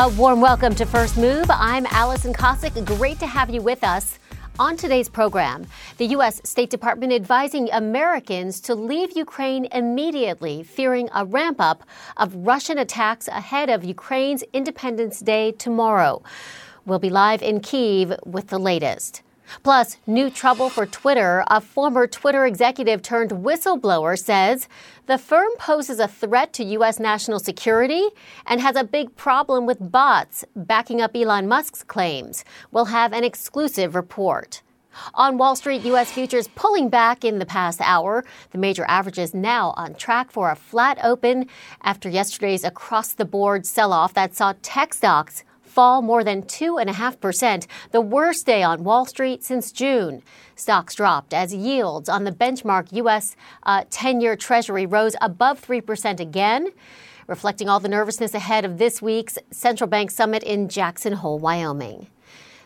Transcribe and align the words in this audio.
A 0.00 0.08
warm 0.10 0.40
welcome 0.40 0.76
to 0.76 0.86
First 0.86 1.16
Move. 1.16 1.46
I'm 1.50 1.84
Alison 1.86 2.32
Kosik. 2.32 2.84
Great 2.84 3.18
to 3.18 3.26
have 3.26 3.50
you 3.50 3.60
with 3.60 3.82
us. 3.82 4.20
On 4.56 4.76
today's 4.76 5.08
program, 5.08 5.66
the 5.96 6.06
U.S. 6.06 6.40
State 6.44 6.70
Department 6.70 7.12
advising 7.12 7.68
Americans 7.72 8.60
to 8.60 8.76
leave 8.76 9.16
Ukraine 9.16 9.64
immediately, 9.72 10.62
fearing 10.62 11.08
a 11.12 11.24
ramp 11.24 11.60
up 11.60 11.82
of 12.16 12.32
Russian 12.32 12.78
attacks 12.78 13.26
ahead 13.26 13.70
of 13.70 13.82
Ukraine's 13.82 14.44
Independence 14.52 15.18
Day 15.18 15.50
tomorrow. 15.50 16.22
We'll 16.86 17.00
be 17.00 17.10
live 17.10 17.42
in 17.42 17.58
Kiev 17.58 18.14
with 18.24 18.50
the 18.50 18.58
latest. 18.60 19.22
Plus, 19.62 19.96
new 20.06 20.30
trouble 20.30 20.68
for 20.68 20.86
Twitter. 20.86 21.42
A 21.48 21.60
former 21.60 22.06
Twitter 22.06 22.46
executive 22.46 23.02
turned 23.02 23.30
whistleblower 23.30 24.18
says 24.18 24.68
the 25.08 25.16
firm 25.16 25.50
poses 25.58 25.98
a 26.00 26.06
threat 26.06 26.52
to 26.52 26.62
U.S. 26.62 27.00
national 27.00 27.38
security 27.38 28.08
and 28.46 28.60
has 28.60 28.76
a 28.76 28.84
big 28.84 29.16
problem 29.16 29.64
with 29.64 29.90
bots, 29.90 30.44
backing 30.54 31.00
up 31.00 31.16
Elon 31.16 31.48
Musk's 31.48 31.82
claims. 31.82 32.44
We'll 32.72 32.84
have 32.84 33.14
an 33.14 33.24
exclusive 33.24 33.94
report. 33.94 34.60
On 35.14 35.38
Wall 35.38 35.56
Street, 35.56 35.82
U.S. 35.86 36.12
futures 36.12 36.48
pulling 36.48 36.90
back 36.90 37.24
in 37.24 37.38
the 37.38 37.46
past 37.46 37.80
hour. 37.80 38.22
The 38.50 38.58
major 38.58 38.84
averages 38.86 39.32
now 39.32 39.72
on 39.78 39.94
track 39.94 40.30
for 40.30 40.50
a 40.50 40.56
flat 40.56 40.98
open 41.02 41.46
after 41.82 42.10
yesterday's 42.10 42.62
across 42.62 43.14
the 43.14 43.24
board 43.24 43.64
sell 43.64 43.94
off 43.94 44.12
that 44.12 44.36
saw 44.36 44.52
tech 44.60 44.92
stocks 44.92 45.42
fall 45.78 46.02
more 46.02 46.24
than 46.24 46.42
2.5%, 46.42 47.68
the 47.92 48.00
worst 48.00 48.44
day 48.44 48.64
on 48.64 48.82
Wall 48.82 49.06
Street 49.06 49.44
since 49.44 49.70
June. 49.70 50.24
Stocks 50.56 50.96
dropped 50.96 51.32
as 51.32 51.54
yields 51.54 52.08
on 52.08 52.24
the 52.24 52.32
benchmark 52.32 52.92
U.S. 52.94 53.36
10 53.64 54.16
uh, 54.16 54.18
year 54.18 54.34
Treasury 54.34 54.86
rose 54.86 55.14
above 55.20 55.64
3% 55.64 56.18
again, 56.18 56.70
reflecting 57.28 57.68
all 57.68 57.78
the 57.78 57.88
nervousness 57.88 58.34
ahead 58.34 58.64
of 58.64 58.78
this 58.78 59.00
week's 59.00 59.38
central 59.52 59.86
bank 59.88 60.10
summit 60.10 60.42
in 60.42 60.68
Jackson 60.68 61.12
Hole, 61.12 61.38
Wyoming. 61.38 62.08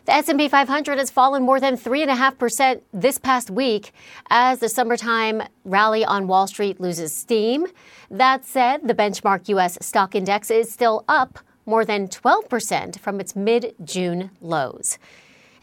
The 0.05 0.13
S&P 0.13 0.49
500 0.49 0.97
has 0.97 1.11
fallen 1.11 1.43
more 1.43 1.59
than 1.59 1.77
3.5% 1.77 2.81
this 2.93 3.19
past 3.19 3.51
week 3.51 3.91
as 4.31 4.57
the 4.57 4.69
summertime 4.69 5.43
rally 5.65 6.03
on 6.03 6.25
Wall 6.25 6.47
Street 6.47 6.81
loses 6.81 7.15
steam. 7.15 7.67
That 8.09 8.43
said, 8.43 8.87
the 8.87 8.95
benchmark 8.95 9.47
U.S. 9.49 9.77
stock 9.85 10.15
index 10.15 10.49
is 10.49 10.71
still 10.73 11.05
up 11.07 11.37
more 11.65 11.85
than 11.85 12.07
12% 12.07 12.99
from 12.99 13.19
its 13.19 13.35
mid 13.35 13.75
June 13.83 14.31
lows. 14.41 14.97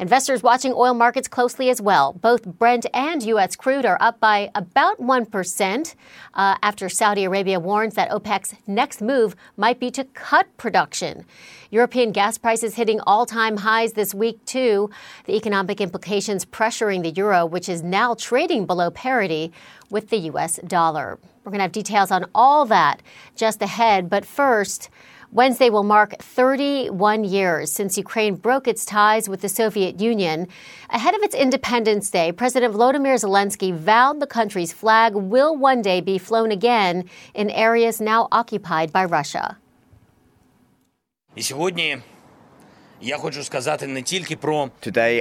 Investors 0.01 0.43
watching 0.43 0.73
oil 0.75 0.95
markets 0.95 1.29
closely 1.29 1.69
as 1.69 1.83
well. 1.83 2.15
Both 2.15 2.47
Brent 2.47 2.87
and 2.95 3.23
U.S. 3.23 3.55
crude 3.55 3.85
are 3.85 3.99
up 4.01 4.19
by 4.19 4.51
about 4.55 4.99
1% 4.99 5.95
uh, 6.33 6.57
after 6.63 6.89
Saudi 6.89 7.25
Arabia 7.25 7.61
warns 7.61 7.97
that 7.97 8.09
OPEC's 8.09 8.55
next 8.67 9.03
move 9.03 9.37
might 9.59 9.79
be 9.79 9.91
to 9.91 10.05
cut 10.05 10.57
production. 10.57 11.27
European 11.71 12.13
gas 12.13 12.39
prices 12.39 12.77
hitting 12.77 12.99
all 13.01 13.27
time 13.27 13.59
highs 13.59 13.93
this 13.93 14.15
week, 14.15 14.43
too. 14.47 14.89
The 15.27 15.37
economic 15.37 15.83
implications 15.83 16.47
pressuring 16.47 17.03
the 17.03 17.11
euro, 17.11 17.45
which 17.45 17.69
is 17.69 17.83
now 17.83 18.15
trading 18.15 18.65
below 18.65 18.91
parity 18.91 19.53
with 19.91 20.09
the 20.09 20.17
U.S. 20.17 20.59
dollar. 20.67 21.19
We're 21.45 21.51
going 21.51 21.59
to 21.59 21.65
have 21.65 21.73
details 21.73 22.11
on 22.11 22.25
all 22.35 22.65
that 22.65 23.03
just 23.37 23.61
ahead. 23.61 24.09
But 24.09 24.25
first, 24.25 24.89
Wednesday 25.33 25.71
will 25.71 25.85
mark 25.85 26.17
31 26.19 27.23
years 27.23 27.71
since 27.71 27.97
Ukraine 27.97 28.35
broke 28.35 28.67
its 28.67 28.85
ties 28.85 29.29
with 29.29 29.43
the 29.43 29.49
Soviet 29.49 30.01
Union. 30.01 30.49
Ahead 30.91 31.15
of 31.15 31.23
its 31.23 31.37
Independence 31.37 32.11
Day, 32.11 32.33
President 32.33 32.75
Volodymyr 32.75 33.15
Zelensky 33.15 33.73
vowed 33.73 34.19
the 34.19 34.27
country's 34.27 34.73
flag 34.73 35.15
will 35.15 35.57
one 35.57 35.83
day 35.83 36.01
be 36.01 36.19
flown 36.19 36.51
again 36.51 37.05
in 37.33 37.49
areas 37.51 38.01
now 38.01 38.27
occupied 38.33 38.93
by 38.93 39.05
Russia. 39.05 39.57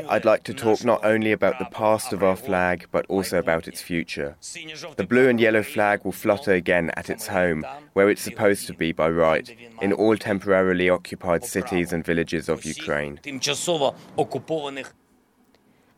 I'd 0.09 0.25
like 0.25 0.43
to 0.43 0.53
talk 0.53 0.83
not 0.83 1.05
only 1.05 1.31
about 1.31 1.59
the 1.59 1.65
past 1.71 2.11
of 2.11 2.21
our 2.23 2.35
flag, 2.35 2.87
but 2.91 3.05
also 3.07 3.39
about 3.39 3.69
its 3.69 3.81
future. 3.81 4.35
The 4.97 5.05
blue 5.07 5.29
and 5.29 5.39
yellow 5.39 5.63
flag 5.63 6.03
will 6.03 6.11
flutter 6.11 6.51
again 6.51 6.91
at 6.97 7.09
its 7.09 7.27
home, 7.27 7.65
where 7.93 8.09
it's 8.09 8.21
supposed 8.21 8.67
to 8.67 8.73
be 8.73 8.91
by 8.91 9.09
right, 9.09 9.49
in 9.81 9.93
all 9.93 10.17
temporarily 10.17 10.89
occupied 10.89 11.45
cities 11.45 11.93
and 11.93 12.03
villages 12.03 12.49
of 12.49 12.65
Ukraine. 12.65 13.19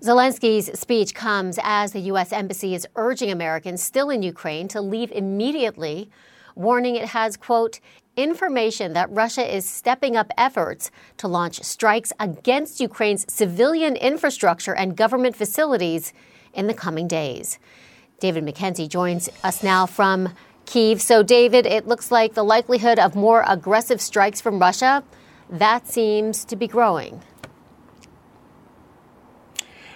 Zelensky's 0.04 0.80
speech 0.80 1.14
comes 1.16 1.60
as 1.64 1.94
the 1.94 2.00
U.S. 2.12 2.32
Embassy 2.32 2.76
is 2.76 2.88
urging 2.96 3.32
Americans 3.32 3.82
still 3.82 4.10
in 4.12 4.22
Ukraine 4.22 4.68
to 4.68 4.82
leave 4.82 5.12
immediately, 5.12 6.10
warning 6.56 6.96
it 6.96 7.10
has, 7.10 7.38
quote, 7.38 7.80
information 8.16 8.94
that 8.94 9.10
Russia 9.12 9.56
is 9.56 9.68
stepping 9.68 10.16
up 10.16 10.32
efforts 10.38 10.92
to 11.18 11.28
launch 11.28 11.62
strikes 11.64 12.12
against 12.20 12.80
Ukraine's 12.80 13.32
civilian 13.32 13.96
infrastructure 13.96 14.76
and 14.76 14.98
government 14.98 15.36
facilities 15.36 16.14
in 16.54 16.68
the 16.68 16.74
coming 16.74 17.08
days. 17.08 17.60
David 18.20 18.46
McKenzie 18.46 18.90
joins 18.90 19.30
us 19.44 19.64
now 19.64 19.86
from 19.86 20.30
Kiev. 20.66 21.02
So, 21.02 21.24
David, 21.24 21.66
it 21.66 21.88
looks 21.88 22.12
like 22.12 22.34
the 22.34 22.44
likelihood 22.44 23.00
of 23.00 23.16
more 23.16 23.44
aggressive 23.48 24.00
strikes 24.00 24.42
from 24.42 24.60
Russia 24.60 25.04
that 25.50 25.88
seems 25.88 26.46
to 26.46 26.56
be 26.56 26.68
growing. 26.68 27.22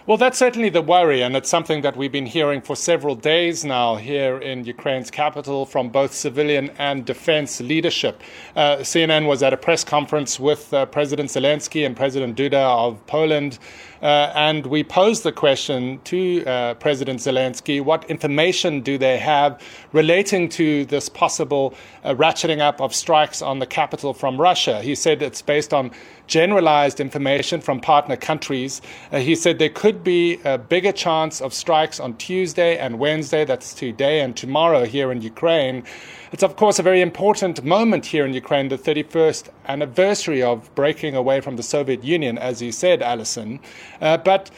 Well, 0.07 0.17
that's 0.17 0.37
certainly 0.37 0.69
the 0.69 0.83
worry, 0.83 1.23
and 1.23 1.35
it's 1.35 1.49
something 1.49 1.81
that 1.81 1.97
we've 1.97 2.11
been 2.11 2.27
hearing 2.27 2.61
for 2.61 2.75
several 2.75 3.15
days 3.15 3.65
now 3.65 3.95
here 3.95 4.37
in 4.37 4.63
Ukraine's 4.63 5.09
capital 5.09 5.65
from 5.65 5.89
both 5.89 6.13
civilian 6.13 6.69
and 6.77 7.03
defense 7.03 7.59
leadership. 7.59 8.21
Uh, 8.55 8.77
CNN 8.81 9.25
was 9.25 9.41
at 9.41 9.51
a 9.51 9.57
press 9.57 9.83
conference 9.83 10.39
with 10.39 10.71
uh, 10.75 10.85
President 10.85 11.31
Zelensky 11.31 11.87
and 11.87 11.95
President 11.97 12.37
Duda 12.37 12.53
of 12.53 13.03
Poland. 13.07 13.57
Uh, 14.01 14.31
and 14.35 14.67
we 14.67 14.83
posed 14.83 15.23
the 15.23 15.31
question 15.31 15.99
to 16.03 16.45
uh, 16.45 16.75
President 16.75 17.19
Zelensky 17.19 17.81
what 17.83 18.07
information 18.07 18.81
do 18.81 18.99
they 18.99 19.17
have 19.17 19.59
relating 19.93 20.47
to 20.49 20.85
this 20.85 21.09
possible 21.09 21.73
uh, 22.03 22.13
ratcheting 22.13 22.59
up 22.59 22.79
of 22.81 22.93
strikes 22.93 23.41
on 23.41 23.57
the 23.57 23.65
capital 23.65 24.13
from 24.13 24.39
Russia? 24.39 24.81
He 24.83 24.93
said 24.93 25.23
it's 25.23 25.41
based 25.41 25.73
on 25.73 25.89
generalized 26.27 26.99
information 26.99 27.61
from 27.61 27.79
partner 27.79 28.15
countries. 28.15 28.81
Uh, 29.11 29.19
he 29.19 29.33
said 29.33 29.57
there 29.57 29.69
could 29.69 29.94
be 30.03 30.39
a 30.43 30.57
bigger 30.57 30.91
chance 30.91 31.41
of 31.41 31.53
strikes 31.53 31.99
on 31.99 32.17
Tuesday 32.17 32.77
and 32.77 32.99
Wednesday, 32.99 33.45
that's 33.45 33.73
today 33.73 34.21
and 34.21 34.35
tomorrow 34.35 34.85
here 34.85 35.11
in 35.11 35.21
Ukraine. 35.21 35.83
It's, 36.31 36.43
of 36.43 36.55
course, 36.55 36.79
a 36.79 36.83
very 36.83 37.01
important 37.01 37.63
moment 37.63 38.05
here 38.05 38.25
in 38.25 38.33
Ukraine, 38.33 38.67
the 38.69 38.77
31st 38.77 39.49
anniversary 39.67 40.43
of 40.43 40.73
breaking 40.75 41.15
away 41.15 41.41
from 41.41 41.55
the 41.55 41.63
Soviet 41.63 42.03
Union, 42.03 42.37
as 42.37 42.61
you 42.61 42.71
said, 42.71 43.01
Alison. 43.01 43.59
Uh, 44.01 44.17
but 44.17 44.51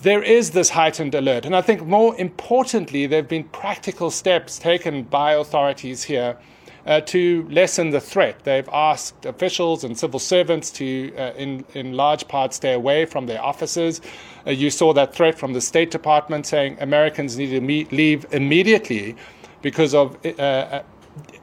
there 0.00 0.22
is 0.22 0.50
this 0.50 0.70
heightened 0.70 1.14
alert. 1.14 1.46
And 1.46 1.54
I 1.54 1.62
think 1.62 1.86
more 1.86 2.14
importantly, 2.16 3.06
there 3.06 3.20
have 3.20 3.28
been 3.28 3.44
practical 3.44 4.10
steps 4.10 4.58
taken 4.58 5.04
by 5.04 5.32
authorities 5.34 6.04
here. 6.04 6.36
Uh, 6.84 7.00
to 7.00 7.46
lessen 7.48 7.90
the 7.90 8.00
threat. 8.00 8.42
They've 8.42 8.68
asked 8.72 9.24
officials 9.24 9.84
and 9.84 9.96
civil 9.96 10.18
servants 10.18 10.68
to, 10.72 11.14
uh, 11.16 11.32
in, 11.36 11.64
in 11.74 11.92
large 11.92 12.26
part, 12.26 12.52
stay 12.52 12.72
away 12.72 13.04
from 13.04 13.26
their 13.26 13.40
offices. 13.40 14.00
Uh, 14.45 14.51
you 14.51 14.69
saw 14.69 14.93
that 14.93 15.13
threat 15.13 15.37
from 15.37 15.53
the 15.53 15.61
State 15.61 15.91
Department 15.91 16.45
saying 16.45 16.77
Americans 16.79 17.37
need 17.37 17.49
to 17.49 17.61
meet, 17.61 17.91
leave 17.91 18.25
immediately 18.31 19.15
because 19.61 19.93
of 19.93 20.17
uh, 20.39 20.83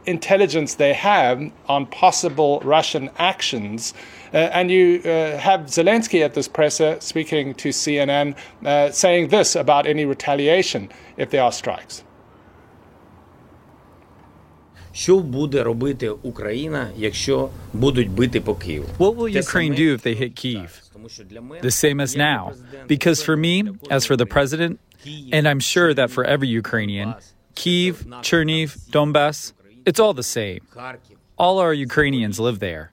intelligence 0.06 0.74
they 0.74 0.92
have 0.92 1.50
on 1.68 1.86
possible 1.86 2.60
Russian 2.64 3.10
actions. 3.18 3.94
Uh, 4.32 4.36
and 4.52 4.70
you 4.70 5.00
uh, 5.04 5.36
have 5.38 5.60
Zelensky 5.62 6.24
at 6.24 6.34
this 6.34 6.48
presser 6.48 6.96
speaking 7.00 7.54
to 7.54 7.68
CNN 7.70 8.36
uh, 8.64 8.90
saying 8.90 9.28
this 9.28 9.54
about 9.56 9.86
any 9.86 10.04
retaliation 10.04 10.90
if 11.16 11.30
there 11.30 11.42
are 11.42 11.52
strikes. 11.52 12.02
Що 14.92 15.18
буде 15.18 15.62
робити 15.62 16.10
Україна, 16.10 16.90
якщо 16.96 17.48
будуть 17.72 18.10
бити 18.10 18.40
по 18.40 18.54
Києву? 18.54 18.86
What 18.98 19.16
will 19.16 19.36
Ukraine 19.36 19.78
do 19.78 19.96
if 19.96 20.06
they 20.06 20.20
hit 20.22 20.44
Kiev? 20.44 20.68
The 21.61 21.71
same 21.71 21.99
as 21.99 22.15
now. 22.15 22.53
Because 22.87 23.21
for 23.21 23.35
me, 23.35 23.69
as 23.89 24.05
for 24.05 24.15
the 24.15 24.25
president, 24.25 24.79
and 25.31 25.47
I'm 25.47 25.59
sure 25.59 25.93
that 25.93 26.11
for 26.11 26.23
every 26.23 26.47
Ukrainian, 26.47 27.15
Kiev, 27.55 28.05
Cherniv, 28.21 28.77
Donbass, 28.89 29.53
it's 29.85 29.99
all 29.99 30.13
the 30.13 30.23
same. 30.23 30.61
All 31.37 31.59
our 31.59 31.73
Ukrainians 31.73 32.39
live 32.39 32.59
there. 32.59 32.91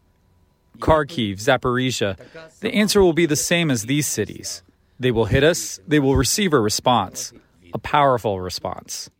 Kharkiv, 0.78 1.36
Zaporizhia, 1.36 2.18
the 2.60 2.72
answer 2.74 3.02
will 3.02 3.12
be 3.12 3.26
the 3.26 3.36
same 3.36 3.70
as 3.70 3.86
these 3.86 4.06
cities. 4.06 4.62
They 5.00 5.10
will 5.10 5.26
hit 5.26 5.42
us, 5.42 5.80
they 5.86 5.98
will 5.98 6.16
receive 6.16 6.52
a 6.52 6.60
response, 6.60 7.32
a 7.74 7.78
powerful 7.78 8.40
response. 8.40 9.10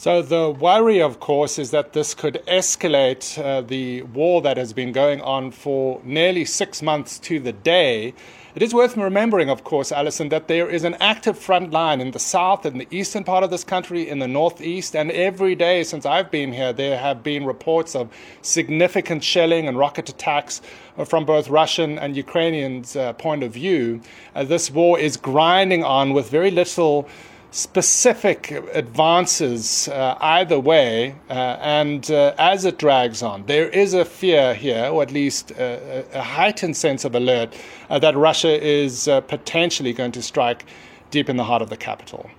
So, 0.00 0.22
the 0.22 0.48
worry, 0.48 1.02
of 1.02 1.18
course, 1.18 1.58
is 1.58 1.72
that 1.72 1.92
this 1.92 2.14
could 2.14 2.40
escalate 2.46 3.36
uh, 3.36 3.62
the 3.62 4.02
war 4.02 4.40
that 4.42 4.56
has 4.56 4.72
been 4.72 4.92
going 4.92 5.20
on 5.22 5.50
for 5.50 6.00
nearly 6.04 6.44
six 6.44 6.80
months 6.82 7.18
to 7.18 7.40
the 7.40 7.52
day 7.52 8.14
It 8.58 8.62
is 8.64 8.74
worth 8.74 8.96
remembering, 8.96 9.50
of 9.50 9.62
course, 9.62 9.92
Alison, 9.92 10.30
that 10.30 10.48
there 10.48 10.68
is 10.68 10.82
an 10.82 10.94
active 10.94 11.38
front 11.38 11.70
line 11.70 12.00
in 12.00 12.10
the 12.10 12.18
south, 12.18 12.66
in 12.66 12.78
the 12.78 12.88
eastern 12.90 13.22
part 13.22 13.44
of 13.44 13.50
this 13.50 13.62
country, 13.62 14.08
in 14.08 14.18
the 14.18 14.26
northeast, 14.26 14.96
and 14.96 15.12
every 15.12 15.54
day 15.54 15.84
since 15.84 16.04
I've 16.04 16.28
been 16.30 16.52
here, 16.52 16.72
there 16.72 16.98
have 16.98 17.22
been 17.22 17.44
reports 17.44 17.94
of 17.94 18.12
significant 18.42 19.22
shelling 19.22 19.68
and 19.68 19.78
rocket 19.78 20.08
attacks 20.08 20.60
from 21.04 21.24
both 21.24 21.48
Russian 21.48 22.00
and 22.00 22.16
Ukrainians' 22.16 22.96
uh, 22.96 23.12
point 23.12 23.44
of 23.44 23.52
view. 23.52 24.00
Uh, 24.34 24.42
this 24.42 24.72
war 24.72 24.98
is 24.98 25.16
grinding 25.16 25.84
on 25.84 26.12
with 26.12 26.28
very 26.28 26.50
little 26.50 27.08
specific 27.50 28.50
advances 28.74 29.88
uh, 29.88 30.16
either 30.20 30.60
way, 30.60 31.14
uh, 31.30 31.56
and 31.60 32.10
uh, 32.10 32.34
as 32.38 32.64
it 32.64 32.78
drags 32.78 33.22
on, 33.22 33.46
there 33.46 33.68
is 33.68 33.94
a 33.94 34.04
fear 34.04 34.54
here, 34.54 34.86
or 34.92 35.02
at 35.02 35.10
least 35.10 35.50
a, 35.52 36.04
a 36.12 36.22
heightened 36.22 36.76
sense 36.76 37.04
of 37.04 37.14
alert, 37.14 37.54
uh, 37.88 37.98
that 37.98 38.16
Russia 38.16 38.62
is 38.62 39.08
uh, 39.08 39.20
potentially 39.22 39.92
going 39.92 40.12
to 40.12 40.22
strike 40.22 40.66
deep 41.10 41.28
in 41.28 41.36
the 41.36 41.44
heart 41.44 41.62
of 41.62 41.70
the 41.70 41.76
capital. 41.76 42.30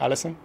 Alison? 0.00 0.36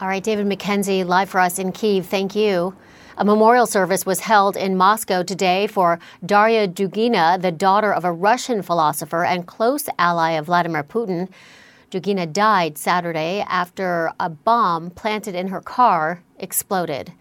All 0.00 0.08
right, 0.08 0.22
David 0.22 0.46
McKenzie, 0.46 1.06
live 1.06 1.30
for 1.30 1.40
us 1.40 1.58
in 1.58 1.72
Kiev. 1.72 2.06
Thank 2.06 2.36
you. 2.36 2.76
A 3.16 3.24
memorial 3.24 3.64
service 3.64 4.04
was 4.04 4.20
held 4.20 4.58
in 4.58 4.76
Moscow 4.76 5.22
today 5.22 5.66
for 5.66 5.98
Daria 6.26 6.68
Dugina, 6.68 7.40
the 7.40 7.50
daughter 7.50 7.90
of 7.90 8.04
a 8.04 8.12
Russian 8.12 8.60
philosopher 8.60 9.24
and 9.24 9.46
close 9.46 9.88
ally 9.98 10.32
of 10.32 10.46
Vladimir 10.46 10.84
Putin. 10.84 11.30
Dugina 11.96 12.30
died 12.30 12.76
Saturday 12.76 13.42
after 13.48 14.10
a 14.20 14.28
bomb 14.28 14.90
planted 14.90 15.34
in 15.34 15.48
her 15.48 15.62
car 15.62 16.22
exploded. 16.38 17.14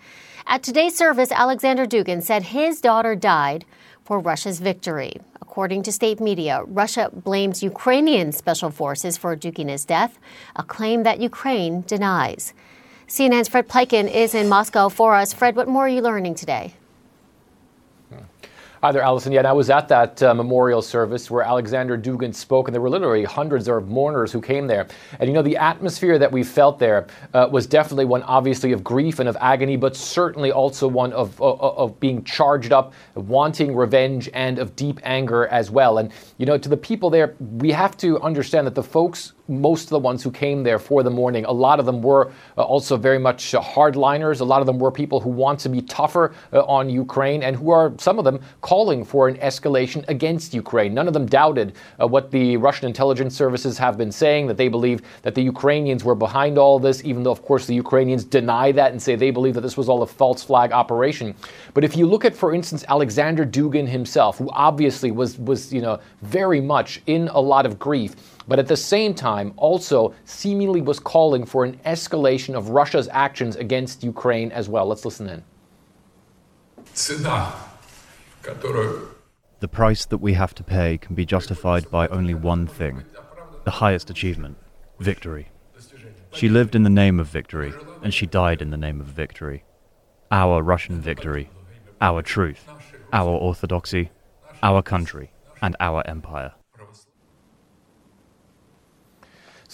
At 0.45 0.63
today's 0.63 0.97
service, 0.97 1.31
Alexander 1.31 1.85
Dugin 1.85 2.21
said 2.21 2.43
his 2.43 2.81
daughter 2.81 3.15
died 3.15 3.63
for 4.03 4.19
Russia's 4.19 4.59
victory. 4.59 5.13
According 5.41 5.83
to 5.83 5.93
state 5.93 6.19
media, 6.19 6.61
Russia 6.67 7.09
blames 7.13 7.63
Ukrainian 7.63 8.33
special 8.33 8.69
forces 8.69 9.17
for 9.17 9.37
Dugina's 9.37 9.85
death, 9.85 10.19
a 10.57 10.63
claim 10.63 11.03
that 11.03 11.21
Ukraine 11.21 11.81
denies. 11.87 12.53
CNN's 13.07 13.47
Fred 13.47 13.69
Pleitgen 13.69 14.11
is 14.11 14.35
in 14.35 14.49
Moscow 14.49 14.89
for 14.89 15.15
us. 15.15 15.31
Fred, 15.31 15.55
what 15.55 15.69
more 15.69 15.85
are 15.85 15.89
you 15.89 16.01
learning 16.01 16.35
today? 16.35 16.73
Hi 18.85 18.91
there, 18.91 19.01
Alison. 19.01 19.31
Yeah, 19.31 19.49
I 19.49 19.51
was 19.51 19.71
at 19.71 19.87
that 19.87 20.21
uh, 20.21 20.35
memorial 20.35 20.79
service 20.79 21.31
where 21.31 21.41
Alexander 21.41 21.97
Dugin 21.97 22.35
spoke, 22.35 22.67
and 22.67 22.75
there 22.75 22.83
were 22.83 22.89
literally 22.91 23.23
hundreds 23.23 23.67
of 23.67 23.87
mourners 23.87 24.31
who 24.31 24.39
came 24.39 24.67
there. 24.67 24.85
And 25.19 25.27
you 25.27 25.33
know, 25.33 25.41
the 25.41 25.57
atmosphere 25.57 26.19
that 26.19 26.31
we 26.31 26.43
felt 26.43 26.77
there 26.77 27.07
uh, 27.33 27.49
was 27.51 27.65
definitely 27.65 28.05
one, 28.05 28.21
obviously, 28.21 28.73
of 28.73 28.83
grief 28.83 29.17
and 29.17 29.27
of 29.27 29.35
agony, 29.41 29.75
but 29.75 29.95
certainly 29.95 30.51
also 30.51 30.87
one 30.87 31.13
of, 31.13 31.41
of, 31.41 31.59
of 31.59 31.99
being 31.99 32.23
charged 32.25 32.71
up, 32.71 32.93
wanting 33.15 33.75
revenge, 33.75 34.29
and 34.35 34.59
of 34.59 34.75
deep 34.75 34.99
anger 35.01 35.47
as 35.47 35.71
well. 35.71 35.97
And 35.97 36.11
you 36.37 36.45
know, 36.45 36.55
to 36.55 36.69
the 36.69 36.77
people 36.77 37.09
there, 37.09 37.33
we 37.39 37.71
have 37.71 37.97
to 37.97 38.21
understand 38.21 38.67
that 38.67 38.75
the 38.75 38.83
folks 38.83 39.33
most 39.47 39.83
of 39.85 39.89
the 39.89 39.99
ones 39.99 40.23
who 40.23 40.31
came 40.31 40.63
there 40.63 40.79
for 40.79 41.03
the 41.03 41.09
mourning, 41.09 41.45
a 41.45 41.51
lot 41.51 41.79
of 41.79 41.85
them 41.85 42.01
were 42.01 42.31
uh, 42.57 42.61
also 42.63 42.97
very 42.97 43.19
much 43.19 43.53
uh, 43.53 43.61
hardliners. 43.61 44.41
A 44.41 44.43
lot 44.43 44.61
of 44.61 44.65
them 44.65 44.79
were 44.79 44.91
people 44.91 45.19
who 45.19 45.29
want 45.29 45.59
to 45.59 45.69
be 45.69 45.81
tougher 45.81 46.33
uh, 46.53 46.63
on 46.63 46.89
Ukraine 46.89 47.43
and 47.43 47.55
who 47.55 47.69
are, 47.69 47.93
some 47.97 48.17
of 48.17 48.25
them, 48.25 48.39
calling 48.61 49.05
for 49.05 49.27
an 49.27 49.37
escalation 49.37 50.07
against 50.07 50.53
Ukraine. 50.53 50.93
None 50.93 51.07
of 51.07 51.13
them 51.13 51.25
doubted 51.25 51.73
uh, 52.01 52.07
what 52.07 52.31
the 52.31 52.57
Russian 52.57 52.87
intelligence 52.87 53.35
services 53.35 53.77
have 53.77 53.97
been 53.97 54.11
saying, 54.11 54.47
that 54.47 54.57
they 54.57 54.67
believe 54.67 55.01
that 55.21 55.35
the 55.35 55.43
Ukrainians 55.43 56.03
were 56.03 56.15
behind 56.15 56.57
all 56.57 56.79
this, 56.79 57.03
even 57.05 57.23
though, 57.23 57.31
of 57.31 57.41
course, 57.41 57.65
the 57.65 57.75
Ukrainians 57.75 58.23
deny 58.23 58.71
that 58.71 58.91
and 58.91 59.01
say 59.01 59.15
they 59.15 59.31
believe 59.31 59.53
that 59.53 59.61
this 59.61 59.77
was 59.77 59.89
all 59.89 60.01
a 60.01 60.07
false 60.07 60.43
flag 60.43 60.71
operation. 60.71 61.35
But 61.73 61.83
if 61.83 61.95
you 61.95 62.05
look 62.07 62.25
at, 62.25 62.35
for 62.35 62.53
instance, 62.53 62.83
Alexander 62.87 63.45
Dugin 63.45 63.87
himself, 63.87 64.37
who 64.37 64.49
obviously 64.51 65.11
was, 65.11 65.37
was 65.37 65.73
you 65.73 65.81
know, 65.81 65.99
very 66.21 66.61
much 66.61 67.01
in 67.05 67.27
a 67.29 67.39
lot 67.39 67.65
of 67.65 67.77
grief, 67.77 68.15
but 68.47 68.59
at 68.59 68.67
the 68.67 68.77
same 68.77 69.13
time 69.13 69.53
also 69.57 70.13
seemingly 70.25 70.81
was 70.81 70.99
calling 70.99 71.45
for 71.45 71.65
an 71.65 71.79
escalation 71.85 72.55
of 72.55 72.69
Russia's 72.69 73.09
actions 73.11 73.55
against 73.55 74.03
Ukraine 74.03 74.51
as 74.51 74.69
well. 74.69 74.85
Let's 74.85 75.05
listen 75.05 75.29
in. 75.29 75.43
The 79.59 79.67
price 79.67 80.05
that 80.05 80.19
we 80.19 80.33
have 80.33 80.53
to 80.55 80.63
pay 80.63 80.97
can 80.97 81.15
be 81.15 81.25
justified 81.25 81.89
by 81.89 82.07
only 82.09 82.33
one 82.33 82.67
thing 82.67 83.03
the 83.63 83.71
highest 83.71 84.11
achievement 84.11 84.57
victory. 84.99 85.49
She 86.31 86.49
lived 86.49 86.75
in 86.75 86.83
the 86.83 86.89
name 86.89 87.19
of 87.19 87.27
victory, 87.27 87.73
and 88.03 88.13
she 88.13 88.27
died 88.27 88.61
in 88.61 88.69
the 88.69 88.77
name 88.77 89.01
of 89.01 89.07
victory. 89.07 89.63
Our 90.31 90.61
Russian 90.61 91.01
victory, 91.01 91.49
our 91.99 92.21
truth, 92.21 92.67
our 93.11 93.29
orthodoxy, 93.29 94.11
our 94.61 94.83
country, 94.83 95.31
and 95.61 95.75
our 95.79 96.03
empire. 96.07 96.53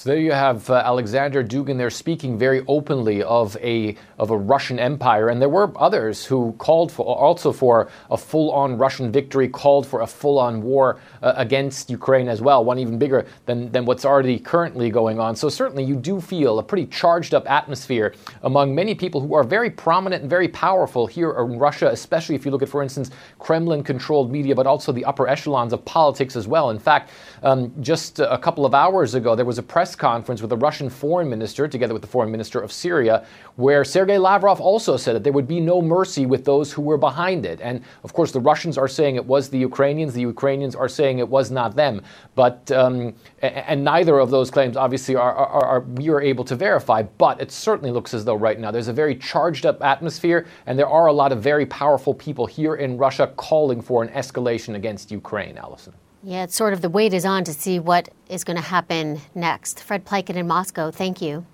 So 0.01 0.09
there 0.09 0.19
you 0.19 0.31
have 0.31 0.67
uh, 0.67 0.81
Alexander 0.83 1.43
Dugin 1.43 1.77
there 1.77 1.91
speaking 1.91 2.35
very 2.35 2.65
openly 2.67 3.21
of 3.21 3.55
a 3.57 3.95
of 4.17 4.31
a 4.31 4.35
Russian 4.35 4.79
empire, 4.79 5.29
and 5.29 5.39
there 5.39 5.47
were 5.47 5.71
others 5.75 6.25
who 6.25 6.55
called 6.57 6.91
for 6.91 7.05
also 7.05 7.51
for 7.51 7.87
a 8.09 8.17
full-on 8.17 8.79
Russian 8.79 9.11
victory, 9.11 9.47
called 9.47 9.85
for 9.85 10.01
a 10.01 10.07
full-on 10.07 10.63
war 10.63 10.99
uh, 11.21 11.33
against 11.35 11.91
Ukraine 11.91 12.29
as 12.29 12.41
well, 12.41 12.65
one 12.65 12.79
even 12.79 12.97
bigger 12.97 13.27
than 13.45 13.71
than 13.71 13.85
what's 13.85 14.03
already 14.03 14.39
currently 14.39 14.89
going 14.89 15.19
on. 15.19 15.35
So 15.35 15.49
certainly 15.49 15.83
you 15.83 15.95
do 15.95 16.19
feel 16.19 16.57
a 16.57 16.63
pretty 16.63 16.87
charged 16.87 17.35
up 17.35 17.47
atmosphere 17.47 18.15
among 18.41 18.73
many 18.73 18.95
people 18.95 19.21
who 19.21 19.35
are 19.35 19.43
very 19.43 19.69
prominent 19.69 20.23
and 20.23 20.29
very 20.31 20.47
powerful 20.47 21.05
here 21.05 21.29
in 21.29 21.59
Russia, 21.59 21.89
especially 21.91 22.33
if 22.33 22.43
you 22.43 22.49
look 22.49 22.63
at, 22.63 22.69
for 22.69 22.81
instance, 22.81 23.11
Kremlin-controlled 23.37 24.31
media, 24.31 24.55
but 24.55 24.65
also 24.65 24.91
the 24.91 25.05
upper 25.05 25.27
echelons 25.27 25.73
of 25.73 25.85
politics 25.85 26.35
as 26.35 26.47
well. 26.47 26.71
In 26.71 26.79
fact, 26.79 27.11
um, 27.43 27.71
just 27.81 28.19
a 28.19 28.39
couple 28.39 28.65
of 28.65 28.73
hours 28.73 29.13
ago, 29.13 29.35
there 29.35 29.45
was 29.45 29.59
a 29.59 29.63
press 29.63 29.90
press 29.91 30.11
conference 30.11 30.41
with 30.41 30.49
the 30.49 30.57
Russian 30.57 30.89
foreign 30.89 31.29
minister, 31.29 31.67
together 31.67 31.93
with 31.93 32.01
the 32.01 32.07
foreign 32.07 32.31
minister 32.31 32.59
of 32.59 32.71
Syria, 32.71 33.25
where 33.57 33.83
Sergei 33.83 34.17
Lavrov 34.17 34.61
also 34.61 34.97
said 34.97 35.15
that 35.15 35.23
there 35.23 35.33
would 35.33 35.47
be 35.47 35.59
no 35.59 35.81
mercy 35.81 36.25
with 36.25 36.45
those 36.45 36.71
who 36.71 36.81
were 36.81 36.97
behind 36.97 37.45
it. 37.45 37.59
And 37.61 37.81
of 38.03 38.13
course, 38.13 38.31
the 38.31 38.39
Russians 38.39 38.77
are 38.77 38.87
saying 38.87 39.15
it 39.15 39.25
was 39.25 39.49
the 39.49 39.59
Ukrainians, 39.59 40.13
the 40.13 40.21
Ukrainians 40.21 40.75
are 40.75 40.89
saying 40.89 41.19
it 41.19 41.27
was 41.27 41.51
not 41.51 41.75
them. 41.75 42.01
But 42.35 42.71
um, 42.71 43.13
and 43.41 43.83
neither 43.83 44.19
of 44.19 44.29
those 44.29 44.51
claims, 44.51 44.77
obviously, 44.77 45.15
are, 45.15 45.33
are, 45.33 45.65
are 45.65 45.81
we 45.81 46.09
are 46.09 46.21
able 46.21 46.45
to 46.45 46.55
verify. 46.55 47.03
But 47.03 47.41
it 47.41 47.51
certainly 47.51 47.91
looks 47.91 48.13
as 48.13 48.23
though 48.23 48.39
right 48.47 48.59
now 48.59 48.71
there's 48.71 48.87
a 48.87 48.93
very 48.93 49.15
charged 49.15 49.65
up 49.65 49.83
atmosphere, 49.83 50.45
and 50.65 50.77
there 50.79 50.89
are 50.89 51.07
a 51.07 51.13
lot 51.13 51.31
of 51.31 51.41
very 51.41 51.65
powerful 51.65 52.13
people 52.13 52.45
here 52.45 52.75
in 52.75 52.97
Russia 52.97 53.27
calling 53.35 53.81
for 53.81 54.03
an 54.03 54.09
escalation 54.09 54.75
against 54.75 55.11
Ukraine. 55.11 55.57
Alison. 55.57 55.93
Yeah, 56.23 56.43
it's 56.43 56.55
sort 56.55 56.73
of 56.73 56.81
the 56.81 56.89
wait 56.89 57.15
is 57.15 57.25
on 57.25 57.43
to 57.45 57.53
see 57.53 57.79
what 57.79 58.09
is 58.29 58.43
going 58.43 58.57
to 58.57 58.61
happen 58.61 59.21
next. 59.33 59.81
Fred 59.81 60.05
Pleitgen 60.05 60.35
in 60.35 60.47
Moscow, 60.47 60.91
thank 60.91 61.19
you. 61.19 61.47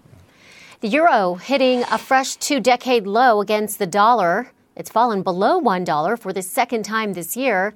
The 0.81 0.90
euro 0.90 1.36
hitting 1.36 1.84
a 1.90 1.98
fresh 1.98 2.36
two 2.36 2.60
decade 2.60 3.08
low 3.08 3.40
against 3.40 3.80
the 3.80 3.88
dollar. 3.88 4.52
It's 4.75 4.90
fallen 4.90 5.24
below 5.24 5.62
$1 5.62 6.19
for 6.19 6.33
the 6.33 6.42
second 6.42 6.83
time 6.83 7.14
this 7.14 7.38
year. 7.38 7.74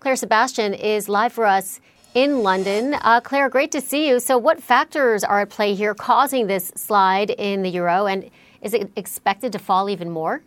Claire 0.00 0.16
Sebastian 0.16 0.74
is 0.74 1.08
live 1.08 1.32
for 1.32 1.46
us 1.46 1.80
in 2.12 2.42
London. 2.42 2.94
Uh, 2.94 3.20
Claire, 3.20 3.48
great 3.48 3.70
to 3.70 3.80
see 3.80 4.08
you. 4.08 4.18
So, 4.18 4.36
what 4.36 4.60
factors 4.60 5.22
are 5.22 5.40
at 5.42 5.50
play 5.50 5.74
here 5.74 5.94
causing 5.94 6.48
this 6.48 6.72
slide 6.74 7.30
in 7.30 7.62
the 7.62 7.70
euro, 7.70 8.06
and 8.06 8.28
is 8.60 8.74
it 8.74 8.90
expected 8.96 9.52
to 9.52 9.60
fall 9.60 9.88
even 9.88 10.10
more? 10.10 10.42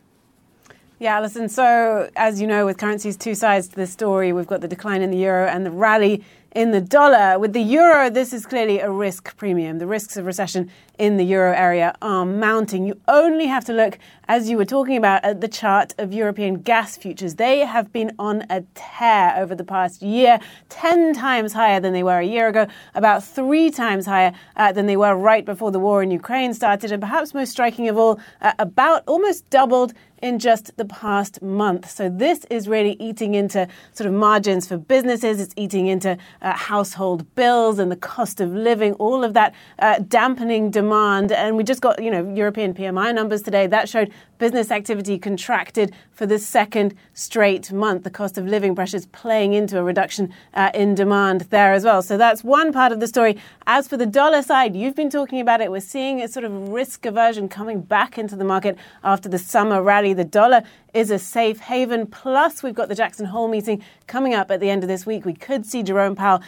Yeah, 0.97 1.17
Alison. 1.17 1.49
So, 1.49 2.09
as 2.15 2.39
you 2.39 2.47
know, 2.47 2.65
with 2.65 2.77
currencies, 2.77 3.17
two 3.17 3.35
sides 3.35 3.67
to 3.67 3.75
the 3.75 3.87
story. 3.87 4.31
We've 4.31 4.47
got 4.47 4.61
the 4.61 4.67
decline 4.67 5.01
in 5.01 5.11
the 5.11 5.17
euro 5.17 5.45
and 5.45 5.65
the 5.65 5.71
rally 5.71 6.23
in 6.55 6.71
the 6.71 6.79
dollar. 6.79 7.37
With 7.37 7.51
the 7.51 7.61
euro, 7.61 8.09
this 8.09 8.33
is 8.33 8.45
clearly 8.45 8.79
a 8.79 8.89
risk 8.89 9.35
premium. 9.35 9.77
The 9.77 9.85
risks 9.85 10.15
of 10.15 10.25
recession 10.25 10.71
in 10.97 11.17
the 11.17 11.25
euro 11.25 11.53
area 11.53 11.93
are 12.01 12.25
mounting. 12.25 12.85
You 12.85 12.99
only 13.09 13.47
have 13.47 13.65
to 13.65 13.73
look, 13.73 13.99
as 14.29 14.49
you 14.49 14.55
were 14.55 14.65
talking 14.65 14.95
about, 14.95 15.25
at 15.25 15.41
the 15.41 15.49
chart 15.49 15.93
of 15.97 16.13
European 16.13 16.61
gas 16.61 16.95
futures. 16.95 17.35
They 17.35 17.59
have 17.59 17.91
been 17.91 18.15
on 18.17 18.45
a 18.49 18.63
tear 18.73 19.35
over 19.37 19.53
the 19.53 19.65
past 19.65 20.01
year, 20.01 20.39
10 20.69 21.13
times 21.13 21.51
higher 21.51 21.81
than 21.81 21.91
they 21.91 22.03
were 22.03 22.19
a 22.19 22.25
year 22.25 22.47
ago, 22.47 22.67
about 22.95 23.21
three 23.21 23.69
times 23.69 24.05
higher 24.05 24.33
uh, 24.55 24.71
than 24.71 24.85
they 24.85 24.95
were 24.95 25.15
right 25.15 25.43
before 25.43 25.71
the 25.71 25.79
war 25.79 26.01
in 26.01 26.09
Ukraine 26.09 26.53
started, 26.53 26.89
and 26.89 27.01
perhaps 27.01 27.33
most 27.33 27.51
striking 27.51 27.89
of 27.89 27.97
all, 27.97 28.17
uh, 28.41 28.53
about 28.57 29.03
almost 29.07 29.49
doubled 29.49 29.93
in 30.21 30.39
just 30.39 30.75
the 30.77 30.85
past 30.85 31.41
month. 31.41 31.89
So 31.89 32.09
this 32.09 32.45
is 32.49 32.67
really 32.67 32.93
eating 32.99 33.35
into 33.35 33.67
sort 33.93 34.07
of 34.07 34.13
margins 34.13 34.67
for 34.67 34.77
businesses. 34.77 35.39
It's 35.39 35.53
eating 35.57 35.87
into 35.87 36.17
uh, 36.45 36.53
household 36.53 37.25
bills 37.33 37.79
and 37.79 37.91
the 37.91 37.95
cost 37.95 38.39
of 38.39 38.53
living, 38.53 38.93
all 38.93 39.23
of 39.23 39.33
that 39.33 39.53
uh, 39.79 39.97
dampening 40.07 40.69
demand. 40.69 41.31
And 41.31 41.57
we 41.57 41.63
just 41.63 41.81
got, 41.81 42.01
you 42.01 42.11
know, 42.11 42.33
European 42.33 42.73
PMI 42.73 43.13
numbers 43.15 43.41
today 43.41 43.65
that 43.67 43.89
showed 43.89 44.11
business 44.37 44.69
activity 44.69 45.17
contracted 45.17 45.93
for 46.11 46.25
the 46.27 46.37
second 46.37 46.93
straight 47.13 47.71
month. 47.71 48.03
The 48.03 48.11
cost 48.11 48.37
of 48.37 48.45
living 48.45 48.75
pressures 48.75 49.07
playing 49.07 49.53
into 49.53 49.79
a 49.79 49.83
reduction 49.83 50.31
uh, 50.53 50.69
in 50.73 50.93
demand 50.93 51.41
there 51.49 51.73
as 51.73 51.83
well. 51.83 52.03
So 52.03 52.15
that's 52.15 52.43
one 52.43 52.71
part 52.71 52.91
of 52.91 52.99
the 52.99 53.07
story. 53.07 53.37
As 53.65 53.87
for 53.87 53.97
the 53.97 54.05
dollar 54.05 54.43
side, 54.43 54.75
you've 54.75 54.95
been 54.95 55.09
talking 55.09 55.39
about 55.39 55.61
it. 55.61 55.71
We're 55.71 55.79
seeing 55.79 56.21
a 56.21 56.27
sort 56.27 56.45
of 56.45 56.69
risk 56.69 57.07
aversion 57.07 57.49
coming 57.49 57.81
back 57.81 58.19
into 58.19 58.35
the 58.35 58.45
market 58.45 58.77
after 59.03 59.27
the 59.27 59.39
summer 59.39 59.81
rally. 59.81 60.13
The 60.13 60.23
dollar 60.23 60.61
is 60.95 61.11
a 61.11 61.19
safe 61.19 61.59
haven. 61.59 62.07
Plus, 62.07 62.63
we've 62.63 62.73
got 62.73 62.89
the 62.89 62.95
Jackson 62.95 63.27
Hole 63.27 63.47
meeting 63.47 63.83
coming 64.07 64.33
up 64.33 64.49
at 64.49 64.59
the 64.59 64.69
end 64.69 64.83
of 64.83 64.87
this 64.87 65.05
week. 65.05 65.25
We 65.25 65.33
could 65.33 65.65
see 65.65 65.83
Jerome 65.83 66.15
Powell 66.15 66.41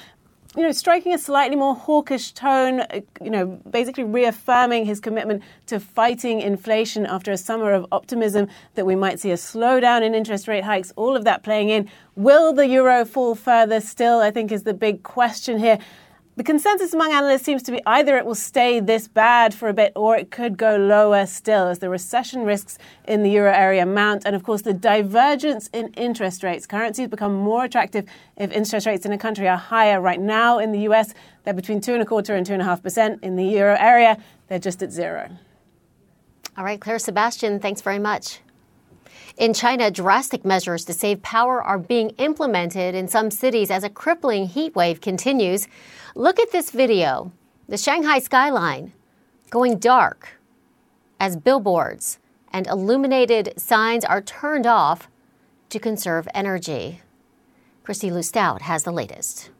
you 0.56 0.64
know, 0.64 0.72
striking 0.72 1.14
a 1.14 1.20
slightly 1.20 1.56
more 1.56 1.76
hawkish 1.76 2.32
tone, 2.32 2.80
uh, 2.80 3.02
you 3.22 3.30
know, 3.30 3.46
basically 3.70 4.04
reaffirming 4.04 4.86
his 4.86 5.00
commitment 5.00 5.44
to 5.68 5.80
fighting 5.80 6.42
inflation 6.42 7.06
after 7.06 7.32
a 7.32 7.38
summer 7.38 7.74
of 7.74 7.86
optimism 7.92 8.48
that 8.74 8.84
we 8.84 8.96
might 8.96 9.20
see 9.20 9.30
a 9.30 9.36
slowdown 9.36 10.02
in 10.02 10.16
interest 10.16 10.48
rate 10.48 10.64
hikes, 10.64 10.92
all 10.96 11.16
of 11.16 11.26
that 11.26 11.44
playing 11.44 11.70
in. 11.70 11.88
Will 12.16 12.54
the 12.54 12.68
euro 12.68 13.06
fall 13.06 13.36
further 13.36 13.80
still? 13.80 14.20
I 14.20 14.32
think 14.32 14.52
is 14.52 14.64
the 14.64 14.74
big 14.74 15.04
question 15.04 15.60
here. 15.60 15.78
The 16.38 16.44
consensus 16.44 16.94
among 16.94 17.14
analysts 17.14 17.42
seems 17.42 17.64
to 17.64 17.72
be 17.72 17.82
either 17.88 18.16
it 18.16 18.24
will 18.24 18.36
stay 18.36 18.80
this 18.80 19.08
bad 19.08 19.56
for 19.56 19.70
a 19.70 19.74
bit 19.74 19.92
or 19.96 20.16
it 20.16 20.30
could 20.30 20.56
go 20.56 20.76
lower 20.76 21.26
still 21.26 21.68
as 21.68 21.80
the 21.80 21.90
recession 21.90 22.44
risks 22.44 22.78
in 23.08 23.24
the 23.24 23.32
euro 23.32 23.52
area 23.52 23.88
mount. 23.88 24.22
And 24.24 24.36
of 24.36 24.44
course, 24.44 24.62
the 24.62 24.72
divergence 24.72 25.68
in 25.74 25.88
interest 25.94 26.44
rates. 26.44 26.68
Currencies 26.68 27.08
become 27.08 27.34
more 27.34 27.64
attractive 27.64 28.06
if 28.36 28.52
interest 28.52 28.86
rates 28.86 29.04
in 29.04 29.12
a 29.14 29.18
country 29.18 29.48
are 29.48 29.58
higher. 29.58 30.00
Right 30.00 30.22
now 30.22 30.60
in 30.60 30.72
the 30.72 30.82
US, 30.82 31.16
they're 31.44 31.56
between 31.56 31.82
two 31.82 31.94
and 31.94 32.04
a 32.04 32.06
quarter 32.06 32.36
and 32.36 32.46
two 32.46 32.54
and 32.54 32.62
a 32.62 32.66
half 32.66 32.84
percent. 32.84 33.24
In 33.24 33.36
the 33.36 33.46
euro 33.46 33.76
area, 33.80 34.22
they're 34.48 34.60
just 34.60 34.84
at 34.84 34.92
zero. 34.92 35.32
All 36.56 36.64
right, 36.64 36.80
Claire 36.80 37.00
Sebastian, 37.00 37.60
thanks 37.60 37.82
very 37.82 38.00
much. 38.00 38.42
In 39.38 39.54
China, 39.54 39.92
drastic 39.92 40.44
measures 40.44 40.84
to 40.86 40.94
save 40.94 41.22
power 41.22 41.62
are 41.62 41.78
being 41.78 42.10
implemented 42.18 42.96
in 42.96 43.08
some 43.08 43.30
cities 43.30 43.70
as 43.70 43.84
a 43.84 43.90
crippling 43.90 44.48
heat 44.48 44.76
wave 44.76 45.00
continues. 45.00 45.68
Look 46.16 46.40
at 46.40 46.52
this 46.52 46.72
video 46.72 47.32
the 47.70 47.78
Shanghai 47.78 48.20
skyline 48.20 48.94
going 49.52 49.78
dark 49.78 50.40
as 51.20 51.36
billboards 51.36 52.18
and 52.52 52.66
illuminated 52.66 53.54
signs 53.58 54.04
are 54.06 54.22
turned 54.22 54.66
off 54.66 55.08
to 55.70 55.80
conserve 55.80 56.28
energy. 56.34 57.02
Christy 57.84 58.10
Lustau 58.10 58.60
has 58.62 58.84
the 58.84 58.92
latest. 58.92 59.52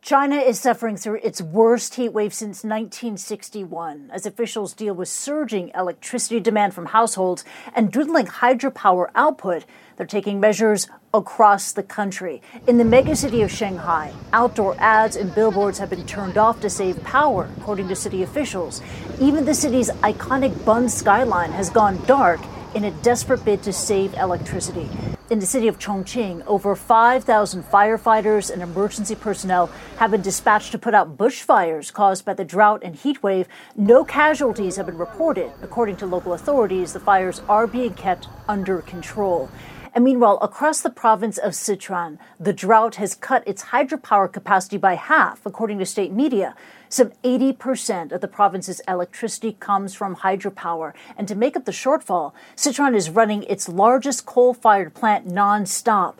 China 0.00 0.36
is 0.36 0.60
suffering 0.60 0.96
through 0.96 1.18
its 1.24 1.42
worst 1.42 1.96
heat 1.96 2.10
wave 2.10 2.32
since 2.32 2.62
1961 2.62 4.10
as 4.12 4.24
officials 4.24 4.72
deal 4.72 4.94
with 4.94 5.08
surging 5.08 5.70
electricity 5.74 6.38
demand 6.38 6.72
from 6.72 6.86
households 6.86 7.44
and 7.74 7.90
dwindling 7.90 8.26
hydropower 8.26 9.08
output. 9.16 9.64
They're 9.96 10.06
taking 10.06 10.38
measures 10.38 10.88
across 11.12 11.72
the 11.72 11.82
country. 11.82 12.40
In 12.66 12.78
the 12.78 12.84
megacity 12.84 13.42
of 13.42 13.50
Shanghai, 13.50 14.12
outdoor 14.32 14.76
ads 14.78 15.16
and 15.16 15.34
billboards 15.34 15.78
have 15.80 15.90
been 15.90 16.06
turned 16.06 16.38
off 16.38 16.60
to 16.60 16.70
save 16.70 17.02
power, 17.02 17.50
according 17.58 17.88
to 17.88 17.96
city 17.96 18.22
officials. 18.22 18.80
Even 19.20 19.44
the 19.44 19.54
city's 19.54 19.90
iconic 19.90 20.64
Bund 20.64 20.90
skyline 20.90 21.50
has 21.50 21.70
gone 21.70 22.02
dark 22.06 22.40
in 22.74 22.84
a 22.84 22.90
desperate 23.02 23.44
bid 23.44 23.62
to 23.62 23.72
save 23.72 24.14
electricity. 24.14 24.88
In 25.30 25.40
the 25.40 25.46
city 25.46 25.68
of 25.68 25.78
Chongqing, 25.78 26.42
over 26.46 26.74
5,000 26.74 27.62
firefighters 27.64 28.50
and 28.50 28.62
emergency 28.62 29.14
personnel 29.14 29.66
have 29.98 30.10
been 30.10 30.22
dispatched 30.22 30.72
to 30.72 30.78
put 30.78 30.94
out 30.94 31.18
bushfires 31.18 31.92
caused 31.92 32.24
by 32.24 32.32
the 32.32 32.44
drought 32.44 32.82
and 32.82 32.94
heat 32.94 33.22
wave. 33.22 33.46
No 33.76 34.04
casualties 34.04 34.76
have 34.76 34.86
been 34.86 34.96
reported. 34.96 35.50
According 35.62 35.96
to 35.96 36.06
local 36.06 36.32
authorities, 36.32 36.94
the 36.94 37.00
fires 37.00 37.42
are 37.48 37.66
being 37.66 37.92
kept 37.94 38.28
under 38.48 38.80
control. 38.80 39.50
And 39.94 40.04
meanwhile, 40.04 40.38
across 40.40 40.80
the 40.80 40.90
province 40.90 41.38
of 41.38 41.52
Sichuan, 41.52 42.18
the 42.38 42.52
drought 42.52 42.94
has 42.96 43.14
cut 43.14 43.46
its 43.46 43.64
hydropower 43.64 44.32
capacity 44.32 44.76
by 44.76 44.94
half, 44.94 45.44
according 45.44 45.78
to 45.80 45.86
state 45.86 46.12
media. 46.12 46.54
Some 46.90 47.12
80% 47.22 48.12
of 48.12 48.20
the 48.20 48.28
province's 48.28 48.80
electricity 48.88 49.56
comes 49.60 49.94
from 49.94 50.16
hydropower. 50.16 50.94
And 51.16 51.28
to 51.28 51.34
make 51.34 51.56
up 51.56 51.66
the 51.66 51.72
shortfall, 51.72 52.32
Sichuan 52.56 52.96
is 52.96 53.10
running 53.10 53.42
its 53.42 53.68
largest 53.68 54.24
coal 54.24 54.54
fired 54.54 54.94
plant 54.94 55.28
nonstop. 55.28 56.14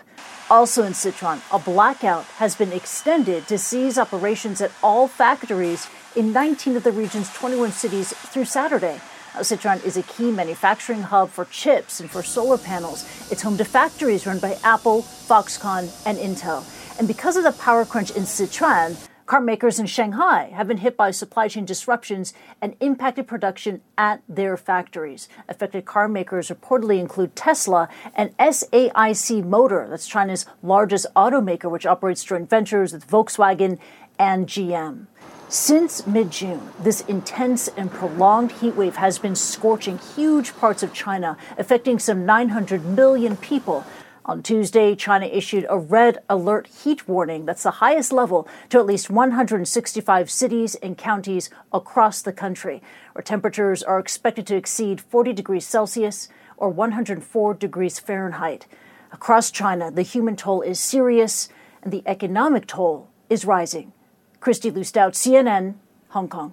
Also 0.51 0.83
in 0.83 0.93
Sichuan, 0.93 1.41
a 1.53 1.59
blackout 1.59 2.25
has 2.37 2.55
been 2.55 2.73
extended 2.73 3.47
to 3.49 3.57
seize 3.57 3.99
operations 3.99 4.61
at 4.61 4.73
all 4.83 5.09
factories 5.09 5.89
in 6.15 6.33
19 6.33 6.77
of 6.77 6.85
the 6.85 6.93
region's 6.93 7.33
21 7.33 7.73
cities 7.73 8.13
through 8.13 8.45
Saturday. 8.45 9.01
Sichuan 9.37 9.83
is 9.85 9.97
a 9.97 10.03
key 10.03 10.31
manufacturing 10.31 11.03
hub 11.03 11.31
for 11.31 11.45
chips 11.47 12.01
and 12.01 12.11
for 12.11 12.23
solar 12.23 12.59
panels. 12.59 13.05
It's 13.31 13.43
home 13.43 13.57
to 13.59 13.65
factories 13.65 14.27
run 14.27 14.39
by 14.39 14.59
Apple, 14.65 15.03
Foxconn, 15.03 15.91
and 16.05 16.19
Intel. 16.19 16.65
And 16.99 17.07
because 17.07 17.37
of 17.37 17.45
the 17.45 17.53
power 17.53 17.85
crunch 17.85 18.11
in 18.11 18.25
Sichuan, 18.25 19.08
Car 19.29 19.43
makers 19.43 19.79
in 19.79 19.85
Shanghai 19.85 20.51
have 20.55 20.69
been 20.69 20.79
hit 20.79 20.97
by 20.97 21.11
supply 21.11 21.49
chain 21.49 21.67
disruptions 21.67 22.33
and 22.63 22.75
impacted 22.81 23.27
production 23.27 23.83
at 23.99 24.23
their 24.27 24.57
factories. 24.57 25.29
Affected 25.51 25.85
car 25.85 26.09
makers 26.09 26.49
reportedly 26.49 26.99
include 26.99 27.37
Tesla 27.37 27.91
and 28.15 28.35
SAIC 28.39 29.45
Motor, 29.45 29.87
that's 29.91 30.09
China's 30.09 30.47
largest 30.63 31.05
automaker, 31.15 31.71
which 31.71 31.85
operates 31.85 32.25
joint 32.25 32.49
ventures 32.49 32.95
with 32.95 33.07
Volkswagen 33.07 33.79
and 34.19 34.47
GM. 34.47 35.09
Since 35.51 36.07
mid 36.07 36.31
June, 36.31 36.71
this 36.81 37.03
intense 37.03 37.69
and 37.69 37.93
prolonged 37.93 38.53
heat 38.53 38.77
wave 38.77 38.97
has 38.97 39.19
been 39.19 39.37
scorching 39.37 39.99
huge 39.99 40.57
parts 40.57 40.83
of 40.83 40.95
China, 40.95 41.37
affecting 41.59 41.99
some 41.99 42.25
900 42.25 42.83
million 42.83 43.37
people. 43.37 43.85
On 44.29 44.43
Tuesday, 44.43 44.95
China 44.95 45.25
issued 45.25 45.65
a 45.71 45.79
red 45.79 46.19
alert 46.29 46.67
heat 46.67 47.09
warning 47.09 47.47
that's 47.47 47.63
the 47.63 47.81
highest 47.81 48.13
level 48.13 48.47
to 48.69 48.79
at 48.79 48.85
least 48.85 49.09
165 49.09 50.31
cities 50.31 50.75
and 50.75 50.99
counties 50.99 51.49
across 51.73 52.21
the 52.21 52.33
country, 52.35 52.83
where 53.15 53.23
temperatures 53.23 53.83
are 53.83 53.99
expected 53.99 54.47
to 54.49 54.55
exceed 54.55 55.01
40 55.01 55.33
degrees 55.33 55.67
Celsius 55.67 56.29
or 56.59 56.69
104 56.69 57.55
degrees 57.55 57.99
Fahrenheit. 57.99 58.67
Across 59.13 59.53
China, 59.53 59.91
the 59.91 60.03
human 60.03 60.37
toll 60.37 60.61
is 60.61 60.79
serious 60.79 61.49
and 61.83 61.91
the 61.91 62.03
economic 62.05 62.67
toll 62.67 63.09
is 63.31 63.47
rising. 63.47 63.95
Kristie 64.43 64.75
Lu 64.75 64.85
Stout, 64.85 65.15
CNN, 65.15 65.77
Hong 66.11 66.29
Kong. 66.29 66.53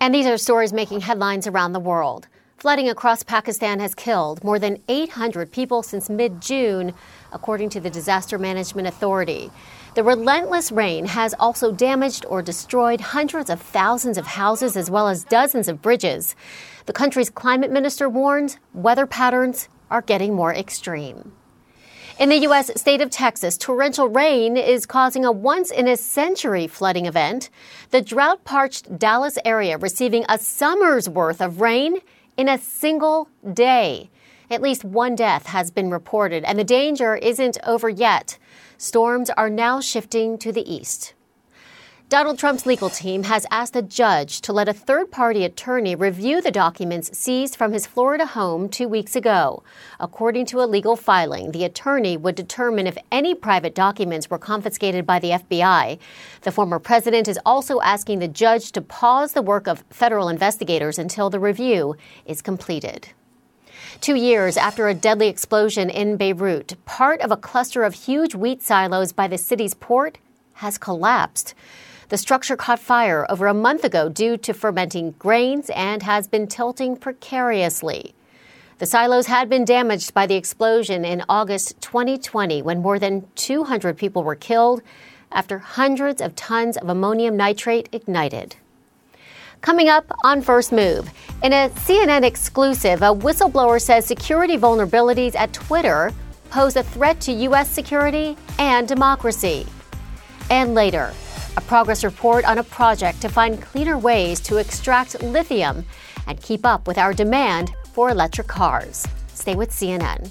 And 0.00 0.12
these 0.12 0.26
are 0.26 0.38
stories 0.38 0.72
making 0.72 1.02
headlines 1.02 1.46
around 1.46 1.72
the 1.72 1.78
world. 1.78 2.26
Flooding 2.58 2.88
across 2.88 3.22
Pakistan 3.22 3.78
has 3.78 3.94
killed 3.94 4.42
more 4.42 4.58
than 4.58 4.82
800 4.88 5.52
people 5.52 5.84
since 5.84 6.10
mid 6.10 6.40
June, 6.40 6.92
according 7.32 7.68
to 7.70 7.78
the 7.78 7.88
Disaster 7.88 8.36
Management 8.36 8.88
Authority. 8.88 9.52
The 9.94 10.02
relentless 10.02 10.72
rain 10.72 11.06
has 11.06 11.36
also 11.38 11.70
damaged 11.70 12.26
or 12.28 12.42
destroyed 12.42 13.00
hundreds 13.00 13.48
of 13.48 13.62
thousands 13.62 14.18
of 14.18 14.26
houses 14.26 14.76
as 14.76 14.90
well 14.90 15.06
as 15.06 15.22
dozens 15.22 15.68
of 15.68 15.80
bridges. 15.80 16.34
The 16.86 16.92
country's 16.92 17.30
climate 17.30 17.70
minister 17.70 18.08
warns 18.08 18.58
weather 18.74 19.06
patterns 19.06 19.68
are 19.88 20.02
getting 20.02 20.34
more 20.34 20.52
extreme. 20.52 21.30
In 22.18 22.28
the 22.28 22.38
U.S. 22.38 22.72
state 22.74 23.00
of 23.00 23.10
Texas, 23.10 23.56
torrential 23.56 24.08
rain 24.08 24.56
is 24.56 24.84
causing 24.84 25.24
a 25.24 25.30
once 25.30 25.70
in 25.70 25.86
a 25.86 25.96
century 25.96 26.66
flooding 26.66 27.06
event. 27.06 27.50
The 27.90 28.02
drought 28.02 28.42
parched 28.42 28.98
Dallas 28.98 29.38
area 29.44 29.78
receiving 29.78 30.24
a 30.28 30.38
summer's 30.38 31.08
worth 31.08 31.40
of 31.40 31.60
rain 31.60 32.00
in 32.38 32.48
a 32.48 32.56
single 32.56 33.28
day. 33.52 34.08
At 34.50 34.62
least 34.62 34.84
one 34.84 35.14
death 35.14 35.46
has 35.46 35.70
been 35.70 35.90
reported, 35.90 36.44
and 36.44 36.58
the 36.58 36.64
danger 36.64 37.16
isn't 37.16 37.58
over 37.66 37.90
yet. 37.90 38.38
Storms 38.78 39.28
are 39.28 39.50
now 39.50 39.80
shifting 39.80 40.38
to 40.38 40.52
the 40.52 40.72
east. 40.72 41.12
Donald 42.08 42.38
Trump's 42.38 42.64
legal 42.64 42.88
team 42.88 43.24
has 43.24 43.44
asked 43.50 43.76
a 43.76 43.82
judge 43.82 44.40
to 44.40 44.50
let 44.50 44.66
a 44.66 44.72
third 44.72 45.10
party 45.10 45.44
attorney 45.44 45.94
review 45.94 46.40
the 46.40 46.50
documents 46.50 47.14
seized 47.16 47.54
from 47.54 47.74
his 47.74 47.86
Florida 47.86 48.24
home 48.24 48.70
two 48.70 48.88
weeks 48.88 49.14
ago. 49.14 49.62
According 50.00 50.46
to 50.46 50.62
a 50.62 50.64
legal 50.64 50.96
filing, 50.96 51.52
the 51.52 51.64
attorney 51.64 52.16
would 52.16 52.34
determine 52.34 52.86
if 52.86 52.96
any 53.12 53.34
private 53.34 53.74
documents 53.74 54.30
were 54.30 54.38
confiscated 54.38 55.04
by 55.04 55.18
the 55.18 55.32
FBI. 55.32 55.98
The 56.40 56.50
former 56.50 56.78
president 56.78 57.28
is 57.28 57.38
also 57.44 57.78
asking 57.82 58.20
the 58.20 58.28
judge 58.28 58.72
to 58.72 58.80
pause 58.80 59.34
the 59.34 59.42
work 59.42 59.68
of 59.68 59.84
federal 59.90 60.30
investigators 60.30 60.98
until 60.98 61.28
the 61.28 61.40
review 61.40 61.94
is 62.24 62.40
completed. 62.40 63.10
Two 64.00 64.14
years 64.14 64.56
after 64.56 64.88
a 64.88 64.94
deadly 64.94 65.28
explosion 65.28 65.90
in 65.90 66.16
Beirut, 66.16 66.82
part 66.86 67.20
of 67.20 67.30
a 67.30 67.36
cluster 67.36 67.82
of 67.82 67.92
huge 67.92 68.34
wheat 68.34 68.62
silos 68.62 69.12
by 69.12 69.28
the 69.28 69.36
city's 69.36 69.74
port 69.74 70.16
has 70.54 70.78
collapsed. 70.78 71.54
The 72.08 72.16
structure 72.16 72.56
caught 72.56 72.78
fire 72.78 73.26
over 73.28 73.46
a 73.46 73.54
month 73.54 73.84
ago 73.84 74.08
due 74.08 74.38
to 74.38 74.54
fermenting 74.54 75.14
grains 75.18 75.70
and 75.74 76.02
has 76.02 76.26
been 76.26 76.46
tilting 76.46 76.96
precariously. 76.96 78.14
The 78.78 78.86
silos 78.86 79.26
had 79.26 79.50
been 79.50 79.66
damaged 79.66 80.14
by 80.14 80.26
the 80.26 80.36
explosion 80.36 81.04
in 81.04 81.22
August 81.28 81.78
2020 81.82 82.62
when 82.62 82.80
more 82.80 82.98
than 82.98 83.26
200 83.34 83.98
people 83.98 84.22
were 84.22 84.34
killed 84.34 84.80
after 85.30 85.58
hundreds 85.58 86.22
of 86.22 86.34
tons 86.34 86.78
of 86.78 86.88
ammonium 86.88 87.36
nitrate 87.36 87.90
ignited. 87.92 88.56
Coming 89.60 89.90
up 89.90 90.10
on 90.24 90.40
First 90.40 90.72
Move, 90.72 91.10
in 91.42 91.52
a 91.52 91.68
CNN 91.70 92.22
exclusive, 92.22 93.02
a 93.02 93.14
whistleblower 93.14 93.82
says 93.82 94.06
security 94.06 94.56
vulnerabilities 94.56 95.34
at 95.34 95.52
Twitter 95.52 96.12
pose 96.48 96.76
a 96.76 96.82
threat 96.82 97.20
to 97.22 97.32
U.S. 97.32 97.68
security 97.68 98.36
and 98.58 98.88
democracy. 98.88 99.66
And 100.48 100.74
later, 100.74 101.12
a 101.58 101.60
progress 101.62 102.04
report 102.04 102.44
on 102.44 102.58
a 102.58 102.62
project 102.62 103.20
to 103.20 103.28
find 103.28 103.60
cleaner 103.60 103.98
ways 103.98 104.38
to 104.38 104.58
extract 104.58 105.20
lithium 105.24 105.84
and 106.28 106.40
keep 106.40 106.64
up 106.64 106.86
with 106.86 106.96
our 106.96 107.12
demand 107.12 107.72
for 107.92 108.10
electric 108.10 108.46
cars. 108.46 109.04
Stay 109.34 109.56
with 109.56 109.70
CNN. 109.70 110.30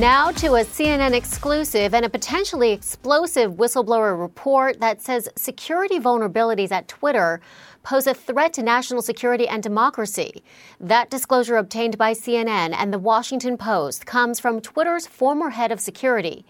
Now 0.00 0.32
to 0.32 0.54
a 0.54 0.64
CNN 0.64 1.12
exclusive 1.12 1.94
and 1.94 2.04
a 2.04 2.08
potentially 2.08 2.72
explosive 2.72 3.52
whistleblower 3.52 4.18
report 4.18 4.80
that 4.80 5.00
says 5.00 5.28
security 5.36 6.00
vulnerabilities 6.00 6.72
at 6.72 6.88
Twitter 6.88 7.40
pose 7.82 8.06
a 8.06 8.14
threat 8.14 8.52
to 8.54 8.62
national 8.62 9.02
security 9.02 9.48
and 9.48 9.62
democracy. 9.62 10.42
That 10.80 11.10
disclosure 11.10 11.56
obtained 11.56 11.98
by 11.98 12.12
CNN 12.12 12.74
and 12.76 12.92
the 12.92 12.98
Washington 12.98 13.56
Post 13.56 14.06
comes 14.06 14.40
from 14.40 14.60
Twitter's 14.60 15.06
former 15.06 15.50
head 15.50 15.72
of 15.72 15.80
security. 15.80 16.44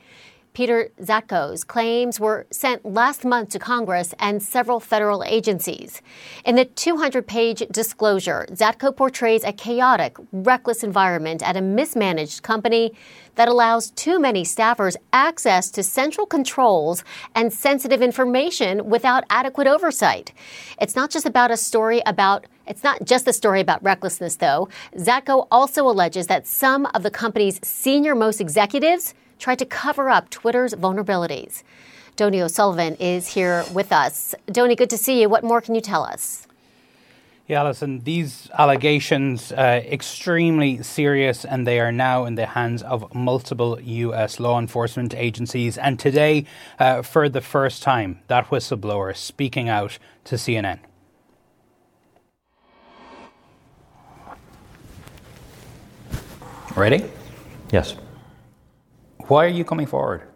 Peter 0.55 0.91
Zatko's 1.01 1.65
claims 1.65 2.21
were 2.21 2.47
sent 2.51 2.85
last 2.85 3.25
month 3.25 3.49
to 3.51 3.59
Congress 3.59 4.13
and 4.19 4.43
several 4.43 4.81
federal 4.81 5.25
agencies. 5.25 6.03
In 6.45 6.57
the 6.57 6.67
200 6.67 7.27
page 7.27 7.63
disclosure, 7.71 8.47
Zatko 8.51 8.95
portrays 8.95 9.45
a 9.45 9.53
chaotic, 9.53 10.17
reckless 10.31 10.85
environment 10.85 11.43
at 11.43 11.57
a 11.57 11.63
mismanaged 11.63 12.43
company 12.43 12.93
that 13.37 13.49
allows 13.49 13.91
too 13.93 14.21
many 14.21 14.45
staffers 14.45 14.95
access 15.15 15.71
to 15.71 15.83
central 15.83 16.27
controls 16.27 17.03
and 17.35 17.51
sensitive 17.51 18.03
information 18.03 18.91
without 18.91 19.25
adequate 19.31 19.67
oversight. 19.67 20.33
It's 20.79 20.95
not 20.95 21.11
just 21.11 21.25
about 21.25 21.51
a 21.51 21.57
story 21.57 22.03
about 22.05 22.47
it's 22.65 22.85
not 22.85 23.05
just 23.05 23.27
a 23.27 23.33
story 23.33 23.61
about 23.61 23.83
recklessness, 23.83 24.37
though. 24.37 24.69
Zatko 24.97 25.49
also 25.51 25.85
alleges 25.85 26.29
that 26.29 26.47
some 26.47 26.87
of 26.95 27.03
the 27.03 27.11
company's 27.11 27.59
senior 27.67 28.15
most 28.15 28.41
executives 28.41 29.15
tried 29.43 29.59
to 29.59 29.67
cover 29.67 30.09
up 30.09 30.31
Twitter's 30.31 30.73
vulnerabilities. 30.75 31.65
Donie 32.15 32.41
O'Sullivan 32.41 32.95
is 33.01 33.27
here 33.27 33.65
with 33.75 33.91
us. 33.91 34.37
Donie, 34.47 34.77
good 34.77 34.91
to 34.91 34.97
see 34.97 35.21
you. 35.21 35.29
What 35.29 35.43
more 35.43 35.61
can 35.61 35.75
you 35.75 35.81
tell 35.81 36.05
us? 36.05 36.47
Yeah, 37.49 37.59
Alison, 37.59 37.99
these 38.05 38.49
allegations 38.57 39.51
uh, 39.51 39.83
extremely 39.85 40.81
serious, 40.85 41.45
and 41.45 41.67
they 41.67 41.81
are 41.81 41.91
now 41.91 42.25
in 42.25 42.37
the 42.37 42.47
hands 42.47 42.85
of 42.85 43.13
multiple 43.13 43.81
U.S. 43.81 44.39
law 44.39 44.61
enforcement 44.61 45.13
agencies. 45.13 45.77
And 45.77 45.99
today, 45.99 46.47
uh, 46.79 47.03
for 47.03 47.29
the 47.29 47.41
first 47.41 47.83
time, 47.83 48.21
that 48.29 48.47
whistleblower 48.47 49.15
speaking 49.17 49.69
out 49.69 49.99
to 50.25 50.37
CNN. 50.37 50.79
Ready? 56.77 57.11
Yes. 57.73 57.97
Why 59.33 59.47
are 59.47 59.49
you 59.61 59.65
coming 59.65 59.87
forward? 59.87 60.29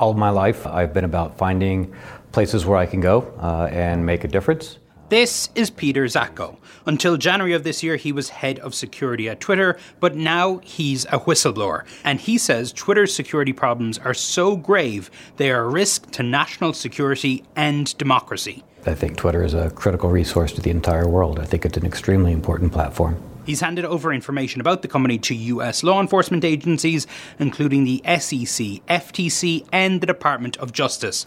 All 0.00 0.10
of 0.10 0.16
my 0.16 0.30
life, 0.30 0.66
I've 0.66 0.94
been 0.94 1.04
about 1.04 1.36
finding 1.36 1.94
places 2.32 2.64
where 2.64 2.78
I 2.78 2.86
can 2.86 3.02
go 3.02 3.30
uh, 3.38 3.68
and 3.70 4.06
make 4.06 4.24
a 4.24 4.28
difference. 4.28 4.78
This 5.10 5.50
is 5.54 5.68
Peter 5.68 6.04
Zatko. 6.04 6.56
Until 6.86 7.18
January 7.18 7.52
of 7.52 7.62
this 7.62 7.82
year, 7.82 7.96
he 7.96 8.10
was 8.10 8.30
head 8.30 8.58
of 8.60 8.74
security 8.74 9.28
at 9.28 9.40
Twitter, 9.40 9.76
but 10.00 10.16
now 10.16 10.60
he's 10.64 11.04
a 11.04 11.20
whistleblower. 11.26 11.84
And 12.04 12.18
he 12.22 12.38
says 12.38 12.72
Twitter's 12.72 13.14
security 13.14 13.52
problems 13.52 13.98
are 13.98 14.14
so 14.14 14.56
grave, 14.56 15.10
they 15.36 15.50
are 15.50 15.64
a 15.64 15.68
risk 15.68 16.10
to 16.12 16.22
national 16.22 16.72
security 16.72 17.44
and 17.54 17.94
democracy. 17.98 18.64
I 18.86 18.94
think 18.94 19.18
Twitter 19.18 19.44
is 19.44 19.52
a 19.52 19.68
critical 19.68 20.08
resource 20.08 20.52
to 20.52 20.62
the 20.62 20.70
entire 20.70 21.06
world. 21.06 21.38
I 21.38 21.44
think 21.44 21.66
it's 21.66 21.76
an 21.76 21.84
extremely 21.84 22.32
important 22.32 22.72
platform. 22.72 23.22
He's 23.48 23.62
handed 23.62 23.86
over 23.86 24.12
information 24.12 24.60
about 24.60 24.82
the 24.82 24.88
company 24.88 25.16
to 25.20 25.34
US 25.34 25.82
law 25.82 26.02
enforcement 26.02 26.44
agencies, 26.44 27.06
including 27.38 27.84
the 27.84 28.02
SEC, 28.04 28.84
FTC, 28.86 29.66
and 29.72 30.02
the 30.02 30.06
Department 30.06 30.58
of 30.58 30.70
Justice. 30.70 31.24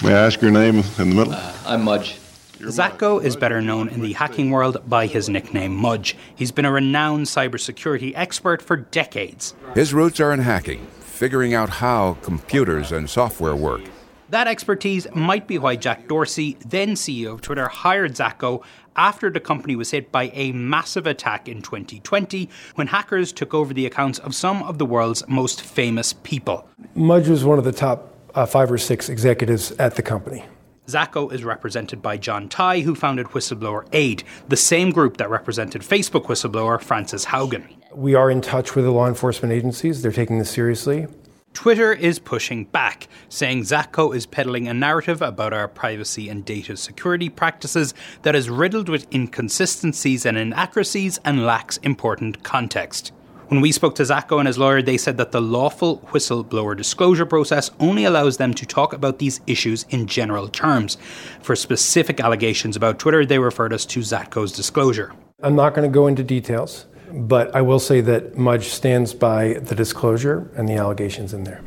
May 0.00 0.14
I 0.14 0.26
ask 0.26 0.40
your 0.40 0.52
name 0.52 0.76
in 0.76 0.84
the 0.96 1.04
middle? 1.04 1.32
Uh, 1.32 1.52
I'm 1.66 1.82
Mudge. 1.82 2.14
Zatko 2.60 3.20
is 3.24 3.34
better 3.34 3.60
known 3.60 3.88
in 3.88 4.02
the 4.02 4.12
hacking 4.12 4.52
world 4.52 4.88
by 4.88 5.08
his 5.08 5.28
nickname 5.28 5.74
Mudge. 5.74 6.16
He's 6.36 6.52
been 6.52 6.64
a 6.64 6.70
renowned 6.70 7.26
cybersecurity 7.26 8.12
expert 8.14 8.62
for 8.62 8.76
decades. 8.76 9.56
His 9.74 9.92
roots 9.92 10.20
are 10.20 10.32
in 10.32 10.38
hacking, 10.38 10.86
figuring 11.00 11.54
out 11.54 11.70
how 11.70 12.18
computers 12.22 12.92
and 12.92 13.10
software 13.10 13.56
work. 13.56 13.82
That 14.30 14.48
expertise 14.48 15.06
might 15.14 15.46
be 15.46 15.58
why 15.58 15.76
Jack 15.76 16.08
Dorsey, 16.08 16.56
then 16.64 16.90
CEO 16.90 17.34
of 17.34 17.42
Twitter, 17.42 17.68
hired 17.68 18.14
Zatko 18.14 18.62
after 18.96 19.28
the 19.28 19.40
company 19.40 19.76
was 19.76 19.90
hit 19.90 20.10
by 20.10 20.30
a 20.32 20.52
massive 20.52 21.06
attack 21.06 21.46
in 21.46 21.60
2020 21.60 22.48
when 22.74 22.86
hackers 22.86 23.32
took 23.32 23.52
over 23.52 23.74
the 23.74 23.84
accounts 23.84 24.18
of 24.20 24.34
some 24.34 24.62
of 24.62 24.78
the 24.78 24.86
world's 24.86 25.26
most 25.28 25.60
famous 25.60 26.14
people. 26.22 26.66
Mudge 26.94 27.28
was 27.28 27.44
one 27.44 27.58
of 27.58 27.64
the 27.64 27.72
top 27.72 28.14
uh, 28.34 28.46
five 28.46 28.72
or 28.72 28.78
six 28.78 29.08
executives 29.08 29.72
at 29.72 29.96
the 29.96 30.02
company. 30.02 30.44
Zatko 30.86 31.32
is 31.32 31.44
represented 31.44 32.02
by 32.02 32.16
John 32.16 32.48
Tye, 32.48 32.80
who 32.80 32.94
founded 32.94 33.28
Whistleblower 33.28 33.86
Aid, 33.92 34.22
the 34.48 34.56
same 34.56 34.90
group 34.90 35.16
that 35.16 35.30
represented 35.30 35.82
Facebook 35.82 36.26
whistleblower 36.26 36.80
Frances 36.80 37.26
Haugen. 37.26 37.74
We 37.94 38.14
are 38.14 38.30
in 38.30 38.40
touch 38.40 38.74
with 38.74 38.84
the 38.84 38.90
law 38.90 39.06
enforcement 39.06 39.52
agencies. 39.52 40.02
They're 40.02 40.12
taking 40.12 40.38
this 40.38 40.50
seriously. 40.50 41.06
Twitter 41.54 41.92
is 41.92 42.18
pushing 42.18 42.64
back, 42.64 43.08
saying 43.28 43.62
Zatko 43.62 44.14
is 44.14 44.26
peddling 44.26 44.68
a 44.68 44.74
narrative 44.74 45.22
about 45.22 45.52
our 45.52 45.68
privacy 45.68 46.28
and 46.28 46.44
data 46.44 46.76
security 46.76 47.30
practices 47.30 47.94
that 48.22 48.34
is 48.34 48.50
riddled 48.50 48.88
with 48.88 49.06
inconsistencies 49.14 50.26
and 50.26 50.36
inaccuracies 50.36 51.18
and 51.24 51.46
lacks 51.46 51.78
important 51.78 52.42
context. 52.42 53.12
When 53.48 53.60
we 53.60 53.72
spoke 53.72 53.94
to 53.96 54.02
Zatko 54.02 54.38
and 54.38 54.48
his 54.48 54.58
lawyer, 54.58 54.82
they 54.82 54.96
said 54.96 55.16
that 55.18 55.30
the 55.30 55.40
lawful 55.40 55.98
whistleblower 56.08 56.76
disclosure 56.76 57.26
process 57.26 57.70
only 57.78 58.04
allows 58.04 58.36
them 58.36 58.52
to 58.54 58.66
talk 58.66 58.92
about 58.92 59.18
these 59.18 59.40
issues 59.46 59.86
in 59.90 60.06
general 60.06 60.48
terms. 60.48 60.96
For 61.40 61.54
specific 61.54 62.20
allegations 62.20 62.74
about 62.74 62.98
Twitter, 62.98 63.24
they 63.24 63.38
referred 63.38 63.72
us 63.72 63.86
to 63.86 64.00
Zatko's 64.00 64.52
disclosure. 64.52 65.12
I'm 65.42 65.54
not 65.54 65.74
going 65.74 65.88
to 65.88 65.94
go 65.94 66.08
into 66.08 66.24
details. 66.24 66.86
But 67.12 67.54
I 67.54 67.62
will 67.62 67.78
say 67.78 68.00
that 68.02 68.36
Mudge 68.36 68.68
stands 68.68 69.14
by 69.14 69.54
the 69.54 69.74
disclosure 69.74 70.50
and 70.56 70.68
the 70.68 70.74
allegations 70.74 71.32
in 71.32 71.44
there. 71.44 71.60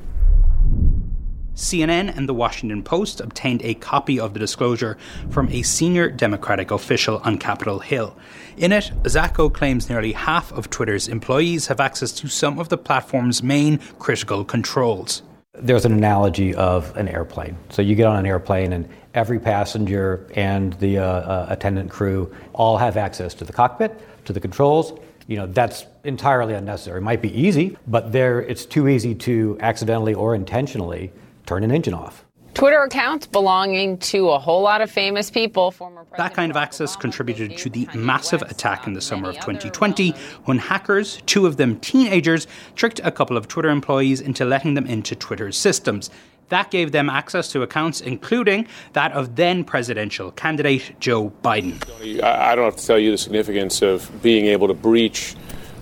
CNN 1.58 2.15
and 2.15 2.30
the 2.30 2.36
Washington 2.36 2.84
Post 2.84 3.19
obtained 3.19 3.63
a 3.63 3.73
copy 3.73 4.19
of 4.19 4.34
the 4.34 4.39
disclosure 4.39 4.95
from 5.32 5.50
a 5.50 5.63
senior 5.63 6.08
Democratic 6.08 6.69
official 6.69 7.19
on 7.23 7.39
Capitol 7.39 7.80
Hill. 7.80 8.15
In 8.58 8.71
it, 8.71 8.91
Zatko 9.04 9.52
claims 9.52 9.89
nearly 9.89 10.12
half 10.12 10.52
of 10.52 10.69
Twitter's 10.69 11.08
employees 11.08 11.65
have 11.65 11.80
access 11.80 12.12
to 12.12 12.28
some 12.28 12.60
of 12.60 12.69
the 12.69 12.78
platform's 12.78 13.41
main 13.41 13.80
critical 13.97 14.45
controls. 14.45 15.23
There's 15.54 15.86
an 15.86 15.93
analogy 15.93 16.54
of 16.54 16.95
an 16.95 17.08
airplane. 17.08 17.58
So 17.69 17.82
you 17.82 17.95
get 17.95 18.06
on 18.06 18.17
an 18.17 18.28
airplane, 18.28 18.71
and 18.71 18.88
every 19.15 19.39
passenger 19.39 20.28
and 20.36 20.73
the 20.73 21.00
uh, 21.00 21.04
uh, 21.04 21.47
attendant 21.50 21.89
crew 21.89 22.32
all 22.54 22.78
have 22.78 22.97
access 22.97 23.34
to 23.34 23.45
the 23.45 23.54
cockpit, 23.54 24.00
to 24.26 24.34
the 24.34 24.39
controls, 24.39 24.93
you 25.28 25.36
know 25.36 25.46
that's 25.46 25.86
entirely 26.04 26.54
unnecessary. 26.54 27.00
It 27.00 27.04
might 27.04 27.22
be 27.22 27.38
easy, 27.40 27.78
but 27.88 28.12
there 28.12 28.42
it's 28.42 28.66
too 28.66 28.88
easy 28.88 29.13
to 29.16 29.58
accidentally 29.60 30.13
or 30.13 30.34
intentionally 30.34 31.12
turn 31.46 31.63
an 31.63 31.72
engine 31.72 31.94
off. 31.94 32.26
Twitter 32.58 32.82
accounts 32.82 33.28
belonging 33.28 34.00
to 34.00 34.30
a 34.30 34.40
whole 34.40 34.63
lot 34.63 34.82
of 34.82 34.90
famous 34.90 35.30
people. 35.30 35.70
Former 35.70 36.08
that 36.18 36.34
kind 36.34 36.50
of 36.50 36.58
access 36.58 36.96
contributed 36.96 37.56
to 37.58 37.70
the 37.70 37.88
massive 37.94 38.42
attack 38.42 38.88
in 38.88 38.94
the 38.94 39.02
summer 39.02 39.30
of 39.30 39.36
2020 39.36 40.10
when 40.46 40.58
hackers, 40.58 41.22
two 41.28 41.46
of 41.46 41.58
them 41.58 41.80
teenagers, 41.82 42.48
tricked 42.76 43.00
a 43.04 43.12
couple 43.12 43.38
of 43.38 43.48
Twitter 43.48 43.70
employees 43.70 44.22
into 44.22 44.44
letting 44.44 44.74
them 44.74 44.88
into 44.88 45.13
Twitter's 45.13 45.56
systems. 45.56 46.10
That 46.50 46.72
gave 46.72 46.94
them 46.94 47.10
access 47.10 47.52
to 47.52 47.62
accounts, 47.62 48.00
including 48.00 48.68
that 48.94 49.12
of 49.12 49.36
then 49.36 49.64
presidential 49.64 50.32
candidate 50.32 50.96
Joe 51.00 51.32
Biden. 51.44 51.76
I 52.24 52.56
don't 52.56 52.66
have 52.66 52.78
to 52.78 52.86
tell 52.86 53.00
you 53.00 53.12
the 53.12 53.18
significance 53.18 53.82
of 53.82 54.10
being 54.22 54.46
able 54.46 54.68
to 54.68 54.74
breach 54.74 55.36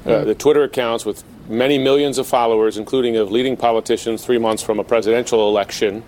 uh, 0.05 0.23
the 0.23 0.35
Twitter 0.35 0.63
accounts 0.63 1.05
with 1.05 1.23
many 1.47 1.77
millions 1.77 2.17
of 2.17 2.27
followers, 2.27 2.77
including 2.77 3.15
of 3.17 3.31
leading 3.31 3.55
politicians 3.55 4.25
three 4.25 4.39
months 4.39 4.63
from 4.63 4.79
a 4.79 4.83
presidential 4.83 5.47
election. 5.49 6.03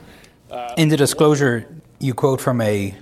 Uh, 0.49 0.73
In 0.77 0.89
the 0.89 0.97
disclosure, 0.97 1.67
you 1.99 2.13
quote 2.13 2.41
from 2.41 2.61
a 2.61 2.95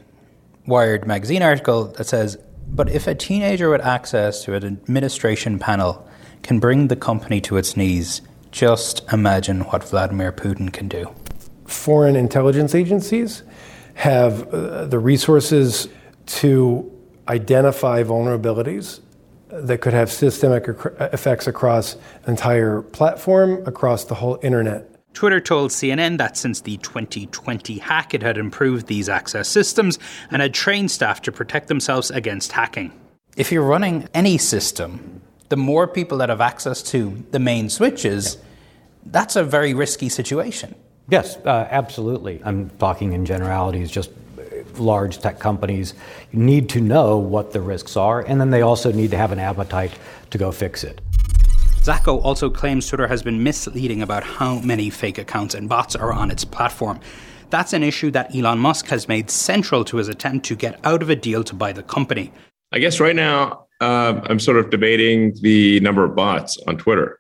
Wired 0.68 1.06
magazine 1.06 1.41
article 1.41 1.86
that 1.86 2.06
says, 2.06 2.38
But 2.68 2.89
if 2.89 3.08
a 3.08 3.15
teenager 3.15 3.70
with 3.70 3.82
access 3.82 4.44
to 4.46 4.56
an 4.56 4.65
administration 4.65 5.60
panel 5.60 6.08
can 6.44 6.60
bring 6.60 6.88
the 6.88 6.96
company 6.96 7.39
to 7.41 7.58
its 7.58 7.78
knees, 7.78 8.22
just 8.52 9.02
imagine 9.13 9.62
what 9.62 9.84
Vladimir 9.84 10.32
Putin 10.32 10.72
can 10.72 10.88
do 10.88 11.13
foreign 11.65 12.15
intelligence 12.15 12.75
agencies 12.75 13.43
have 13.95 14.54
uh, 14.54 14.86
the 14.86 14.99
resources 14.99 15.88
to 16.25 16.91
identify 17.28 18.04
vulnerabilities 18.04 18.99
that 19.49 19.80
could 19.80 19.93
have 19.93 20.12
systemic 20.12 20.67
effects 20.99 21.47
across 21.47 21.95
entire 22.28 22.82
platform, 22.82 23.65
across 23.65 24.06
the 24.06 24.15
whole 24.15 24.38
internet. 24.43 24.91
Twitter 25.13 25.39
told 25.39 25.71
CNN 25.71 26.17
that 26.17 26.36
since 26.36 26.62
the 26.62 26.75
2020 26.78 27.78
hack, 27.78 28.13
it 28.13 28.21
had 28.21 28.38
improved 28.38 28.88
these 28.88 29.08
access 29.08 29.47
systems 29.47 29.97
and 30.30 30.41
had 30.41 30.54
trained 30.54 30.91
staff 30.91 31.21
to 31.21 31.32
protect 31.32 31.69
themselves 31.69 32.12
against 32.12 32.51
hacking. 32.51 32.91
If 33.38 33.51
you're 33.51 33.63
running 33.63 34.10
any 34.13 34.38
system, 34.38 35.21
the 35.49 35.58
more 35.58 35.88
people 35.88 36.17
that 36.17 36.30
have 36.30 36.41
access 36.41 36.84
to 36.84 37.23
the 37.32 37.39
main 37.39 37.69
switches, 37.69 38.38
that's 39.06 39.36
a 39.38 39.43
very 39.43 39.73
risky 39.73 40.10
situation. 40.10 40.75
Yes, 41.10 41.38
uh, 41.38 41.68
absolutely. 41.70 42.41
I'm 42.44 42.70
talking 42.72 43.13
in 43.13 43.26
generalities, 43.26 43.91
just 43.91 44.12
large 44.80 45.20
tech 45.20 45.39
companies 45.39 45.94
need 46.34 46.70
to 46.70 46.82
know 46.82 47.18
what 47.18 47.52
the 47.52 47.62
risks 47.62 47.96
are, 47.96 48.22
and 48.22 48.41
then 48.41 48.50
they 48.50 48.62
also 48.62 48.91
need 48.91 49.12
to 49.12 49.18
have 49.18 49.32
an 49.32 49.39
appetite 49.39 49.91
to 50.32 50.38
go 50.38 50.52
fix 50.52 50.84
it. 50.84 51.02
Zatko 51.86 52.24
also 52.24 52.50
claims 52.50 52.88
Twitter 52.88 53.08
has 53.08 53.22
been 53.22 53.44
misleading 53.44 54.02
about 54.02 54.24
how 54.24 54.60
many 54.62 54.89
fake 54.89 55.20
accounts 55.20 55.54
and 55.54 55.70
bots 55.70 55.96
are 55.96 56.12
on 56.12 56.32
its 56.32 56.44
platform. 56.44 57.00
That's 57.52 57.74
an 57.74 57.84
issue 57.84 58.10
that 58.12 58.36
Elon 58.36 58.58
Musk 58.58 58.88
has 58.88 59.08
made 59.08 59.30
central 59.30 59.86
to 59.86 59.98
his 59.98 60.08
attempt 60.08 60.48
to 60.48 60.56
get 60.56 60.80
out 60.84 61.04
of 61.04 61.12
a 61.12 61.15
deal 61.15 61.44
to 61.44 61.54
buy 61.54 61.74
the 61.74 61.84
company. 61.84 62.34
I 62.72 62.80
guess 62.80 63.00
right 63.00 63.15
now 63.15 63.68
uh, 63.82 64.20
I'm 64.24 64.39
sort 64.39 64.58
of 64.58 64.72
debating 64.72 65.36
the 65.41 65.80
number 65.82 66.04
of 66.04 66.15
bots 66.15 66.58
on 66.68 66.78
Twitter. 66.78 67.20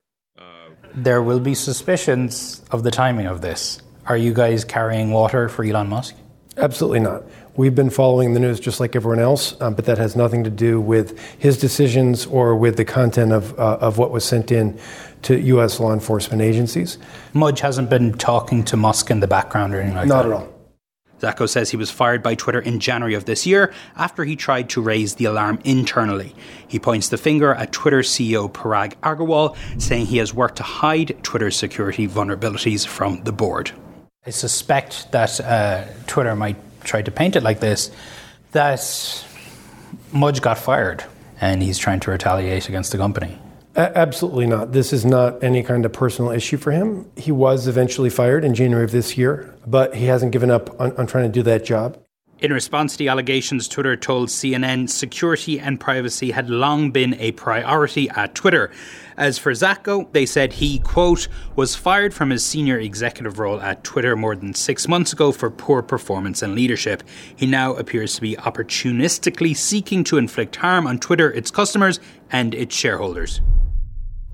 There 0.95 1.21
will 1.21 1.39
be 1.39 1.53
suspicions 1.55 2.61
of 2.71 2.83
the 2.83 2.91
timing 2.91 3.27
of 3.27 3.41
this. 3.41 3.81
Are 4.05 4.17
you 4.17 4.33
guys 4.33 4.63
carrying 4.63 5.11
water 5.11 5.49
for 5.49 5.63
Elon 5.65 5.89
Musk? 5.89 6.15
Absolutely 6.57 7.01
not. 7.01 7.23
We've 7.57 7.75
been 7.75 7.89
following 7.89 8.33
the 8.33 8.39
news 8.39 8.59
just 8.59 8.79
like 8.79 8.95
everyone 8.95 9.19
else, 9.19 9.59
um, 9.61 9.73
but 9.75 9.85
that 9.85 9.97
has 9.97 10.15
nothing 10.15 10.43
to 10.43 10.49
do 10.49 10.79
with 10.79 11.17
his 11.39 11.57
decisions 11.57 12.25
or 12.25 12.55
with 12.55 12.77
the 12.77 12.85
content 12.85 13.31
of, 13.31 13.57
uh, 13.59 13.77
of 13.81 13.97
what 13.97 14.11
was 14.11 14.23
sent 14.23 14.51
in 14.51 14.77
to 15.23 15.39
U.S. 15.39 15.79
law 15.79 15.91
enforcement 15.93 16.41
agencies. 16.41 16.97
Mudge 17.33 17.59
hasn't 17.59 17.89
been 17.89 18.13
talking 18.13 18.63
to 18.65 18.77
Musk 18.77 19.09
in 19.09 19.19
the 19.19 19.27
background 19.27 19.73
or 19.73 19.81
anything 19.81 19.97
like 19.97 20.07
not 20.07 20.23
that? 20.23 20.31
at 20.31 20.33
all. 20.33 20.54
Zatko 21.19 21.47
says 21.47 21.71
he 21.71 21.77
was 21.77 21.89
fired 21.89 22.21
by 22.21 22.35
Twitter 22.35 22.59
in 22.59 22.79
January 22.79 23.13
of 23.13 23.25
this 23.25 23.45
year 23.45 23.73
after 23.95 24.23
he 24.23 24.35
tried 24.35 24.69
to 24.71 24.81
raise 24.81 25.15
the 25.15 25.25
alarm 25.25 25.59
internally. 25.63 26.35
He 26.67 26.79
points 26.79 27.09
the 27.09 27.17
finger 27.17 27.53
at 27.53 27.71
Twitter 27.71 27.99
CEO 27.99 28.51
Parag 28.51 28.95
Agrawal, 29.01 29.55
saying 29.81 30.07
he 30.07 30.17
has 30.17 30.33
worked 30.33 30.57
to 30.57 30.63
hide 30.63 31.17
Twitter's 31.23 31.55
security 31.55 32.07
vulnerabilities 32.07 32.85
from 32.85 33.23
the 33.23 33.31
board. 33.31 33.71
I 34.25 34.31
suspect 34.31 35.11
that 35.11 35.39
uh, 35.39 35.85
Twitter 36.07 36.35
might 36.35 36.57
try 36.83 37.01
to 37.01 37.11
paint 37.11 37.35
it 37.35 37.43
like 37.43 37.59
this 37.59 37.91
that 38.51 39.25
Mudge 40.11 40.41
got 40.41 40.57
fired 40.57 41.03
and 41.41 41.61
he's 41.61 41.77
trying 41.77 41.99
to 41.99 42.11
retaliate 42.11 42.69
against 42.69 42.91
the 42.91 42.97
company. 42.97 43.37
A- 43.75 43.97
absolutely 43.97 44.47
not. 44.47 44.71
This 44.71 44.93
is 44.93 45.05
not 45.05 45.43
any 45.43 45.61
kind 45.61 45.85
of 45.85 45.91
personal 45.91 46.31
issue 46.31 46.57
for 46.57 46.71
him. 46.71 47.09
He 47.17 47.31
was 47.31 47.67
eventually 47.67 48.09
fired 48.09 48.45
in 48.45 48.53
January 48.55 48.85
of 48.85 48.91
this 48.91 49.17
year, 49.17 49.53
but 49.67 49.95
he 49.95 50.05
hasn't 50.05 50.31
given 50.31 50.49
up 50.49 50.79
on, 50.79 50.95
on 50.97 51.07
trying 51.07 51.25
to 51.25 51.31
do 51.31 51.43
that 51.43 51.65
job. 51.65 51.97
In 52.39 52.51
response 52.51 52.91
to 52.93 52.97
the 52.97 53.07
allegations, 53.07 53.67
Twitter 53.69 53.95
told 53.95 54.27
CNN 54.27 54.89
security 54.89 55.57
and 55.57 55.79
privacy 55.79 56.31
had 56.31 56.49
long 56.49 56.91
been 56.91 57.13
a 57.15 57.31
priority 57.31 58.09
at 58.09 58.35
Twitter. 58.35 58.71
As 59.15 59.37
for 59.37 59.53
Zatko, 59.53 60.11
they 60.11 60.25
said 60.25 60.51
he, 60.51 60.79
quote, 60.79 61.29
was 61.55 61.75
fired 61.75 62.13
from 62.13 62.31
his 62.31 62.43
senior 62.43 62.77
executive 62.77 63.39
role 63.39 63.61
at 63.61 63.85
Twitter 63.85 64.17
more 64.17 64.35
than 64.35 64.53
six 64.53 64.85
months 64.85 65.13
ago 65.13 65.31
for 65.31 65.49
poor 65.49 65.81
performance 65.81 66.41
and 66.41 66.55
leadership. 66.55 67.03
He 67.37 67.45
now 67.45 67.73
appears 67.75 68.15
to 68.15 68.21
be 68.21 68.35
opportunistically 68.35 69.55
seeking 69.55 70.03
to 70.03 70.17
inflict 70.17 70.57
harm 70.57 70.87
on 70.87 70.99
Twitter, 70.99 71.31
its 71.31 71.51
customers, 71.51 72.01
and 72.29 72.53
its 72.53 72.75
shareholders. 72.75 73.39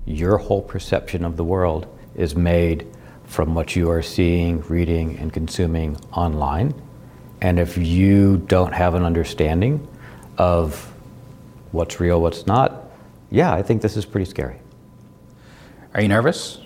Your 0.04 0.38
whole 0.38 0.62
perception 0.62 1.24
of 1.24 1.36
the 1.36 1.44
world 1.44 1.86
is 2.14 2.34
made 2.34 2.86
from 3.24 3.54
what 3.54 3.76
you 3.76 3.90
are 3.90 4.02
seeing, 4.02 4.60
reading, 4.62 5.18
and 5.18 5.32
consuming 5.32 5.96
online. 6.12 6.74
And 7.40 7.58
if 7.58 7.78
you 7.78 8.38
don't 8.38 8.72
have 8.72 8.94
an 8.94 9.04
understanding 9.04 9.86
of 10.38 10.92
what's 11.72 11.98
real, 11.98 12.20
what's 12.20 12.46
not, 12.46 12.90
yeah, 13.30 13.52
I 13.52 13.62
think 13.62 13.80
this 13.80 13.96
is 13.96 14.04
pretty 14.04 14.30
scary. 14.30 14.60
Are 15.94 16.02
you 16.02 16.08
nervous? 16.08 16.58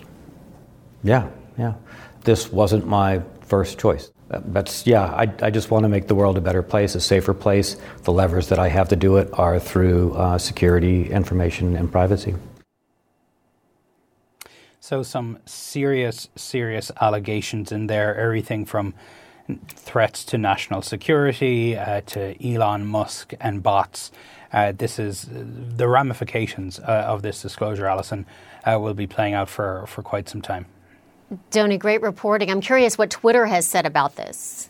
Yeah, 1.03 1.29
yeah. 1.57 1.75
This 2.23 2.51
wasn't 2.51 2.85
my 2.85 3.21
first 3.41 3.79
choice. 3.79 4.11
That's, 4.29 4.85
yeah, 4.85 5.05
I, 5.05 5.31
I 5.41 5.49
just 5.49 5.71
want 5.71 5.83
to 5.83 5.89
make 5.89 6.07
the 6.07 6.15
world 6.15 6.37
a 6.37 6.41
better 6.41 6.61
place, 6.61 6.95
a 6.95 6.99
safer 6.99 7.33
place. 7.33 7.77
The 8.03 8.11
levers 8.11 8.49
that 8.49 8.59
I 8.59 8.67
have 8.67 8.89
to 8.89 8.97
do 8.97 9.15
it 9.17 9.29
are 9.33 9.59
through 9.59 10.13
uh, 10.15 10.37
security, 10.37 11.09
information, 11.09 11.77
and 11.77 11.89
privacy. 11.89 12.35
So, 14.87 15.03
some 15.03 15.39
serious, 15.45 16.29
serious 16.37 16.93
allegations 17.01 17.73
in 17.73 17.87
there. 17.87 18.15
Everything 18.15 18.63
from 18.63 18.93
threats 19.75 20.23
to 20.23 20.37
national 20.37 20.81
security 20.81 21.75
uh, 21.75 21.99
to 22.05 22.41
Elon 22.41 22.85
Musk 22.85 23.33
and 23.41 23.61
bots. 23.61 24.13
Uh, 24.53 24.71
this 24.71 24.97
is 24.97 25.27
the 25.29 25.89
ramifications 25.89 26.79
uh, 26.79 27.03
of 27.05 27.21
this 27.21 27.41
disclosure, 27.41 27.85
Alison, 27.85 28.25
uh, 28.63 28.79
will 28.79 28.93
be 28.93 29.07
playing 29.07 29.33
out 29.33 29.49
for, 29.49 29.85
for 29.87 30.01
quite 30.01 30.29
some 30.29 30.41
time. 30.41 30.67
Donie, 31.51 31.77
great 31.77 32.01
reporting. 32.01 32.49
I'm 32.49 32.61
curious 32.61 32.97
what 32.97 33.09
Twitter 33.09 33.45
has 33.47 33.67
said 33.67 33.85
about 33.85 34.15
this. 34.15 34.69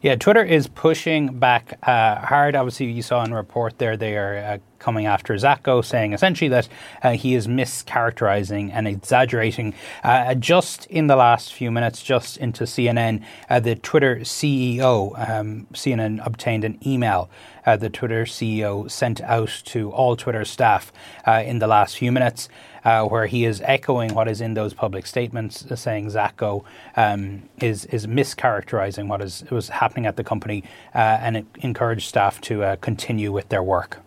Yeah, 0.00 0.14
Twitter 0.14 0.44
is 0.44 0.68
pushing 0.68 1.40
back 1.40 1.76
uh, 1.82 2.20
hard. 2.20 2.54
Obviously, 2.54 2.86
you 2.86 3.02
saw 3.02 3.24
in 3.24 3.32
a 3.32 3.36
report 3.36 3.78
there 3.78 3.96
they 3.96 4.16
are 4.16 4.36
uh, 4.36 4.58
coming 4.84 5.06
after 5.06 5.34
Zatko, 5.34 5.82
saying 5.82 6.12
essentially 6.12 6.48
that 6.48 6.68
uh, 7.02 7.12
he 7.12 7.34
is 7.34 7.46
mischaracterizing 7.46 8.70
and 8.70 8.86
exaggerating. 8.86 9.72
Uh, 10.02 10.34
just 10.34 10.84
in 10.86 11.06
the 11.06 11.16
last 11.16 11.54
few 11.54 11.70
minutes, 11.70 12.02
just 12.02 12.36
into 12.36 12.64
CNN, 12.64 13.24
uh, 13.48 13.60
the 13.60 13.76
Twitter 13.76 14.16
CEO, 14.16 15.18
um, 15.28 15.66
CNN 15.72 16.24
obtained 16.26 16.64
an 16.64 16.78
email 16.86 17.30
uh, 17.66 17.78
the 17.78 17.88
Twitter 17.88 18.26
CEO 18.26 18.90
sent 18.90 19.22
out 19.22 19.62
to 19.64 19.90
all 19.90 20.16
Twitter 20.16 20.44
staff 20.44 20.92
in 21.26 21.60
the 21.60 21.66
last 21.66 21.96
few 21.96 22.12
minutes 22.12 22.50
uh, 22.84 23.04
where 23.04 23.26
he 23.26 23.44
is 23.44 23.60
echoing 23.64 24.14
what 24.14 24.28
is 24.28 24.40
in 24.40 24.54
those 24.54 24.74
public 24.74 25.06
statements, 25.06 25.64
uh, 25.70 25.76
saying 25.76 26.06
Zatko 26.06 26.64
um, 26.96 27.42
is 27.60 27.86
is 27.86 28.06
mischaracterizing 28.06 29.08
what 29.08 29.22
is 29.22 29.44
was 29.50 29.68
happening 29.68 30.06
at 30.06 30.16
the 30.16 30.24
company, 30.24 30.62
uh, 30.94 30.98
and 30.98 31.36
it 31.38 31.46
encouraged 31.56 32.08
staff 32.08 32.40
to 32.42 32.62
uh, 32.62 32.76
continue 32.76 33.32
with 33.32 33.48
their 33.48 33.62
work. 33.62 34.00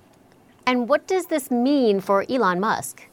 And 0.68 0.90
what 0.90 1.08
does 1.08 1.28
this 1.28 1.50
mean 1.50 2.02
for 2.02 2.26
Elon 2.30 2.60
Musk? 2.60 3.08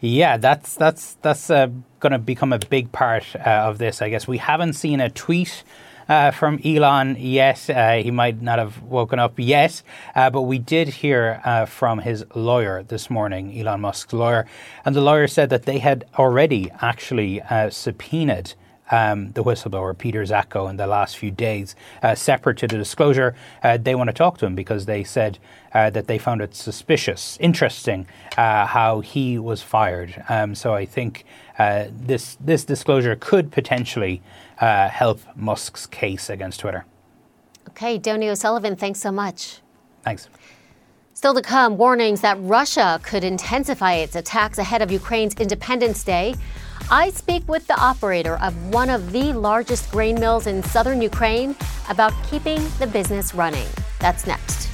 Yeah, 0.00 0.36
that's 0.36 0.76
that's 0.76 1.14
that's 1.14 1.50
uh, 1.50 1.66
going 1.98 2.12
to 2.12 2.20
become 2.20 2.52
a 2.52 2.60
big 2.60 2.92
part 2.92 3.24
uh, 3.34 3.40
of 3.68 3.78
this. 3.78 4.00
I 4.00 4.08
guess 4.08 4.28
we 4.28 4.38
haven't 4.38 4.74
seen 4.74 5.00
a 5.00 5.10
tweet 5.10 5.64
uh, 6.08 6.30
from 6.30 6.60
Elon 6.64 7.16
yet. 7.18 7.68
Uh, 7.68 7.96
he 7.96 8.12
might 8.12 8.40
not 8.40 8.60
have 8.60 8.80
woken 8.82 9.18
up 9.18 9.32
yet, 9.36 9.82
uh, 10.14 10.30
but 10.30 10.42
we 10.42 10.60
did 10.60 10.86
hear 10.86 11.40
uh, 11.44 11.66
from 11.66 11.98
his 11.98 12.24
lawyer 12.36 12.84
this 12.84 13.10
morning, 13.10 13.58
Elon 13.58 13.80
Musk's 13.80 14.12
lawyer, 14.12 14.46
and 14.84 14.94
the 14.94 15.00
lawyer 15.00 15.26
said 15.26 15.50
that 15.50 15.64
they 15.64 15.80
had 15.80 16.04
already 16.16 16.70
actually 16.80 17.42
uh, 17.42 17.68
subpoenaed. 17.68 18.54
Um, 18.90 19.32
the 19.32 19.44
whistleblower 19.44 19.96
Peter 19.96 20.22
Zatko 20.22 20.68
in 20.70 20.76
the 20.76 20.86
last 20.86 21.16
few 21.16 21.30
days, 21.30 21.76
uh, 22.02 22.14
separate 22.14 22.58
to 22.58 22.66
the 22.66 22.76
disclosure, 22.76 23.34
they 23.80 23.94
want 23.94 24.08
to 24.08 24.14
talk 24.14 24.38
to 24.38 24.46
him 24.46 24.54
because 24.54 24.86
they 24.86 25.04
said 25.04 25.38
that 25.72 26.06
they 26.06 26.18
found 26.18 26.40
it 26.40 26.54
suspicious, 26.54 27.36
interesting 27.40 28.06
how 28.36 29.00
he 29.00 29.38
was 29.38 29.62
fired. 29.62 30.24
Um, 30.28 30.54
so 30.54 30.74
I 30.74 30.86
think 30.86 31.24
this 31.58 32.36
this 32.40 32.64
disclosure 32.64 33.16
could 33.16 33.50
potentially 33.52 34.22
uh, 34.60 34.88
help 34.88 35.20
Musk's 35.36 35.86
case 35.86 36.30
against 36.30 36.60
Twitter. 36.60 36.84
Okay, 37.70 37.98
Donie 37.98 38.28
O'Sullivan, 38.28 38.76
thanks 38.76 39.00
so 39.00 39.12
much. 39.12 39.60
Thanks. 40.02 40.28
Still 41.14 41.34
to 41.34 41.42
come, 41.42 41.76
warnings 41.76 42.20
that 42.20 42.38
Russia 42.40 43.00
could 43.02 43.24
intensify 43.24 43.94
its 43.94 44.14
attacks 44.14 44.58
ahead 44.58 44.82
of 44.82 44.92
Ukraine's 44.92 45.34
Independence 45.34 46.04
Day. 46.04 46.34
I 46.90 47.10
speak 47.10 47.46
with 47.48 47.66
the 47.66 47.78
operator 47.78 48.38
of 48.38 48.54
one 48.72 48.90
of 48.90 49.12
the 49.12 49.32
largest 49.32 49.90
grain 49.90 50.18
mills 50.18 50.46
in 50.46 50.62
southern 50.62 51.02
Ukraine 51.02 51.54
about 51.88 52.12
keeping 52.30 52.60
the 52.78 52.86
business 52.86 53.34
running. 53.34 53.66
That's 54.00 54.26
next. 54.26 54.67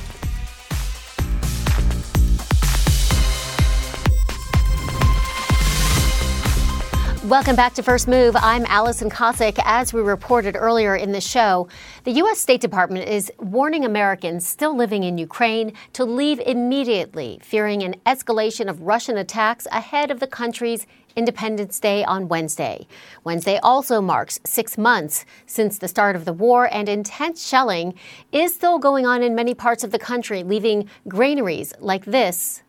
Welcome 7.25 7.57
back 7.57 7.73
to 7.77 7.83
First 7.83 8.07
Move. 8.07 8.37
I'm 8.37 8.67
Alison 8.67 9.09
Kosik. 9.09 9.59
As 9.65 9.95
we 9.95 10.03
reported 10.03 10.57
earlier 10.57 10.95
in 10.95 11.13
the 11.13 11.23
show, 11.23 11.69
the 12.05 12.11
U.S. 12.11 12.39
State 12.39 12.61
Department 12.61 13.09
is 13.09 13.33
warning 13.39 13.87
Americans 13.87 14.47
still 14.47 14.77
living 14.77 15.05
in 15.05 15.17
Ukraine 15.17 15.73
to 15.95 16.05
leave 16.05 16.39
immediately, 16.41 17.41
fearing 17.43 17.83
an 17.83 17.95
escalation 18.05 18.69
of 18.69 18.83
Russian 18.83 19.17
attacks 19.17 19.67
ahead 19.73 20.11
of 20.11 20.21
the 20.21 20.27
country's 20.27 20.87
Independence 21.17 21.81
Day 21.81 22.05
on 22.05 22.29
Wednesday. 22.29 22.87
Wednesday 23.25 23.59
also 23.63 24.03
marks 24.03 24.39
six 24.45 24.77
months 24.77 25.25
since 25.47 25.79
the 25.79 25.89
start 25.89 26.17
of 26.17 26.27
the 26.27 26.35
war, 26.35 26.69
and 26.71 26.91
intense 26.91 27.49
shelling 27.49 27.95
is 28.33 28.55
still 28.55 28.79
going 28.79 29.07
on 29.07 29.23
in 29.23 29.35
many 29.35 29.55
parts 29.55 29.83
of 29.83 29.93
the 29.93 29.99
country, 29.99 30.43
leaving 30.43 30.91
granaries 31.09 31.73
like 31.81 32.05
this 32.05 32.63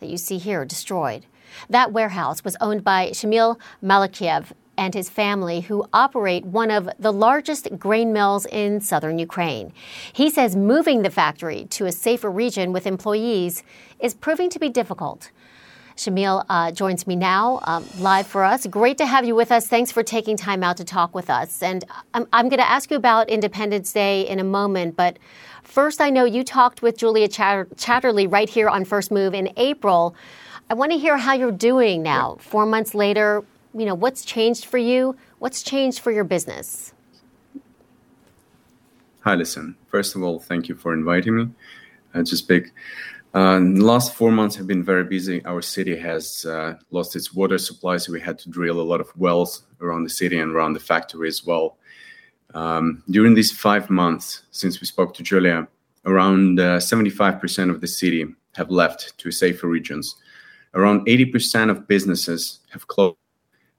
that 0.00 0.08
you 0.08 0.16
see 0.16 0.38
here 0.38 0.64
destroyed. 0.64 1.26
That 1.68 1.92
warehouse 1.92 2.44
was 2.44 2.56
owned 2.60 2.84
by 2.84 3.10
Shamil 3.10 3.58
Malakiev 3.82 4.52
and 4.76 4.94
his 4.94 5.10
family, 5.10 5.62
who 5.62 5.84
operate 5.92 6.46
one 6.46 6.70
of 6.70 6.88
the 6.98 7.12
largest 7.12 7.78
grain 7.78 8.12
mills 8.12 8.46
in 8.46 8.80
southern 8.80 9.18
Ukraine. 9.18 9.72
He 10.12 10.30
says 10.30 10.54
moving 10.54 11.02
the 11.02 11.10
factory 11.10 11.66
to 11.70 11.86
a 11.86 11.92
safer 11.92 12.30
region 12.30 12.72
with 12.72 12.86
employees 12.86 13.64
is 13.98 14.14
proving 14.14 14.48
to 14.50 14.58
be 14.60 14.68
difficult. 14.68 15.32
Shamil 15.96 16.44
uh, 16.48 16.70
joins 16.70 17.08
me 17.08 17.16
now 17.16 17.58
um, 17.64 17.84
live 17.98 18.28
for 18.28 18.44
us. 18.44 18.66
Great 18.68 18.98
to 18.98 19.06
have 19.06 19.24
you 19.24 19.34
with 19.34 19.50
us. 19.50 19.66
Thanks 19.66 19.90
for 19.90 20.04
taking 20.04 20.36
time 20.36 20.62
out 20.62 20.76
to 20.76 20.84
talk 20.84 21.12
with 21.12 21.28
us. 21.28 21.60
And 21.60 21.84
I'm, 22.14 22.28
I'm 22.32 22.48
going 22.48 22.60
to 22.60 22.70
ask 22.70 22.88
you 22.92 22.96
about 22.96 23.28
Independence 23.28 23.92
Day 23.92 24.26
in 24.28 24.38
a 24.38 24.44
moment, 24.44 24.94
but 24.94 25.18
first, 25.64 26.00
I 26.00 26.10
know 26.10 26.24
you 26.24 26.44
talked 26.44 26.82
with 26.82 26.96
Julia 26.96 27.26
Chatter- 27.26 27.66
Chatterley 27.74 28.30
right 28.30 28.48
here 28.48 28.68
on 28.68 28.84
First 28.84 29.10
Move 29.10 29.34
in 29.34 29.52
April 29.56 30.14
I 30.70 30.74
want 30.74 30.92
to 30.92 30.98
hear 30.98 31.16
how 31.16 31.32
you're 31.32 31.50
doing 31.50 32.02
now, 32.02 32.36
four 32.40 32.66
months 32.66 32.94
later. 32.94 33.42
You 33.72 33.86
know, 33.86 33.94
what's 33.94 34.22
changed 34.22 34.66
for 34.66 34.76
you? 34.76 35.16
What's 35.38 35.62
changed 35.62 36.00
for 36.00 36.12
your 36.12 36.24
business? 36.24 36.92
Hi, 39.20 39.34
listen. 39.34 39.76
First 39.86 40.14
of 40.14 40.22
all, 40.22 40.38
thank 40.38 40.68
you 40.68 40.74
for 40.74 40.92
inviting 40.92 41.36
me 41.36 41.48
uh, 42.12 42.22
to 42.22 42.36
speak. 42.36 42.72
Uh, 43.32 43.60
the 43.60 43.82
last 43.82 44.14
four 44.14 44.30
months 44.30 44.56
have 44.56 44.66
been 44.66 44.82
very 44.82 45.04
busy. 45.04 45.42
Our 45.46 45.62
city 45.62 45.96
has 45.96 46.44
uh, 46.44 46.74
lost 46.90 47.16
its 47.16 47.32
water 47.32 47.56
supply, 47.56 47.96
so 47.96 48.12
we 48.12 48.20
had 48.20 48.38
to 48.40 48.50
drill 48.50 48.78
a 48.78 48.82
lot 48.82 49.00
of 49.00 49.10
wells 49.16 49.62
around 49.80 50.04
the 50.04 50.10
city 50.10 50.38
and 50.38 50.54
around 50.54 50.74
the 50.74 50.80
factory 50.80 51.28
as 51.28 51.46
well. 51.46 51.78
Um, 52.52 53.02
during 53.10 53.34
these 53.34 53.52
five 53.52 53.88
months 53.88 54.42
since 54.50 54.80
we 54.82 54.86
spoke 54.86 55.14
to 55.14 55.22
Julia, 55.22 55.66
around 56.04 56.60
uh, 56.60 56.76
75% 56.78 57.70
of 57.70 57.80
the 57.80 57.86
city 57.86 58.26
have 58.56 58.70
left 58.70 59.16
to 59.18 59.30
safer 59.30 59.66
regions. 59.66 60.16
Around 60.78 61.06
80% 61.06 61.70
of 61.70 61.86
businesses 61.86 62.60
have 62.70 62.86
closed 62.86 63.16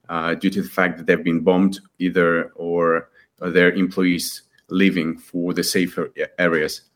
uh, 0.09 0.35
due 0.35 0.49
to 0.49 0.61
the 0.61 0.69
fact 0.69 0.97
that 0.97 1.05
they've 1.07 1.23
been 1.23 1.41
bombed, 1.41 1.79
either 1.97 2.51
or, 2.55 3.09
their 3.41 3.71
employees 3.71 4.43
leaving 4.69 5.17
for 5.17 5.53
the 5.53 5.63
safer 5.63 6.11
areas 6.37 6.89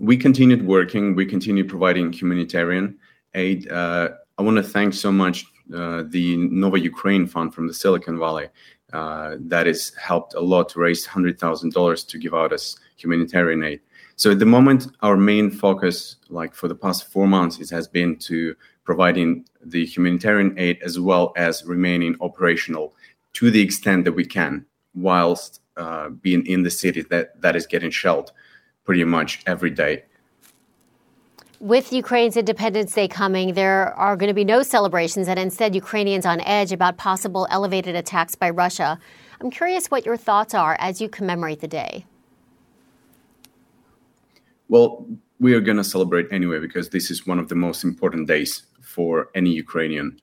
we 0.00 0.16
continued 0.16 0.66
working. 0.66 1.14
We 1.14 1.26
continued 1.26 1.68
providing 1.68 2.12
humanitarian 2.12 2.98
aid. 3.34 3.70
Uh, 3.70 4.10
I 4.38 4.42
want 4.42 4.56
to 4.56 4.62
thank 4.62 4.94
so 4.94 5.12
much 5.12 5.44
uh, 5.74 6.04
the 6.08 6.36
Nova 6.36 6.78
Ukraine 6.78 7.26
Fund 7.26 7.54
from 7.54 7.66
the 7.66 7.74
Silicon 7.74 8.18
Valley. 8.18 8.48
Uh, 8.92 9.36
that 9.40 9.66
has 9.66 9.92
helped 9.94 10.34
a 10.34 10.40
lot 10.40 10.68
to 10.70 10.78
raise 10.78 11.06
hundred 11.06 11.38
thousand 11.38 11.72
dollars 11.72 12.04
to 12.04 12.18
give 12.18 12.34
out 12.34 12.52
as 12.52 12.76
humanitarian 12.96 13.62
aid. 13.62 13.80
So 14.16 14.30
at 14.30 14.38
the 14.38 14.46
moment, 14.46 14.88
our 15.00 15.16
main 15.16 15.50
focus, 15.50 16.16
like 16.28 16.54
for 16.54 16.68
the 16.68 16.74
past 16.74 17.10
four 17.10 17.26
months, 17.26 17.70
has 17.70 17.88
been 17.88 18.16
to 18.16 18.54
providing 18.84 19.44
the 19.64 19.84
humanitarian 19.84 20.54
aid 20.58 20.78
as 20.82 20.98
well 20.98 21.32
as 21.36 21.64
remaining 21.64 22.16
operational 22.20 22.94
to 23.34 23.50
the 23.50 23.60
extent 23.60 24.04
that 24.04 24.12
we 24.12 24.24
can, 24.24 24.66
whilst 24.94 25.60
uh, 25.76 26.10
being 26.10 26.44
in 26.46 26.62
the 26.62 26.70
city 26.70 27.02
that 27.02 27.40
that 27.40 27.56
is 27.56 27.66
getting 27.66 27.90
shelled 27.90 28.32
pretty 28.84 29.04
much 29.04 29.42
every 29.46 29.70
day. 29.70 30.04
With 31.60 31.92
Ukraine's 31.92 32.36
Independence 32.36 32.92
Day 32.92 33.06
coming, 33.06 33.54
there 33.54 33.94
are 33.94 34.16
going 34.16 34.28
to 34.28 34.34
be 34.34 34.44
no 34.44 34.64
celebrations 34.64 35.28
and 35.28 35.38
instead 35.38 35.76
Ukrainians 35.76 36.26
on 36.26 36.40
edge 36.40 36.72
about 36.72 36.96
possible 36.96 37.46
elevated 37.50 37.94
attacks 37.94 38.34
by 38.34 38.50
Russia. 38.50 38.98
I'm 39.40 39.50
curious 39.50 39.86
what 39.86 40.04
your 40.04 40.16
thoughts 40.16 40.54
are 40.54 40.76
as 40.80 41.00
you 41.00 41.08
commemorate 41.08 41.60
the 41.60 41.68
day. 41.68 42.04
Well, 44.72 45.06
we 45.38 45.52
are 45.52 45.60
going 45.60 45.76
to 45.76 45.84
celebrate 45.84 46.32
anyway 46.32 46.58
because 46.58 46.88
this 46.88 47.10
is 47.10 47.26
one 47.26 47.38
of 47.38 47.50
the 47.50 47.54
most 47.54 47.84
important 47.84 48.26
days 48.26 48.62
for 48.80 49.28
any 49.34 49.50
Ukrainian. 49.50 50.18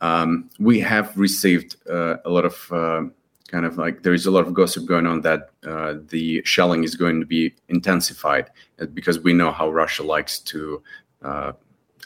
Um, 0.00 0.48
we 0.60 0.78
have 0.78 1.06
received 1.18 1.74
uh, 1.90 2.18
a 2.24 2.30
lot 2.30 2.44
of 2.44 2.70
uh, 2.70 3.02
kind 3.48 3.66
of 3.66 3.78
like 3.78 4.04
there 4.04 4.14
is 4.14 4.26
a 4.26 4.30
lot 4.30 4.46
of 4.46 4.54
gossip 4.54 4.86
going 4.86 5.06
on 5.06 5.22
that 5.22 5.50
uh, 5.66 5.94
the 6.06 6.40
shelling 6.44 6.84
is 6.84 6.94
going 6.94 7.18
to 7.18 7.26
be 7.26 7.52
intensified 7.68 8.48
uh, 8.80 8.86
because 8.86 9.18
we 9.18 9.32
know 9.32 9.50
how 9.50 9.68
Russia 9.68 10.04
likes 10.04 10.38
to 10.52 10.80
uh, 11.22 11.50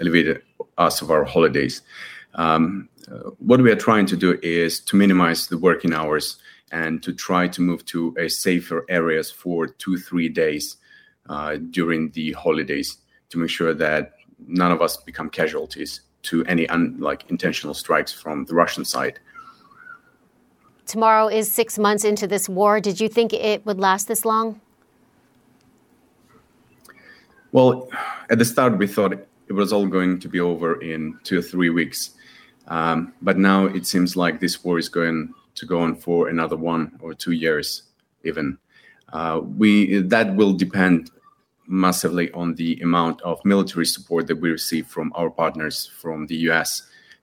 elevate 0.00 0.40
us 0.78 1.02
of 1.02 1.10
our 1.10 1.24
holidays. 1.24 1.82
Um, 2.36 2.88
uh, 3.12 3.28
what 3.40 3.60
we 3.60 3.70
are 3.70 3.84
trying 3.88 4.06
to 4.06 4.16
do 4.16 4.38
is 4.42 4.80
to 4.88 4.96
minimize 4.96 5.48
the 5.48 5.58
working 5.58 5.92
hours 5.92 6.38
and 6.72 7.02
to 7.02 7.12
try 7.12 7.46
to 7.48 7.60
move 7.60 7.84
to 7.92 8.16
a 8.18 8.30
safer 8.30 8.86
areas 8.88 9.30
for 9.30 9.66
two 9.66 9.98
three 9.98 10.30
days 10.30 10.78
uh, 11.28 11.56
during 11.70 12.10
the 12.10 12.32
holidays 12.32 12.98
to 13.30 13.38
make 13.38 13.50
sure 13.50 13.74
that 13.74 14.12
none 14.46 14.72
of 14.72 14.82
us 14.82 14.96
become 14.96 15.30
casualties 15.30 16.00
to 16.22 16.44
any 16.46 16.68
un- 16.68 16.96
like 16.98 17.28
intentional 17.30 17.74
strikes 17.74 18.12
from 18.12 18.44
the 18.46 18.54
Russian 18.54 18.84
side. 18.84 19.18
Tomorrow 20.86 21.28
is 21.28 21.50
six 21.50 21.78
months 21.78 22.04
into 22.04 22.26
this 22.26 22.48
war. 22.48 22.80
Did 22.80 23.00
you 23.00 23.08
think 23.08 23.32
it 23.32 23.64
would 23.64 23.78
last 23.78 24.06
this 24.08 24.24
long? 24.24 24.60
Well, 27.52 27.88
at 28.28 28.38
the 28.38 28.44
start, 28.44 28.78
we 28.78 28.86
thought 28.86 29.12
it 29.12 29.52
was 29.52 29.72
all 29.72 29.86
going 29.86 30.18
to 30.20 30.28
be 30.28 30.40
over 30.40 30.80
in 30.82 31.18
two 31.22 31.38
or 31.38 31.42
three 31.42 31.70
weeks. 31.70 32.10
Um, 32.66 33.12
but 33.22 33.38
now 33.38 33.66
it 33.66 33.86
seems 33.86 34.16
like 34.16 34.40
this 34.40 34.64
war 34.64 34.78
is 34.78 34.88
going 34.88 35.32
to 35.54 35.66
go 35.66 35.80
on 35.80 35.94
for 35.94 36.28
another 36.28 36.56
one 36.56 36.98
or 37.00 37.14
two 37.14 37.32
years, 37.32 37.82
even. 38.24 38.58
Uh, 39.12 39.40
we 39.56 39.98
that 39.98 40.34
will 40.34 40.52
depend 40.52 41.10
massively 41.66 42.30
on 42.32 42.54
the 42.54 42.80
amount 42.80 43.20
of 43.22 43.44
military 43.44 43.86
support 43.86 44.26
that 44.26 44.36
we 44.36 44.50
receive 44.50 44.86
from 44.86 45.12
our 45.14 45.30
partners 45.30 45.90
from 46.00 46.26
the 46.26 46.36
U.S. 46.48 46.82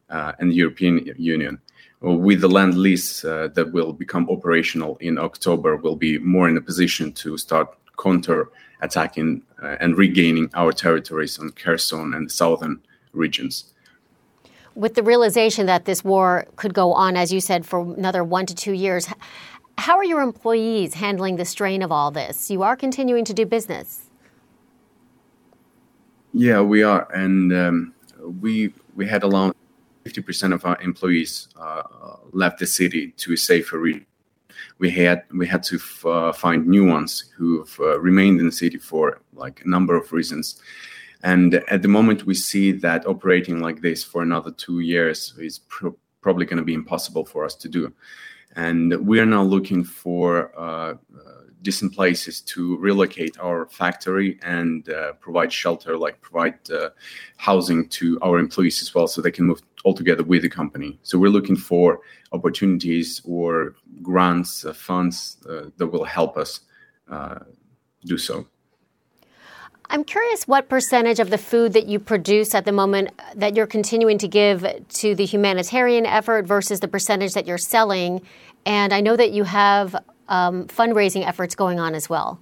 Uh, 0.10 0.34
and 0.40 0.52
the 0.52 0.56
European 0.56 1.14
Union 1.18 1.62
with 2.02 2.42
the 2.42 2.48
Lend-Lease 2.48 3.24
uh, 3.24 3.50
that 3.54 3.72
will 3.72 3.94
become 3.94 4.28
operational 4.30 4.98
in 4.98 5.18
October, 5.18 5.76
we'll 5.76 5.96
be 5.96 6.18
more 6.18 6.50
in 6.50 6.58
a 6.58 6.62
position 6.62 7.14
to 7.14 7.38
start 7.38 7.78
counter 8.02 8.50
attacking 8.82 9.44
uh, 9.62 9.78
and 9.80 9.96
regaining 9.98 10.50
our 10.56 10.72
territories 10.72 11.38
on 11.38 11.52
Kherson 11.52 12.16
and 12.16 12.26
the 12.26 12.34
southern 12.34 12.82
regions. 13.14 13.66
With 14.74 14.96
the 14.96 15.04
realization 15.04 15.68
that 15.68 15.86
this 15.86 16.04
war 16.04 16.48
could 16.56 16.74
go 16.74 16.94
on, 16.94 17.16
as 17.16 17.32
you 17.32 17.40
said, 17.40 17.66
for 17.66 17.82
another 17.82 18.24
one 18.24 18.48
to 18.48 18.56
two 18.56 18.74
years, 18.74 19.08
how 19.78 19.98
are 19.98 20.04
your 20.04 20.22
employees 20.22 20.96
handling 20.96 21.36
the 21.36 21.46
strain 21.46 21.84
of 21.84 21.92
all 21.92 22.10
this? 22.10 22.50
You 22.50 22.64
are 22.64 22.76
continuing 22.76 23.26
to 23.26 23.34
do 23.34 23.46
business. 23.46 24.11
Yeah, 26.34 26.62
we 26.62 26.82
are, 26.84 27.12
and 27.14 27.52
um, 27.52 27.94
we 28.40 28.74
we 28.96 29.06
had 29.06 29.24
around 29.24 29.54
50% 30.06 30.54
of 30.54 30.66
our 30.66 30.80
employees 30.82 31.50
uh, 31.60 31.84
left 32.32 32.60
the 32.60 32.68
city 32.68 33.12
to 33.18 33.34
a 33.34 33.38
safer 33.38 33.78
region. 33.78 34.06
We 34.80 34.92
had 34.92 35.24
we 35.34 35.46
had 35.46 35.64
to 35.64 35.76
f- 35.76 36.06
uh, 36.06 36.32
find 36.32 36.68
new 36.68 36.86
ones 36.86 37.26
who've 37.36 37.78
uh, 37.80 38.00
remained 38.00 38.40
in 38.40 38.46
the 38.46 38.52
city 38.52 38.78
for 38.78 39.22
like 39.34 39.62
a 39.66 39.70
number 39.70 39.96
of 39.96 40.12
reasons. 40.14 40.62
And 41.24 41.56
at 41.56 41.82
the 41.82 41.88
moment, 41.88 42.26
we 42.26 42.34
see 42.34 42.72
that 42.72 43.06
operating 43.06 43.60
like 43.60 43.82
this 43.82 44.04
for 44.04 44.22
another 44.24 44.52
two 44.52 44.80
years 44.80 45.34
is 45.38 45.60
pr- 45.60 45.90
probably 46.22 46.46
going 46.46 46.58
to 46.58 46.64
be 46.64 46.74
impossible 46.74 47.26
for 47.26 47.46
us 47.46 47.56
to 47.56 47.70
do. 47.70 47.94
And 48.56 49.06
we 49.06 49.20
are 49.20 49.26
now 49.26 49.44
looking 49.44 49.84
for 49.84 50.52
uh, 50.58 50.96
decent 51.62 51.94
places 51.94 52.42
to 52.42 52.78
relocate 52.78 53.38
our 53.40 53.68
factory 53.68 54.40
and 54.42 54.90
uh, 54.90 55.14
provide 55.14 55.52
shelter, 55.54 55.98
like 55.98 56.20
provide 56.22 56.58
uh, 56.72 56.90
housing 57.38 57.88
to 57.90 58.20
our 58.22 58.40
employees 58.40 58.82
as 58.82 58.94
well, 58.96 59.08
so 59.08 59.22
they 59.22 59.32
can 59.32 59.46
move 59.46 59.62
all 59.84 59.94
together 59.94 60.24
with 60.24 60.42
the 60.42 60.50
company. 60.50 61.00
So 61.04 61.18
we're 61.18 61.30
looking 61.30 61.56
for 61.56 62.00
opportunities 62.32 63.22
or 63.26 63.76
grants, 64.02 64.66
uh, 64.66 64.74
funds 64.74 65.38
uh, 65.50 65.70
that 65.78 65.88
will 65.88 66.06
help 66.06 66.38
us 66.38 66.62
uh, 67.10 67.40
do 68.06 68.18
so. 68.18 68.48
I'm 69.90 70.06
curious 70.06 70.48
what 70.48 70.70
percentage 70.70 71.20
of 71.20 71.30
the 71.30 71.38
food 71.38 71.74
that 71.74 71.86
you 71.86 72.00
produce 72.00 72.56
at 72.56 72.64
the 72.64 72.72
moment 72.72 73.10
that 73.36 73.58
you're 73.58 73.68
continuing 73.68 74.18
to 74.20 74.28
give 74.28 74.66
to 74.88 75.16
the 75.16 75.26
humanitarian 75.26 76.06
effort 76.06 76.46
versus 76.46 76.80
the 76.80 76.88
percentage 76.88 77.34
that 77.34 77.46
you're 77.46 77.58
selling. 77.58 78.22
And 78.66 78.94
I 78.94 79.02
know 79.02 79.18
that 79.18 79.32
you 79.32 79.44
have 79.44 80.02
um, 80.32 80.66
fundraising 80.68 81.28
efforts 81.28 81.54
going 81.54 81.80
on 81.80 81.94
as 81.94 82.10
well? 82.10 82.40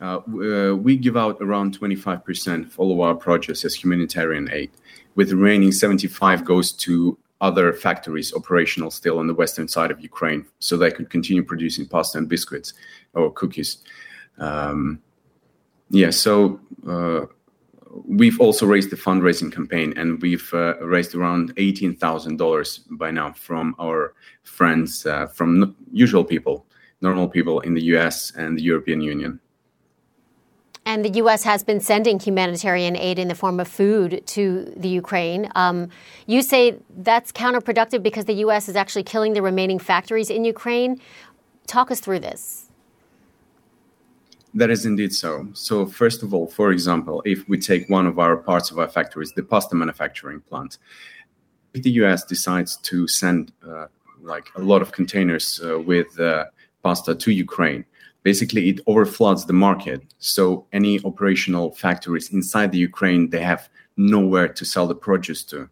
Uh, 0.00 0.16
uh, 0.16 0.74
we 0.74 0.96
give 0.96 1.16
out 1.16 1.36
around 1.40 1.78
25% 1.78 2.66
of 2.66 2.80
all 2.80 2.90
of 2.92 3.00
our 3.00 3.14
projects 3.14 3.64
as 3.66 3.74
humanitarian 3.74 4.48
aid, 4.50 4.70
with 5.14 5.28
the 5.28 5.36
remaining 5.36 5.70
75 5.70 6.44
goes 6.44 6.72
to 6.72 7.18
other 7.42 7.72
factories 7.72 8.34
operational 8.34 8.90
still 8.90 9.18
on 9.18 9.26
the 9.26 9.34
western 9.34 9.68
side 9.68 9.90
of 9.90 10.00
Ukraine, 10.00 10.46
so 10.58 10.76
they 10.76 10.90
could 10.90 11.10
continue 11.10 11.42
producing 11.42 11.86
pasta 11.86 12.16
and 12.16 12.28
biscuits 12.28 12.72
or 13.14 13.30
cookies. 13.30 13.78
Um, 14.38 15.02
yeah, 15.90 16.10
so 16.10 16.60
uh, 16.88 17.26
we've 17.90 18.40
also 18.40 18.66
raised 18.66 18.90
the 18.90 18.96
fundraising 18.96 19.52
campaign, 19.52 19.92
and 19.96 20.20
we've 20.22 20.52
uh, 20.54 20.78
raised 20.78 21.14
around 21.14 21.52
eighteen 21.56 21.94
thousand 21.94 22.36
dollars 22.38 22.78
by 22.90 23.10
now 23.10 23.32
from 23.32 23.74
our 23.78 24.14
friends, 24.42 25.06
uh, 25.06 25.26
from 25.26 25.76
usual 25.92 26.24
people, 26.24 26.66
normal 27.00 27.28
people 27.28 27.60
in 27.60 27.74
the 27.74 27.82
U.S. 27.94 28.32
and 28.36 28.58
the 28.58 28.62
European 28.62 29.00
Union. 29.00 29.40
And 30.86 31.04
the 31.04 31.10
U.S. 31.10 31.42
has 31.44 31.62
been 31.62 31.80
sending 31.80 32.18
humanitarian 32.18 32.96
aid 32.96 33.18
in 33.18 33.28
the 33.28 33.34
form 33.34 33.60
of 33.60 33.68
food 33.68 34.22
to 34.28 34.72
the 34.76 34.88
Ukraine. 34.88 35.50
Um, 35.54 35.90
you 36.26 36.42
say 36.42 36.78
that's 36.96 37.32
counterproductive 37.32 38.02
because 38.02 38.24
the 38.24 38.34
U.S. 38.46 38.68
is 38.68 38.76
actually 38.76 39.04
killing 39.04 39.34
the 39.34 39.42
remaining 39.42 39.78
factories 39.78 40.30
in 40.30 40.44
Ukraine. 40.44 41.00
Talk 41.66 41.90
us 41.90 42.00
through 42.00 42.20
this. 42.20 42.69
That 44.54 44.70
is 44.70 44.84
indeed 44.84 45.14
so. 45.14 45.48
So, 45.52 45.86
first 45.86 46.22
of 46.22 46.34
all, 46.34 46.48
for 46.48 46.72
example, 46.72 47.22
if 47.24 47.48
we 47.48 47.56
take 47.58 47.88
one 47.88 48.06
of 48.06 48.18
our 48.18 48.36
parts 48.36 48.70
of 48.70 48.78
our 48.78 48.88
factories, 48.88 49.32
the 49.32 49.44
pasta 49.44 49.76
manufacturing 49.76 50.40
plant, 50.40 50.78
if 51.72 51.82
the 51.84 51.92
US 52.02 52.24
decides 52.24 52.76
to 52.78 53.06
send 53.06 53.52
uh, 53.66 53.86
like 54.20 54.48
a 54.56 54.60
lot 54.60 54.82
of 54.82 54.90
containers 54.90 55.60
uh, 55.64 55.78
with 55.78 56.18
uh, 56.18 56.46
pasta 56.82 57.14
to 57.14 57.30
Ukraine, 57.30 57.84
basically 58.24 58.68
it 58.68 58.80
overfloods 58.88 59.46
the 59.46 59.52
market. 59.52 60.02
So, 60.18 60.66
any 60.72 61.00
operational 61.04 61.72
factories 61.72 62.32
inside 62.32 62.72
the 62.72 62.78
Ukraine, 62.78 63.30
they 63.30 63.42
have 63.42 63.68
nowhere 63.96 64.48
to 64.48 64.64
sell 64.64 64.88
the 64.88 64.96
produce 64.96 65.44
to. 65.44 65.68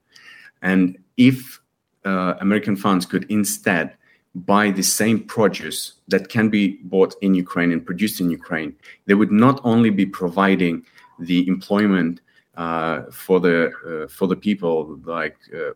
And 0.63 0.99
if 1.17 1.61
uh, 2.05 2.35
American 2.41 2.77
funds 2.77 3.07
could 3.07 3.27
instead 3.29 3.97
buy 4.47 4.71
the 4.71 4.83
same 4.83 5.21
produce 5.25 5.95
that 6.09 6.29
can 6.29 6.49
be 6.49 6.79
bought 6.85 7.15
in 7.21 7.35
Ukraine 7.35 7.73
and 7.73 7.85
produced 7.85 8.21
in 8.21 8.31
Ukraine, 8.31 8.75
they 9.07 9.15
would 9.15 9.33
not 9.33 9.61
only 9.65 9.91
be 9.91 10.07
providing 10.07 10.85
the 11.19 11.47
employment 11.49 12.21
uh, 12.57 13.03
for 13.13 13.41
the 13.41 13.71
uh, 13.87 14.09
for 14.09 14.27
the 14.27 14.37
people, 14.37 14.99
like 15.05 15.37
uh, 15.55 15.71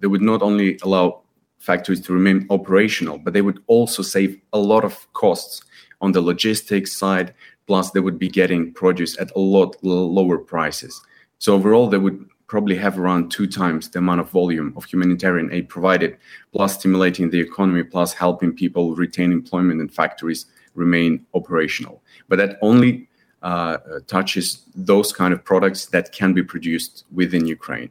they 0.00 0.06
would 0.06 0.22
not 0.22 0.42
only 0.42 0.78
allow 0.82 1.22
factories 1.58 2.00
to 2.00 2.12
remain 2.12 2.46
operational, 2.50 3.18
but 3.18 3.32
they 3.32 3.42
would 3.42 3.60
also 3.68 4.02
save 4.02 4.40
a 4.52 4.58
lot 4.58 4.84
of 4.84 5.10
costs 5.12 5.62
on 6.00 6.12
the 6.12 6.20
logistics 6.20 6.92
side. 6.92 7.34
Plus, 7.66 7.92
they 7.92 8.00
would 8.00 8.18
be 8.18 8.28
getting 8.28 8.72
produce 8.74 9.18
at 9.18 9.30
a 9.34 9.38
lot 9.38 9.76
lower 9.82 10.36
prices. 10.36 11.00
So 11.38 11.54
overall, 11.54 11.88
they 11.88 11.98
would 11.98 12.28
probably 12.54 12.76
have 12.76 13.00
around 13.00 13.32
two 13.32 13.48
times 13.48 13.88
the 13.90 13.98
amount 13.98 14.20
of 14.20 14.30
volume 14.30 14.72
of 14.76 14.84
humanitarian 14.84 15.52
aid 15.52 15.68
provided, 15.68 16.16
plus 16.52 16.74
stimulating 16.78 17.30
the 17.30 17.40
economy, 17.40 17.82
plus 17.82 18.12
helping 18.12 18.52
people 18.52 18.94
retain 18.94 19.32
employment 19.32 19.80
and 19.80 19.92
factories 19.92 20.46
remain 20.76 21.26
operational. 21.34 22.00
But 22.28 22.36
that 22.38 22.56
only 22.62 23.08
uh, 23.42 23.78
touches 24.06 24.62
those 24.76 25.12
kind 25.12 25.34
of 25.34 25.44
products 25.44 25.86
that 25.86 26.12
can 26.12 26.32
be 26.32 26.44
produced 26.44 27.04
within 27.12 27.44
Ukraine. 27.44 27.90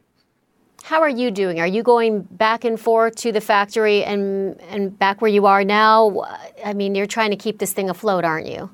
How 0.82 1.02
are 1.02 1.14
you 1.22 1.30
doing? 1.30 1.60
Are 1.60 1.72
you 1.76 1.82
going 1.82 2.22
back 2.46 2.64
and 2.64 2.80
forth 2.80 3.16
to 3.16 3.32
the 3.32 3.42
factory 3.42 4.02
and 4.02 4.58
and 4.72 4.98
back 4.98 5.20
where 5.20 5.34
you 5.38 5.44
are 5.44 5.62
now? 5.62 6.24
I 6.64 6.72
mean, 6.72 6.94
you're 6.94 7.12
trying 7.18 7.32
to 7.36 7.40
keep 7.44 7.58
this 7.58 7.74
thing 7.76 7.90
afloat, 7.90 8.24
aren't 8.24 8.48
you? 8.54 8.70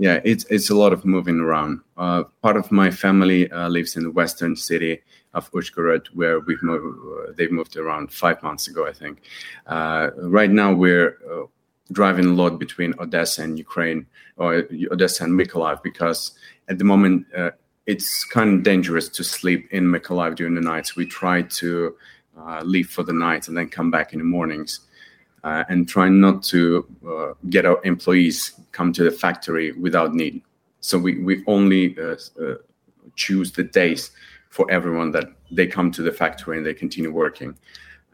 Yeah, 0.00 0.18
it's 0.24 0.46
it's 0.48 0.70
a 0.70 0.74
lot 0.74 0.94
of 0.94 1.04
moving 1.04 1.40
around. 1.40 1.80
Uh, 1.98 2.24
part 2.40 2.56
of 2.56 2.72
my 2.72 2.90
family 2.90 3.52
uh, 3.52 3.68
lives 3.68 3.96
in 3.96 4.02
the 4.02 4.10
western 4.10 4.56
city 4.56 5.02
of 5.34 5.52
Uzhhorod, 5.52 6.06
where 6.14 6.40
we've 6.40 6.62
moved. 6.62 6.86
Uh, 6.86 7.32
they've 7.36 7.52
moved 7.52 7.76
around 7.76 8.10
five 8.10 8.42
months 8.42 8.66
ago, 8.66 8.86
I 8.86 8.94
think. 8.94 9.20
Uh, 9.66 10.08
right 10.16 10.50
now, 10.50 10.72
we're 10.72 11.18
uh, 11.30 11.44
driving 11.92 12.24
a 12.24 12.32
lot 12.32 12.58
between 12.58 12.94
Odessa 12.98 13.42
and 13.42 13.58
Ukraine, 13.58 14.06
or 14.38 14.64
Odessa 14.90 15.24
and 15.24 15.38
Mykolaiv, 15.38 15.82
because 15.82 16.32
at 16.68 16.78
the 16.78 16.84
moment 16.84 17.26
uh, 17.36 17.50
it's 17.84 18.24
kind 18.24 18.54
of 18.54 18.62
dangerous 18.62 19.06
to 19.10 19.22
sleep 19.22 19.68
in 19.70 19.84
Mykolaiv 19.84 20.34
during 20.34 20.54
the 20.54 20.62
nights. 20.62 20.96
We 20.96 21.04
try 21.04 21.42
to 21.42 21.94
leave 22.62 22.88
for 22.88 23.02
the 23.02 23.12
night 23.12 23.48
and 23.48 23.54
then 23.54 23.68
come 23.68 23.90
back 23.90 24.14
in 24.14 24.18
the 24.20 24.24
mornings, 24.24 24.80
uh, 25.44 25.64
and 25.68 25.88
try 25.88 26.08
not 26.08 26.42
to 26.42 26.86
uh, 27.08 27.32
get 27.48 27.64
our 27.64 27.80
employees 27.84 28.52
come 28.72 28.92
to 28.92 29.04
the 29.04 29.10
factory 29.10 29.72
without 29.72 30.14
need. 30.14 30.42
So 30.80 30.98
we 30.98 31.18
we 31.22 31.44
only 31.46 31.96
uh, 31.98 32.16
uh, 32.40 32.54
choose 33.16 33.52
the 33.52 33.64
days 33.64 34.10
for 34.48 34.70
everyone 34.70 35.12
that 35.12 35.26
they 35.50 35.66
come 35.66 35.90
to 35.92 36.02
the 36.02 36.12
factory 36.12 36.56
and 36.56 36.66
they 36.66 36.74
continue 36.74 37.12
working 37.12 37.56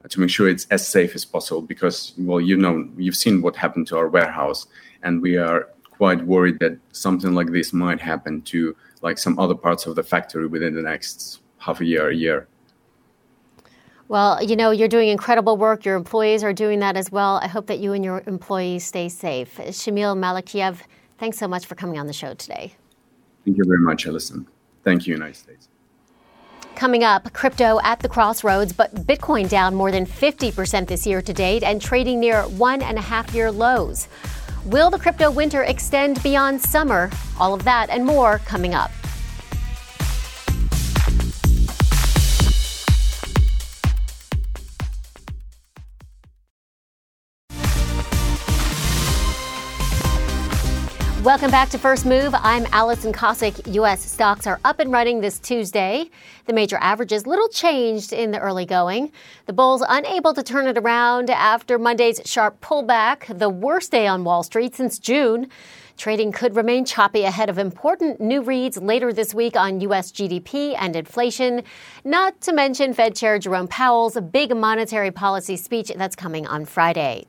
uh, 0.05 0.09
to 0.09 0.21
make 0.21 0.31
sure 0.31 0.49
it's 0.49 0.67
as 0.71 0.87
safe 0.87 1.15
as 1.15 1.25
possible. 1.25 1.63
Because 1.63 2.13
well, 2.19 2.41
you 2.41 2.57
know, 2.57 2.89
you've 2.97 3.17
seen 3.17 3.43
what 3.43 3.57
happened 3.57 3.87
to 3.89 3.97
our 3.99 4.09
warehouse, 4.09 4.67
and 5.03 5.23
we 5.23 5.37
are 5.37 5.69
quite 5.91 6.25
worried 6.27 6.59
that 6.59 6.79
something 6.93 7.35
like 7.35 7.51
this 7.53 7.73
might 7.73 8.01
happen 8.01 8.43
to 8.43 8.77
like 9.03 9.19
some 9.19 9.39
other 9.39 9.55
parts 9.55 9.87
of 9.87 9.95
the 9.95 10.03
factory 10.03 10.47
within 10.47 10.75
the 10.75 10.83
next 10.83 11.41
half 11.59 11.81
a 11.81 11.85
year, 11.85 12.11
a 12.11 12.15
year. 12.15 12.49
Well, 14.09 14.43
you 14.43 14.55
know, 14.55 14.71
you're 14.71 14.89
doing 14.89 15.09
incredible 15.09 15.57
work. 15.57 15.85
Your 15.85 15.97
employees 15.97 16.45
are 16.45 16.53
doing 16.53 16.79
that 16.79 16.97
as 16.97 17.11
well. 17.11 17.41
I 17.43 17.49
hope 17.49 17.67
that 17.67 17.81
you 17.81 17.93
and 17.93 18.05
your 18.05 18.23
employees 18.27 18.85
stay 18.85 19.09
safe. 19.09 19.57
Shamil 19.57 20.17
Malekiev, 20.17 20.79
thanks 21.19 21.39
so 21.39 21.49
much 21.49 21.67
for 21.67 21.75
coming 21.75 21.99
on 21.99 22.07
the 22.07 22.13
show 22.13 22.35
today. 22.35 22.75
Thank 23.45 23.59
you 23.59 23.65
very 23.67 23.81
much, 23.81 24.07
Alison. 24.07 24.47
Thank 24.85 25.07
you, 25.07 25.15
United 25.15 25.35
States. 25.35 25.69
Coming 26.77 27.03
up, 27.03 27.33
crypto 27.33 27.81
at 27.83 28.01
the 28.01 28.09
crossroads, 28.09 28.73
but 28.73 28.95
Bitcoin 28.95 29.49
down 29.49 29.75
more 29.75 29.91
than 29.91 30.07
50% 30.07 30.87
this 30.87 31.07
year 31.07 31.23
to 31.23 31.33
date 31.33 31.63
and 31.63 31.81
trading 31.81 32.21
near 32.21 32.43
one 32.43 32.83
and 32.83 32.99
a 32.99 33.01
half 33.01 33.35
year 33.35 33.51
lows. 33.51 34.09
Will 34.67 34.91
the 34.91 34.99
crypto 34.99 35.31
winter 35.31 35.63
extend 35.63 36.23
beyond 36.23 36.61
summer? 36.61 37.11
All 37.41 37.55
of 37.55 37.65
that 37.65 37.89
and 37.89 38.05
more 38.05 38.39
coming 38.41 38.75
up. 38.75 38.91
Welcome 51.27 51.51
back 51.51 51.71
to 51.71 51.79
First 51.79 52.07
Move. 52.07 52.33
I'm 52.37 52.67
Alison 52.71 53.13
Kosik. 53.13 53.75
U.S. 53.75 54.09
stocks 54.09 54.47
are 54.47 54.61
up 54.65 54.79
and 54.79 54.93
running 54.93 55.23
this 55.23 55.41
Tuesday. 55.41 56.09
The 56.45 56.53
major 56.53 56.77
averages 56.77 57.27
little 57.27 57.49
changed 57.49 58.13
in 58.13 58.31
the 58.31 58.39
early 58.39 58.65
going. 58.65 59.11
The 59.47 59.53
bulls 59.53 59.83
unable 59.89 60.35
to 60.35 60.45
turn 60.45 60.69
it 60.69 60.79
around 60.79 61.29
after 61.29 61.81
Monday's 61.81 62.21
sharp 62.25 62.61
pullback, 62.61 63.37
the 63.37 63.51
worst 63.51 63.91
day 63.91 64.07
on 64.07 64.23
Wall 64.23 64.45
Street 64.45 64.77
since 64.77 65.01
June. 65.01 65.49
Trading 65.97 66.31
could 66.31 66.55
remain 66.55 66.85
choppy 66.85 67.25
ahead 67.25 67.51
of 67.51 67.59
important 67.59 68.21
new 68.21 68.41
reads 68.41 68.79
later 68.79 69.13
this 69.13 69.35
week 69.35 69.57
on 69.57 69.81
U.S. 69.81 70.13
GDP 70.13 70.77
and 70.79 70.95
inflation, 70.95 71.65
not 72.05 72.41
to 72.43 72.53
mention 72.53 72.95
Fed 72.95 73.17
Chair 73.17 73.41
Jerome 73.41 73.67
Powell's 73.67 74.17
big 74.31 74.57
monetary 74.57 75.11
policy 75.11 75.57
speech 75.57 75.91
that's 75.97 76.15
coming 76.15 76.47
on 76.47 76.65
Friday. 76.65 77.27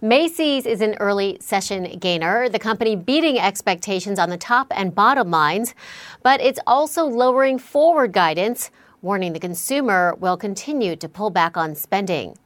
Macy's 0.00 0.66
is 0.66 0.80
an 0.80 0.94
early 1.00 1.38
session 1.40 1.98
gainer, 1.98 2.48
the 2.48 2.58
company 2.58 2.96
beating 2.96 3.38
expectations 3.38 4.18
on 4.18 4.30
the 4.30 4.36
top 4.36 4.66
and 4.74 4.94
bottom 4.94 5.30
lines, 5.30 5.74
but 6.22 6.40
it's 6.40 6.60
also 6.66 7.04
lowering 7.04 7.58
forward 7.58 8.12
guidance, 8.12 8.70
warning 9.02 9.32
the 9.32 9.40
consumer 9.40 10.14
will 10.18 10.36
continue 10.36 10.96
to 10.96 11.08
pull 11.08 11.30
back 11.30 11.56
on 11.56 11.74
spending. 11.74 12.36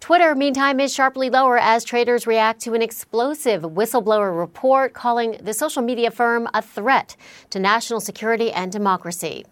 Twitter, 0.00 0.34
meantime, 0.34 0.80
is 0.80 0.94
sharply 0.94 1.28
lower 1.28 1.58
as 1.58 1.84
traders 1.84 2.26
react 2.26 2.60
to 2.62 2.72
an 2.72 2.80
explosive 2.80 3.62
whistleblower 3.62 4.36
report 4.36 4.94
calling 4.94 5.36
the 5.42 5.52
social 5.52 5.82
media 5.82 6.10
firm 6.10 6.48
a 6.54 6.62
threat 6.62 7.16
to 7.50 7.58
national 7.58 8.00
security 8.00 8.50
and 8.50 8.72
democracy. 8.72 9.44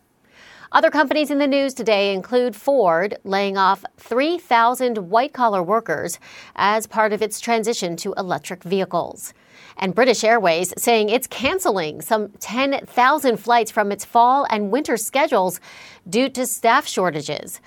Other 0.70 0.90
companies 0.90 1.30
in 1.30 1.38
the 1.38 1.46
news 1.46 1.72
today 1.72 2.12
include 2.12 2.54
Ford 2.54 3.16
laying 3.24 3.56
off 3.56 3.86
3,000 3.96 4.98
white 4.98 5.32
collar 5.32 5.62
workers 5.62 6.18
as 6.56 6.86
part 6.86 7.14
of 7.14 7.22
its 7.22 7.40
transition 7.40 7.96
to 7.96 8.12
electric 8.18 8.62
vehicles. 8.64 9.32
And 9.78 9.94
British 9.94 10.22
Airways 10.24 10.74
saying 10.76 11.08
it's 11.08 11.26
canceling 11.26 12.02
some 12.02 12.28
10,000 12.40 13.38
flights 13.38 13.70
from 13.70 13.90
its 13.90 14.04
fall 14.04 14.46
and 14.50 14.70
winter 14.70 14.98
schedules 14.98 15.58
due 16.06 16.28
to 16.28 16.46
staff 16.46 16.86
shortages. 16.86 17.62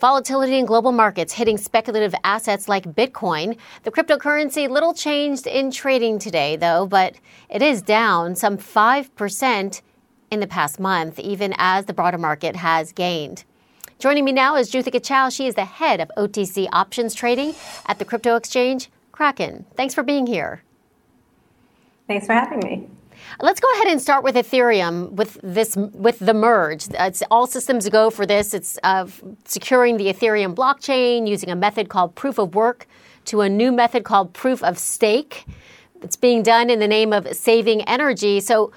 Volatility 0.00 0.58
in 0.58 0.66
global 0.66 0.90
markets 0.90 1.34
hitting 1.34 1.56
speculative 1.56 2.12
assets 2.24 2.68
like 2.68 2.92
Bitcoin. 2.96 3.56
The 3.84 3.92
cryptocurrency 3.92 4.68
little 4.68 4.94
changed 4.94 5.46
in 5.46 5.70
trading 5.70 6.18
today, 6.18 6.56
though, 6.56 6.86
but 6.86 7.14
it 7.48 7.62
is 7.62 7.82
down 7.82 8.34
some 8.34 8.58
5% 8.58 9.80
in 10.32 10.40
the 10.40 10.46
past 10.46 10.80
month, 10.80 11.18
even 11.20 11.54
as 11.58 11.84
the 11.84 11.92
broader 11.92 12.16
market 12.16 12.56
has 12.56 12.90
gained. 12.90 13.44
Joining 13.98 14.24
me 14.24 14.32
now 14.32 14.56
is 14.56 14.72
Juthica 14.72 15.00
Chou. 15.00 15.30
She 15.30 15.46
is 15.46 15.54
the 15.54 15.66
head 15.66 16.00
of 16.00 16.10
OTC 16.16 16.68
options 16.72 17.14
trading 17.14 17.54
at 17.86 17.98
the 17.98 18.04
crypto 18.06 18.34
exchange 18.34 18.90
Kraken. 19.12 19.66
Thanks 19.76 19.94
for 19.94 20.02
being 20.02 20.26
here. 20.26 20.62
Thanks 22.08 22.26
for 22.26 22.32
having 22.32 22.60
me. 22.60 22.88
Let's 23.40 23.60
go 23.60 23.68
ahead 23.74 23.88
and 23.88 24.00
start 24.00 24.24
with 24.24 24.34
Ethereum 24.34 25.10
with 25.12 25.38
this 25.42 25.76
with 25.76 26.18
the 26.18 26.34
merge. 26.34 26.86
It's 26.90 27.22
all 27.30 27.46
systems 27.46 27.88
go 27.90 28.08
for 28.10 28.24
this. 28.24 28.54
It's 28.54 28.78
uh, 28.82 29.06
securing 29.44 29.98
the 29.98 30.06
Ethereum 30.06 30.54
blockchain 30.54 31.28
using 31.28 31.50
a 31.50 31.56
method 31.56 31.90
called 31.90 32.14
proof 32.14 32.38
of 32.38 32.54
work 32.54 32.86
to 33.26 33.42
a 33.42 33.48
new 33.48 33.70
method 33.70 34.04
called 34.04 34.32
proof 34.32 34.62
of 34.64 34.78
stake. 34.78 35.44
It's 36.02 36.16
being 36.16 36.42
done 36.42 36.70
in 36.70 36.80
the 36.80 36.88
name 36.88 37.12
of 37.12 37.28
saving 37.36 37.82
energy. 37.82 38.40
So, 38.40 38.72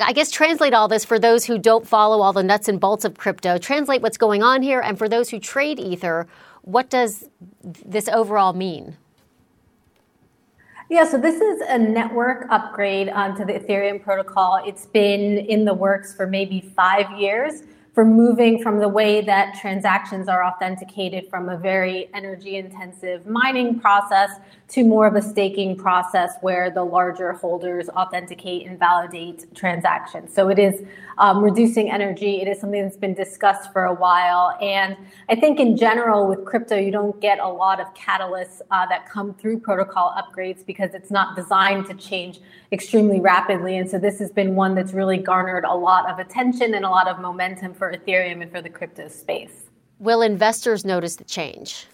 I 0.00 0.12
guess 0.12 0.30
translate 0.30 0.74
all 0.74 0.88
this 0.88 1.04
for 1.04 1.18
those 1.18 1.44
who 1.44 1.58
don't 1.58 1.86
follow 1.86 2.22
all 2.22 2.32
the 2.32 2.42
nuts 2.42 2.68
and 2.68 2.80
bolts 2.80 3.04
of 3.04 3.16
crypto. 3.16 3.58
Translate 3.58 4.02
what's 4.02 4.16
going 4.16 4.42
on 4.42 4.62
here, 4.62 4.80
and 4.80 4.98
for 4.98 5.08
those 5.08 5.30
who 5.30 5.38
trade 5.38 5.78
Ether, 5.78 6.26
what 6.62 6.90
does 6.90 7.28
this 7.62 8.08
overall 8.08 8.52
mean? 8.52 8.96
Yeah, 10.90 11.04
so 11.04 11.18
this 11.18 11.40
is 11.40 11.62
a 11.68 11.78
network 11.78 12.46
upgrade 12.50 13.08
onto 13.08 13.44
the 13.44 13.54
Ethereum 13.54 14.02
protocol. 14.02 14.62
It's 14.66 14.86
been 14.86 15.38
in 15.38 15.64
the 15.64 15.74
works 15.74 16.14
for 16.14 16.26
maybe 16.26 16.72
five 16.76 17.10
years. 17.18 17.62
For 17.94 18.04
moving 18.04 18.60
from 18.60 18.80
the 18.80 18.88
way 18.88 19.20
that 19.20 19.54
transactions 19.60 20.26
are 20.26 20.44
authenticated 20.44 21.30
from 21.30 21.48
a 21.48 21.56
very 21.56 22.10
energy 22.12 22.56
intensive 22.56 23.24
mining 23.24 23.78
process 23.78 24.30
to 24.66 24.82
more 24.82 25.06
of 25.06 25.14
a 25.14 25.22
staking 25.22 25.76
process 25.76 26.32
where 26.40 26.70
the 26.70 26.82
larger 26.82 27.32
holders 27.32 27.88
authenticate 27.90 28.66
and 28.66 28.78
validate 28.78 29.54
transactions. 29.54 30.34
So 30.34 30.48
it 30.48 30.58
is 30.58 30.82
um, 31.18 31.44
reducing 31.44 31.92
energy. 31.92 32.40
It 32.40 32.48
is 32.48 32.60
something 32.60 32.82
that's 32.82 32.96
been 32.96 33.14
discussed 33.14 33.72
for 33.72 33.84
a 33.84 33.94
while. 33.94 34.58
And 34.60 34.96
I 35.28 35.36
think 35.36 35.60
in 35.60 35.76
general 35.76 36.26
with 36.26 36.44
crypto, 36.44 36.76
you 36.76 36.90
don't 36.90 37.20
get 37.20 37.38
a 37.38 37.48
lot 37.48 37.78
of 37.78 37.94
catalysts 37.94 38.60
uh, 38.72 38.86
that 38.86 39.08
come 39.08 39.34
through 39.34 39.60
protocol 39.60 40.12
upgrades 40.18 40.66
because 40.66 40.94
it's 40.94 41.12
not 41.12 41.36
designed 41.36 41.86
to 41.86 41.94
change 41.94 42.40
extremely 42.72 43.20
rapidly. 43.20 43.78
And 43.78 43.88
so 43.88 43.98
this 43.98 44.18
has 44.18 44.32
been 44.32 44.56
one 44.56 44.74
that's 44.74 44.92
really 44.92 45.18
garnered 45.18 45.64
a 45.64 45.74
lot 45.74 46.10
of 46.10 46.18
attention 46.18 46.74
and 46.74 46.84
a 46.84 46.90
lot 46.90 47.06
of 47.06 47.20
momentum 47.20 47.74
for 47.74 47.83
Ethereum 47.92 48.42
and 48.42 48.50
for 48.50 48.62
the 48.62 48.70
crypto 48.70 49.08
space. 49.08 49.64
Will 49.98 50.22
investors 50.22 50.84
notice 50.84 51.16
the 51.16 51.24
change? 51.24 51.86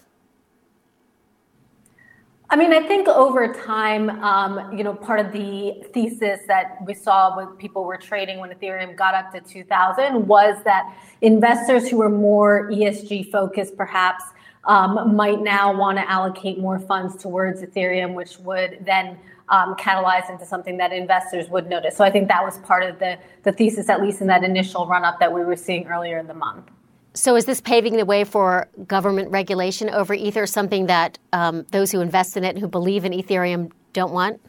I 2.49 2.57
mean, 2.57 2.73
I 2.73 2.85
think 2.85 3.07
over 3.07 3.53
time, 3.53 4.09
um, 4.21 4.77
you 4.77 4.83
know, 4.83 4.93
part 4.93 5.21
of 5.21 5.31
the 5.31 5.83
thesis 5.93 6.41
that 6.47 6.75
we 6.85 6.93
saw 6.93 7.37
when 7.37 7.47
people 7.55 7.85
were 7.85 7.95
trading 7.95 8.39
when 8.39 8.49
Ethereum 8.49 8.97
got 8.97 9.13
up 9.13 9.31
to 9.31 9.39
2000 9.39 10.27
was 10.27 10.61
that 10.65 10.93
investors 11.21 11.87
who 11.87 11.97
were 11.97 12.09
more 12.09 12.69
ESG 12.69 13.31
focused, 13.31 13.77
perhaps, 13.77 14.25
um, 14.65 15.15
might 15.15 15.39
now 15.39 15.73
want 15.73 15.97
to 15.97 16.11
allocate 16.11 16.59
more 16.59 16.77
funds 16.77 17.15
towards 17.15 17.61
Ethereum, 17.61 18.15
which 18.15 18.37
would 18.39 18.79
then 18.85 19.17
um, 19.51 19.75
catalyze 19.75 20.29
into 20.29 20.45
something 20.45 20.77
that 20.77 20.91
investors 20.91 21.49
would 21.49 21.69
notice. 21.69 21.95
So 21.95 22.03
I 22.03 22.09
think 22.09 22.29
that 22.29 22.43
was 22.43 22.57
part 22.59 22.83
of 22.83 22.97
the, 22.99 23.19
the 23.43 23.51
thesis, 23.51 23.89
at 23.89 24.01
least 24.01 24.21
in 24.21 24.27
that 24.27 24.43
initial 24.43 24.87
run 24.87 25.03
up 25.03 25.19
that 25.19 25.31
we 25.31 25.43
were 25.43 25.57
seeing 25.57 25.85
earlier 25.87 26.17
in 26.17 26.27
the 26.27 26.33
month. 26.33 26.69
So, 27.13 27.35
is 27.35 27.43
this 27.43 27.59
paving 27.59 27.97
the 27.97 28.05
way 28.05 28.23
for 28.23 28.69
government 28.87 29.31
regulation 29.31 29.89
over 29.89 30.13
Ether, 30.13 30.45
something 30.45 30.85
that 30.85 31.19
um, 31.33 31.65
those 31.71 31.91
who 31.91 31.99
invest 31.99 32.37
in 32.37 32.45
it, 32.45 32.51
and 32.51 32.59
who 32.59 32.69
believe 32.69 33.03
in 33.03 33.11
Ethereum, 33.11 33.69
don't 33.91 34.13
want? 34.13 34.39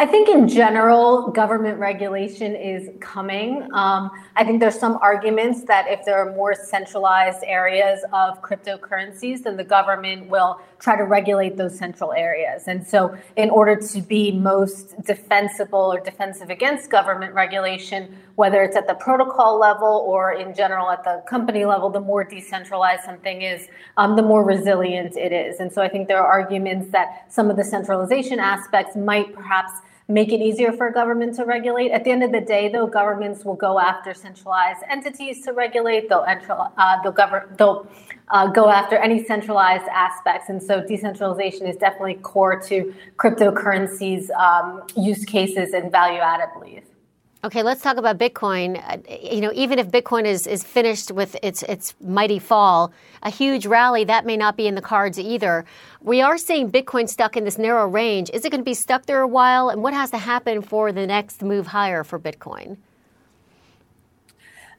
I 0.00 0.06
think 0.06 0.28
in 0.28 0.46
general, 0.46 1.32
government 1.32 1.80
regulation 1.80 2.54
is 2.54 2.88
coming. 3.00 3.68
Um, 3.74 4.12
I 4.36 4.44
think 4.44 4.60
there's 4.60 4.78
some 4.78 4.96
arguments 5.02 5.64
that 5.64 5.86
if 5.88 6.04
there 6.04 6.16
are 6.18 6.32
more 6.36 6.54
centralized 6.54 7.42
areas 7.42 8.04
of 8.12 8.40
cryptocurrencies, 8.40 9.42
then 9.42 9.56
the 9.56 9.64
government 9.64 10.28
will 10.28 10.60
try 10.78 10.96
to 10.96 11.02
regulate 11.02 11.56
those 11.56 11.76
central 11.76 12.12
areas. 12.12 12.68
And 12.68 12.86
so, 12.86 13.18
in 13.34 13.50
order 13.50 13.74
to 13.74 14.00
be 14.00 14.30
most 14.30 14.94
defensible 15.02 15.92
or 15.92 15.98
defensive 15.98 16.48
against 16.48 16.90
government 16.90 17.34
regulation, 17.34 18.16
whether 18.36 18.62
it's 18.62 18.76
at 18.76 18.86
the 18.86 18.94
protocol 18.94 19.58
level 19.58 20.04
or 20.06 20.30
in 20.30 20.54
general 20.54 20.90
at 20.90 21.02
the 21.02 21.24
company 21.28 21.64
level, 21.64 21.90
the 21.90 22.00
more 22.00 22.22
decentralized 22.22 23.02
something 23.02 23.42
is, 23.42 23.66
um, 23.96 24.14
the 24.14 24.22
more 24.22 24.44
resilient 24.44 25.16
it 25.16 25.32
is. 25.32 25.58
And 25.58 25.72
so, 25.72 25.82
I 25.82 25.88
think 25.88 26.06
there 26.06 26.22
are 26.22 26.28
arguments 26.28 26.92
that 26.92 27.32
some 27.32 27.50
of 27.50 27.56
the 27.56 27.64
centralization 27.64 28.38
aspects 28.38 28.94
might 28.94 29.34
perhaps 29.34 29.72
make 30.08 30.32
it 30.32 30.40
easier 30.40 30.72
for 30.72 30.90
government 30.90 31.36
to 31.36 31.44
regulate. 31.44 31.90
At 31.90 32.02
the 32.04 32.10
end 32.10 32.22
of 32.22 32.32
the 32.32 32.40
day, 32.40 32.70
though, 32.70 32.86
governments 32.86 33.44
will 33.44 33.54
go 33.54 33.78
after 33.78 34.14
centralized 34.14 34.82
entities 34.88 35.44
to 35.44 35.52
regulate. 35.52 36.08
They'll, 36.08 36.24
uh, 36.24 37.02
they'll, 37.02 37.12
govern, 37.12 37.54
they'll 37.58 37.86
uh, 38.28 38.46
go 38.46 38.70
after 38.70 38.96
any 38.96 39.22
centralized 39.24 39.86
aspects. 39.92 40.48
And 40.48 40.62
so 40.62 40.80
decentralization 40.80 41.66
is 41.66 41.76
definitely 41.76 42.14
core 42.14 42.58
to 42.62 42.94
cryptocurrencies' 43.18 44.30
um, 44.30 44.82
use 44.96 45.26
cases 45.26 45.74
and 45.74 45.92
value 45.92 46.20
add, 46.20 46.40
I 46.40 46.58
believe. 46.58 46.87
Okay, 47.44 47.62
let's 47.62 47.82
talk 47.82 47.98
about 47.98 48.18
Bitcoin. 48.18 48.82
Uh, 48.84 48.98
you 49.32 49.40
know, 49.40 49.52
even 49.54 49.78
if 49.78 49.88
Bitcoin 49.92 50.24
is, 50.24 50.44
is 50.48 50.64
finished 50.64 51.12
with 51.12 51.36
its 51.40 51.62
its 51.62 51.94
mighty 52.00 52.40
fall, 52.40 52.92
a 53.22 53.30
huge 53.30 53.64
rally 53.64 54.02
that 54.02 54.26
may 54.26 54.36
not 54.36 54.56
be 54.56 54.66
in 54.66 54.74
the 54.74 54.82
cards 54.82 55.20
either. 55.20 55.64
We 56.00 56.20
are 56.20 56.36
seeing 56.36 56.68
Bitcoin 56.68 57.08
stuck 57.08 57.36
in 57.36 57.44
this 57.44 57.56
narrow 57.56 57.86
range. 57.86 58.28
Is 58.30 58.44
it 58.44 58.50
going 58.50 58.62
to 58.62 58.64
be 58.64 58.74
stuck 58.74 59.06
there 59.06 59.20
a 59.20 59.28
while? 59.28 59.68
And 59.68 59.84
what 59.84 59.94
has 59.94 60.10
to 60.10 60.18
happen 60.18 60.62
for 60.62 60.90
the 60.90 61.06
next 61.06 61.42
move 61.42 61.68
higher 61.68 62.02
for 62.02 62.18
Bitcoin? 62.18 62.76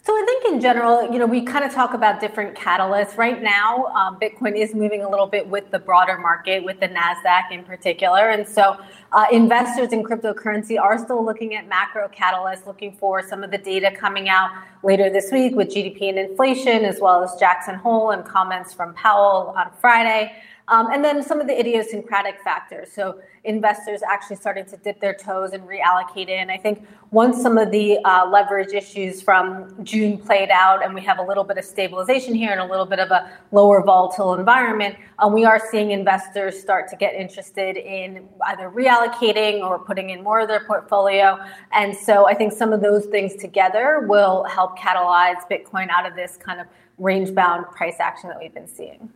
So 0.01 0.13
I 0.13 0.23
think 0.25 0.53
in 0.53 0.61
general, 0.61 1.11
you 1.11 1.19
know, 1.19 1.25
we 1.25 1.41
kind 1.41 1.65
of 1.65 1.73
talk 1.73 1.93
about 1.93 2.21
different 2.21 2.55
catalysts. 2.55 3.17
Right 3.17 3.41
now, 3.43 3.87
um, 3.87 4.17
Bitcoin 4.17 4.55
is 4.55 4.73
moving 4.73 5.03
a 5.03 5.09
little 5.09 5.27
bit 5.27 5.47
with 5.47 5.69
the 5.71 5.79
broader 5.79 6.17
market, 6.17 6.63
with 6.63 6.79
the 6.79 6.87
Nasdaq 6.87 7.51
in 7.51 7.63
particular, 7.65 8.29
and 8.29 8.47
so 8.47 8.77
uh, 9.11 9.25
investors 9.31 9.91
in 9.91 10.03
cryptocurrency 10.03 10.79
are 10.79 10.97
still 10.97 11.23
looking 11.23 11.53
at 11.55 11.67
macro 11.67 12.07
catalysts, 12.07 12.65
looking 12.65 12.93
for 12.93 13.21
some 13.27 13.43
of 13.43 13.51
the 13.51 13.57
data 13.57 13.91
coming 13.91 14.29
out 14.29 14.49
later 14.83 15.09
this 15.09 15.31
week 15.31 15.53
with 15.55 15.67
GDP 15.67 16.09
and 16.09 16.17
inflation, 16.17 16.85
as 16.85 16.99
well 17.01 17.21
as 17.21 17.35
Jackson 17.37 17.75
Hole 17.75 18.11
and 18.11 18.23
comments 18.23 18.73
from 18.73 18.93
Powell 18.93 19.53
on 19.57 19.69
Friday. 19.81 20.31
Um, 20.69 20.91
and 20.91 21.03
then 21.03 21.23
some 21.23 21.41
of 21.41 21.47
the 21.47 21.59
idiosyncratic 21.59 22.41
factors. 22.43 22.91
So 22.91 23.19
investors 23.43 24.01
actually 24.07 24.35
starting 24.35 24.65
to 24.65 24.77
dip 24.77 24.99
their 24.99 25.15
toes 25.15 25.53
and 25.53 25.63
reallocate 25.63 26.29
in. 26.29 26.49
I 26.49 26.57
think 26.57 26.87
once 27.11 27.41
some 27.41 27.57
of 27.57 27.71
the 27.71 27.97
uh, 28.05 28.29
leverage 28.29 28.73
issues 28.73 29.21
from 29.21 29.83
June 29.83 30.17
played 30.17 30.49
out 30.51 30.85
and 30.85 30.93
we 30.93 31.01
have 31.01 31.17
a 31.17 31.23
little 31.23 31.43
bit 31.43 31.57
of 31.57 31.65
stabilization 31.65 32.35
here 32.35 32.51
and 32.51 32.59
a 32.59 32.65
little 32.65 32.85
bit 32.85 32.99
of 32.99 33.09
a 33.09 33.31
lower 33.51 33.83
volatile 33.83 34.35
environment, 34.35 34.95
um, 35.17 35.33
we 35.33 35.43
are 35.43 35.59
seeing 35.71 35.89
investors 35.89 36.59
start 36.59 36.87
to 36.89 36.95
get 36.95 37.15
interested 37.15 37.75
in 37.75 38.27
either 38.45 38.69
reallocating 38.69 39.61
or 39.61 39.79
putting 39.79 40.11
in 40.11 40.23
more 40.23 40.39
of 40.41 40.47
their 40.47 40.63
portfolio. 40.65 41.39
And 41.71 41.95
so 41.95 42.27
I 42.27 42.35
think 42.35 42.53
some 42.53 42.73
of 42.73 42.81
those 42.81 43.05
things 43.07 43.35
together 43.35 44.05
will 44.07 44.43
help 44.43 44.77
catalyze 44.77 45.41
Bitcoin 45.49 45.89
out 45.89 46.05
of 46.05 46.15
this 46.15 46.37
kind 46.37 46.59
of 46.59 46.67
range 46.99 47.33
bound 47.33 47.65
price 47.71 47.95
action 47.99 48.29
that 48.29 48.37
we've 48.39 48.53
been 48.53 48.67
seeing. 48.67 49.09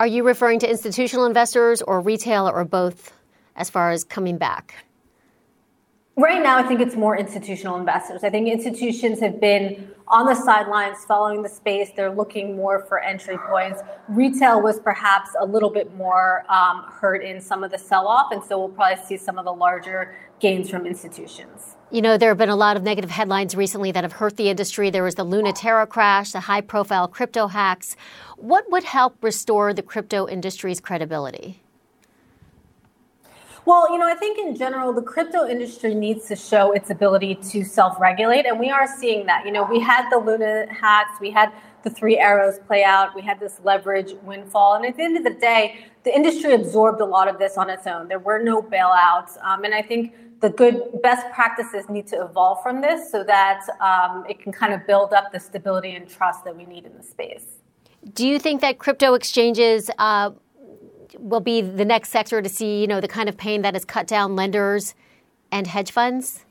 Are 0.00 0.06
you 0.06 0.22
referring 0.22 0.58
to 0.60 0.70
institutional 0.70 1.26
investors 1.26 1.82
or 1.82 2.00
retail 2.00 2.48
or 2.48 2.64
both 2.64 3.12
as 3.54 3.68
far 3.68 3.90
as 3.90 4.02
coming 4.02 4.38
back? 4.38 4.86
Right 6.16 6.42
now, 6.42 6.56
I 6.56 6.62
think 6.62 6.80
it's 6.80 6.96
more 6.96 7.18
institutional 7.18 7.76
investors. 7.76 8.24
I 8.24 8.30
think 8.30 8.48
institutions 8.48 9.20
have 9.20 9.42
been 9.42 9.90
on 10.08 10.24
the 10.24 10.34
sidelines 10.34 11.04
following 11.04 11.42
the 11.42 11.50
space. 11.50 11.90
They're 11.94 12.14
looking 12.14 12.56
more 12.56 12.86
for 12.86 12.98
entry 12.98 13.36
points. 13.50 13.82
Retail 14.08 14.62
was 14.62 14.80
perhaps 14.80 15.32
a 15.38 15.44
little 15.44 15.68
bit 15.68 15.94
more 15.94 16.50
um, 16.50 16.86
hurt 16.88 17.22
in 17.22 17.38
some 17.38 17.62
of 17.62 17.70
the 17.70 17.78
sell 17.78 18.08
off, 18.08 18.32
and 18.32 18.42
so 18.42 18.58
we'll 18.58 18.70
probably 18.70 19.04
see 19.04 19.18
some 19.18 19.36
of 19.36 19.44
the 19.44 19.52
larger 19.52 20.16
gains 20.38 20.70
from 20.70 20.86
institutions. 20.86 21.76
You 21.92 22.02
know, 22.02 22.16
there 22.16 22.28
have 22.28 22.38
been 22.38 22.48
a 22.48 22.54
lot 22.54 22.76
of 22.76 22.84
negative 22.84 23.10
headlines 23.10 23.56
recently 23.56 23.90
that 23.90 24.04
have 24.04 24.12
hurt 24.12 24.36
the 24.36 24.48
industry. 24.48 24.90
There 24.90 25.02
was 25.02 25.16
the 25.16 25.24
Luna 25.24 25.52
Terra 25.52 25.88
crash, 25.88 26.30
the 26.30 26.38
high 26.38 26.60
profile 26.60 27.08
crypto 27.08 27.48
hacks. 27.48 27.96
What 28.36 28.70
would 28.70 28.84
help 28.84 29.16
restore 29.22 29.74
the 29.74 29.82
crypto 29.82 30.28
industry's 30.28 30.78
credibility? 30.78 31.60
Well, 33.64 33.92
you 33.92 33.98
know, 33.98 34.06
I 34.06 34.14
think 34.14 34.38
in 34.38 34.54
general, 34.54 34.92
the 34.92 35.02
crypto 35.02 35.48
industry 35.48 35.92
needs 35.96 36.28
to 36.28 36.36
show 36.36 36.70
its 36.70 36.90
ability 36.90 37.34
to 37.50 37.64
self 37.64 38.00
regulate, 38.00 38.46
and 38.46 38.60
we 38.60 38.70
are 38.70 38.86
seeing 38.86 39.26
that. 39.26 39.44
You 39.44 39.50
know, 39.50 39.64
we 39.64 39.80
had 39.80 40.08
the 40.10 40.18
Luna 40.18 40.72
hacks, 40.72 41.20
we 41.20 41.32
had 41.32 41.52
the 41.82 41.90
three 41.90 42.18
arrows 42.18 42.60
play 42.68 42.84
out, 42.84 43.16
we 43.16 43.22
had 43.22 43.40
this 43.40 43.60
leverage 43.64 44.12
windfall, 44.22 44.76
and 44.76 44.86
at 44.86 44.96
the 44.96 45.02
end 45.02 45.16
of 45.16 45.24
the 45.24 45.38
day, 45.38 45.86
the 46.04 46.14
industry 46.14 46.54
absorbed 46.54 47.00
a 47.00 47.04
lot 47.04 47.26
of 47.26 47.38
this 47.38 47.58
on 47.58 47.68
its 47.68 47.86
own. 47.88 48.06
There 48.06 48.20
were 48.20 48.40
no 48.40 48.62
bailouts, 48.62 49.42
um, 49.44 49.64
and 49.64 49.74
I 49.74 49.82
think 49.82 50.14
the 50.40 50.50
good 50.50 51.02
best 51.02 51.26
practices 51.32 51.88
need 51.88 52.06
to 52.08 52.24
evolve 52.24 52.62
from 52.62 52.80
this 52.80 53.10
so 53.10 53.22
that 53.24 53.62
um, 53.80 54.24
it 54.28 54.40
can 54.40 54.52
kind 54.52 54.72
of 54.72 54.86
build 54.86 55.12
up 55.12 55.32
the 55.32 55.40
stability 55.40 55.90
and 55.90 56.08
trust 56.08 56.44
that 56.44 56.56
we 56.56 56.64
need 56.64 56.86
in 56.86 56.96
the 56.96 57.02
space. 57.02 57.44
Do 58.14 58.26
you 58.26 58.38
think 58.38 58.62
that 58.62 58.78
crypto 58.78 59.12
exchanges 59.14 59.90
uh, 59.98 60.30
will 61.18 61.40
be 61.40 61.60
the 61.60 61.84
next 61.84 62.10
sector 62.10 62.40
to 62.40 62.48
see, 62.48 62.80
you 62.80 62.86
know, 62.86 63.00
the 63.00 63.08
kind 63.08 63.28
of 63.28 63.36
pain 63.36 63.62
that 63.62 63.74
has 63.74 63.84
cut 63.84 64.06
down 64.06 64.34
lenders 64.34 64.94
and 65.52 65.66
hedge 65.66 65.90
funds? 65.90 66.46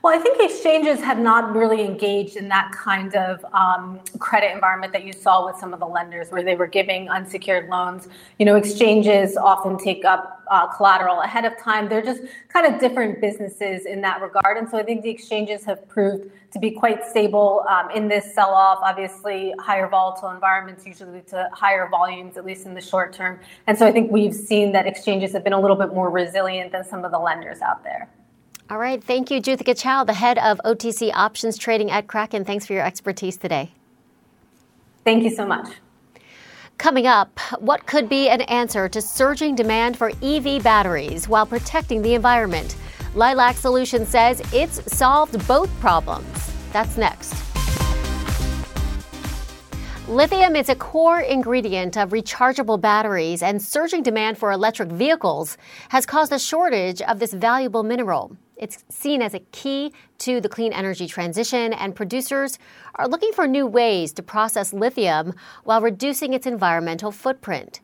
Well, 0.00 0.16
I 0.16 0.22
think 0.22 0.38
exchanges 0.40 1.00
have 1.00 1.18
not 1.18 1.56
really 1.56 1.84
engaged 1.84 2.36
in 2.36 2.46
that 2.48 2.70
kind 2.70 3.16
of 3.16 3.44
um, 3.52 3.98
credit 4.20 4.52
environment 4.52 4.92
that 4.92 5.02
you 5.02 5.12
saw 5.12 5.44
with 5.44 5.56
some 5.56 5.74
of 5.74 5.80
the 5.80 5.86
lenders, 5.86 6.30
where 6.30 6.44
they 6.44 6.54
were 6.54 6.68
giving 6.68 7.08
unsecured 7.08 7.68
loans. 7.68 8.06
You 8.38 8.46
know, 8.46 8.54
exchanges 8.54 9.36
often 9.36 9.76
take 9.76 10.04
up 10.04 10.44
uh, 10.48 10.68
collateral 10.68 11.20
ahead 11.22 11.44
of 11.44 11.58
time. 11.58 11.88
They're 11.88 12.02
just 12.02 12.22
kind 12.48 12.72
of 12.72 12.80
different 12.80 13.20
businesses 13.20 13.86
in 13.86 14.00
that 14.02 14.22
regard, 14.22 14.56
and 14.56 14.68
so 14.68 14.78
I 14.78 14.84
think 14.84 15.02
the 15.02 15.10
exchanges 15.10 15.64
have 15.64 15.88
proved 15.88 16.30
to 16.52 16.60
be 16.60 16.70
quite 16.70 17.04
stable 17.04 17.64
um, 17.68 17.90
in 17.90 18.06
this 18.06 18.32
sell-off. 18.34 18.78
Obviously, 18.80 19.52
higher 19.58 19.88
volatile 19.88 20.30
environments 20.30 20.86
usually 20.86 21.10
lead 21.10 21.26
to 21.28 21.48
higher 21.52 21.88
volumes, 21.88 22.36
at 22.36 22.46
least 22.46 22.66
in 22.66 22.74
the 22.74 22.80
short 22.80 23.12
term. 23.12 23.40
And 23.66 23.76
so 23.76 23.84
I 23.84 23.90
think 23.90 24.12
we've 24.12 24.34
seen 24.34 24.70
that 24.72 24.86
exchanges 24.86 25.32
have 25.32 25.42
been 25.42 25.52
a 25.52 25.60
little 25.60 25.76
bit 25.76 25.92
more 25.92 26.08
resilient 26.08 26.70
than 26.70 26.84
some 26.84 27.04
of 27.04 27.10
the 27.10 27.18
lenders 27.18 27.60
out 27.62 27.82
there. 27.82 28.08
All 28.70 28.78
right. 28.78 29.02
Thank 29.02 29.30
you, 29.30 29.40
Juthica 29.40 29.74
Chou, 29.74 30.04
the 30.04 30.12
head 30.12 30.38
of 30.38 30.60
OTC 30.62 31.10
options 31.14 31.56
trading 31.56 31.90
at 31.90 32.06
Kraken. 32.06 32.44
Thanks 32.44 32.66
for 32.66 32.74
your 32.74 32.84
expertise 32.84 33.38
today. 33.38 33.72
Thank 35.04 35.24
you 35.24 35.30
so 35.30 35.46
much. 35.46 35.68
Coming 36.76 37.06
up, 37.06 37.40
what 37.58 37.86
could 37.86 38.10
be 38.10 38.28
an 38.28 38.42
answer 38.42 38.88
to 38.90 39.00
surging 39.00 39.54
demand 39.54 39.96
for 39.96 40.12
EV 40.22 40.62
batteries 40.62 41.28
while 41.28 41.46
protecting 41.46 42.02
the 42.02 42.14
environment? 42.14 42.76
Lilac 43.14 43.56
Solution 43.56 44.04
says 44.04 44.42
it's 44.52 44.80
solved 44.92 45.48
both 45.48 45.70
problems. 45.80 46.52
That's 46.72 46.98
next. 46.98 47.34
Lithium 50.08 50.56
is 50.56 50.68
a 50.68 50.74
core 50.74 51.20
ingredient 51.20 51.96
of 51.96 52.10
rechargeable 52.10 52.80
batteries, 52.80 53.42
and 53.42 53.60
surging 53.60 54.02
demand 54.02 54.38
for 54.38 54.52
electric 54.52 54.90
vehicles 54.90 55.56
has 55.88 56.06
caused 56.06 56.32
a 56.32 56.38
shortage 56.38 57.02
of 57.02 57.18
this 57.18 57.32
valuable 57.32 57.82
mineral. 57.82 58.36
It's 58.58 58.84
seen 58.88 59.22
as 59.22 59.34
a 59.34 59.40
key 59.52 59.92
to 60.18 60.40
the 60.40 60.48
clean 60.48 60.72
energy 60.72 61.06
transition, 61.06 61.72
and 61.72 61.94
producers 61.94 62.58
are 62.96 63.06
looking 63.06 63.32
for 63.32 63.46
new 63.46 63.66
ways 63.66 64.12
to 64.14 64.22
process 64.22 64.72
lithium 64.72 65.34
while 65.62 65.80
reducing 65.80 66.34
its 66.34 66.44
environmental 66.44 67.12
footprint. 67.12 67.80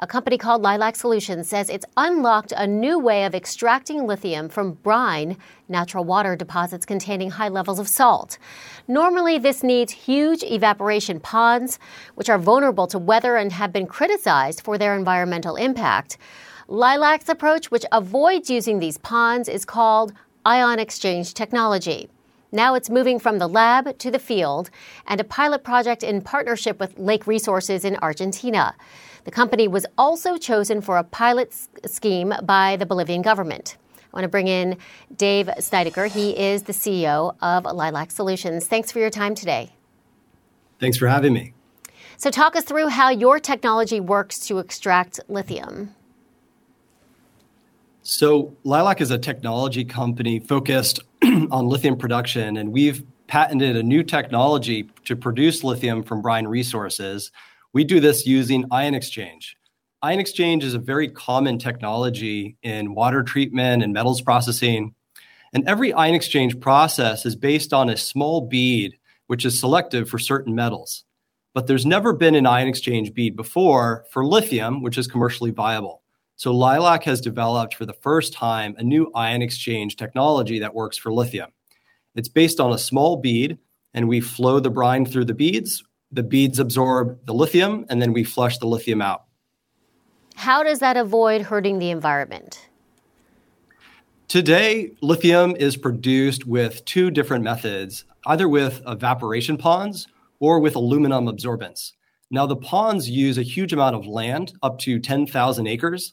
A 0.00 0.06
company 0.06 0.38
called 0.38 0.62
Lilac 0.62 0.94
Solutions 0.94 1.48
says 1.48 1.68
it's 1.68 1.86
unlocked 1.96 2.52
a 2.52 2.66
new 2.66 3.00
way 3.00 3.24
of 3.24 3.34
extracting 3.34 4.06
lithium 4.06 4.48
from 4.48 4.74
brine, 4.74 5.36
natural 5.66 6.04
water 6.04 6.36
deposits 6.36 6.86
containing 6.86 7.30
high 7.30 7.48
levels 7.48 7.80
of 7.80 7.88
salt. 7.88 8.38
Normally, 8.86 9.38
this 9.38 9.64
needs 9.64 9.92
huge 9.92 10.44
evaporation 10.44 11.18
ponds, 11.18 11.80
which 12.14 12.28
are 12.28 12.38
vulnerable 12.38 12.86
to 12.86 12.98
weather 12.98 13.36
and 13.36 13.50
have 13.50 13.72
been 13.72 13.86
criticized 13.86 14.60
for 14.60 14.78
their 14.78 14.94
environmental 14.94 15.56
impact. 15.56 16.16
Lilac's 16.70 17.30
approach, 17.30 17.70
which 17.70 17.86
avoids 17.92 18.50
using 18.50 18.78
these 18.78 18.98
ponds, 18.98 19.48
is 19.48 19.64
called 19.64 20.12
ion 20.44 20.78
exchange 20.78 21.32
technology. 21.32 22.10
Now 22.52 22.74
it's 22.74 22.90
moving 22.90 23.18
from 23.18 23.38
the 23.38 23.48
lab 23.48 23.96
to 23.98 24.10
the 24.10 24.18
field 24.18 24.68
and 25.06 25.18
a 25.18 25.24
pilot 25.24 25.64
project 25.64 26.02
in 26.02 26.20
partnership 26.20 26.78
with 26.78 26.98
Lake 26.98 27.26
Resources 27.26 27.86
in 27.86 27.96
Argentina. 27.96 28.74
The 29.24 29.30
company 29.30 29.66
was 29.66 29.86
also 29.96 30.36
chosen 30.36 30.82
for 30.82 30.98
a 30.98 31.04
pilot 31.04 31.54
scheme 31.86 32.34
by 32.42 32.76
the 32.76 32.84
Bolivian 32.84 33.22
government. 33.22 33.78
I 33.98 34.04
want 34.12 34.24
to 34.24 34.28
bring 34.28 34.48
in 34.48 34.76
Dave 35.16 35.46
Snydacker. 35.46 36.10
He 36.10 36.38
is 36.38 36.64
the 36.64 36.74
CEO 36.74 37.34
of 37.40 37.64
Lilac 37.64 38.10
Solutions. 38.10 38.66
Thanks 38.66 38.92
for 38.92 38.98
your 38.98 39.10
time 39.10 39.34
today. 39.34 39.72
Thanks 40.78 40.98
for 40.98 41.08
having 41.08 41.32
me. 41.32 41.54
So, 42.18 42.30
talk 42.30 42.56
us 42.56 42.64
through 42.64 42.88
how 42.88 43.10
your 43.10 43.38
technology 43.38 44.00
works 44.00 44.40
to 44.48 44.58
extract 44.58 45.20
lithium. 45.28 45.94
So, 48.10 48.56
Lilac 48.64 49.02
is 49.02 49.10
a 49.10 49.18
technology 49.18 49.84
company 49.84 50.40
focused 50.40 51.00
on 51.22 51.68
lithium 51.68 51.98
production, 51.98 52.56
and 52.56 52.72
we've 52.72 53.04
patented 53.26 53.76
a 53.76 53.82
new 53.82 54.02
technology 54.02 54.88
to 55.04 55.14
produce 55.14 55.62
lithium 55.62 56.02
from 56.02 56.22
brine 56.22 56.46
resources 56.46 57.30
we 57.74 57.84
do 57.84 58.00
this 58.00 58.26
using 58.26 58.64
ion 58.70 58.94
exchange. 58.94 59.58
Ion 60.00 60.20
exchange 60.20 60.64
is 60.64 60.72
a 60.72 60.78
very 60.78 61.06
common 61.10 61.58
technology 61.58 62.56
in 62.62 62.94
water 62.94 63.22
treatment 63.22 63.82
and 63.82 63.92
metals 63.92 64.22
processing. 64.22 64.94
And 65.52 65.68
every 65.68 65.92
ion 65.92 66.14
exchange 66.14 66.58
process 66.60 67.26
is 67.26 67.36
based 67.36 67.74
on 67.74 67.90
a 67.90 67.96
small 67.98 68.40
bead, 68.40 68.96
which 69.26 69.44
is 69.44 69.60
selective 69.60 70.08
for 70.08 70.18
certain 70.18 70.54
metals. 70.54 71.04
But 71.52 71.66
there's 71.66 71.84
never 71.84 72.14
been 72.14 72.36
an 72.36 72.46
ion 72.46 72.68
exchange 72.68 73.12
bead 73.12 73.36
before 73.36 74.06
for 74.10 74.24
lithium, 74.24 74.80
which 74.80 74.96
is 74.96 75.06
commercially 75.06 75.50
viable. 75.50 76.00
So 76.38 76.52
Lilac 76.52 77.04
has 77.04 77.20
developed 77.20 77.74
for 77.74 77.84
the 77.84 77.92
first 77.92 78.32
time 78.32 78.74
a 78.78 78.82
new 78.82 79.10
ion 79.14 79.42
exchange 79.42 79.96
technology 79.96 80.58
that 80.60 80.74
works 80.74 80.96
for 80.96 81.12
lithium. 81.12 81.50
It's 82.14 82.28
based 82.28 82.58
on 82.58 82.72
a 82.72 82.78
small 82.78 83.16
bead, 83.16 83.58
and 83.92 84.08
we 84.08 84.20
flow 84.20 84.58
the 84.58 84.70
brine 84.70 85.04
through 85.04 85.26
the 85.26 85.34
beads 85.34 85.84
the 86.10 86.22
beads 86.22 86.58
absorb 86.58 87.18
the 87.26 87.34
lithium, 87.34 87.84
and 87.88 88.00
then 88.00 88.12
we 88.12 88.24
flush 88.24 88.58
the 88.58 88.66
lithium 88.66 89.02
out. 89.02 89.24
How 90.36 90.62
does 90.62 90.78
that 90.78 90.96
avoid 90.96 91.42
hurting 91.42 91.78
the 91.78 91.90
environment? 91.90 92.68
Today, 94.26 94.92
lithium 95.00 95.56
is 95.56 95.76
produced 95.76 96.46
with 96.46 96.84
two 96.84 97.10
different 97.10 97.44
methods, 97.44 98.04
either 98.26 98.48
with 98.48 98.82
evaporation 98.86 99.56
ponds 99.56 100.06
or 100.38 100.60
with 100.60 100.76
aluminum 100.76 101.28
absorbents. 101.28 101.94
Now, 102.30 102.46
the 102.46 102.56
ponds 102.56 103.08
use 103.08 103.38
a 103.38 103.42
huge 103.42 103.72
amount 103.72 103.96
of 103.96 104.06
land, 104.06 104.52
up 104.62 104.78
to 104.80 104.98
10,000 104.98 105.66
acres, 105.66 106.12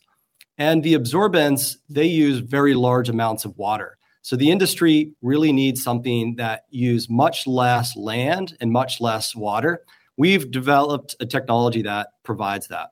and 0.57 0.83
the 0.83 0.93
absorbents, 0.93 1.77
they 1.89 2.05
use 2.05 2.39
very 2.39 2.73
large 2.73 3.09
amounts 3.09 3.45
of 3.45 3.57
water. 3.57 3.97
So 4.21 4.35
the 4.35 4.49
industry 4.49 5.13
really 5.21 5.51
needs 5.51 5.83
something 5.83 6.35
that 6.37 6.63
use 6.69 7.09
much 7.09 7.45
less 7.45 7.95
land 7.95 8.57
and 8.59 8.71
much 8.71 8.99
less 8.99 9.35
water. 9.35 9.83
We've 10.17 10.49
developed 10.49 11.15
a 11.19 11.25
technology 11.25 11.83
that 11.83 12.07
provides 12.23 12.67
that. 12.69 12.89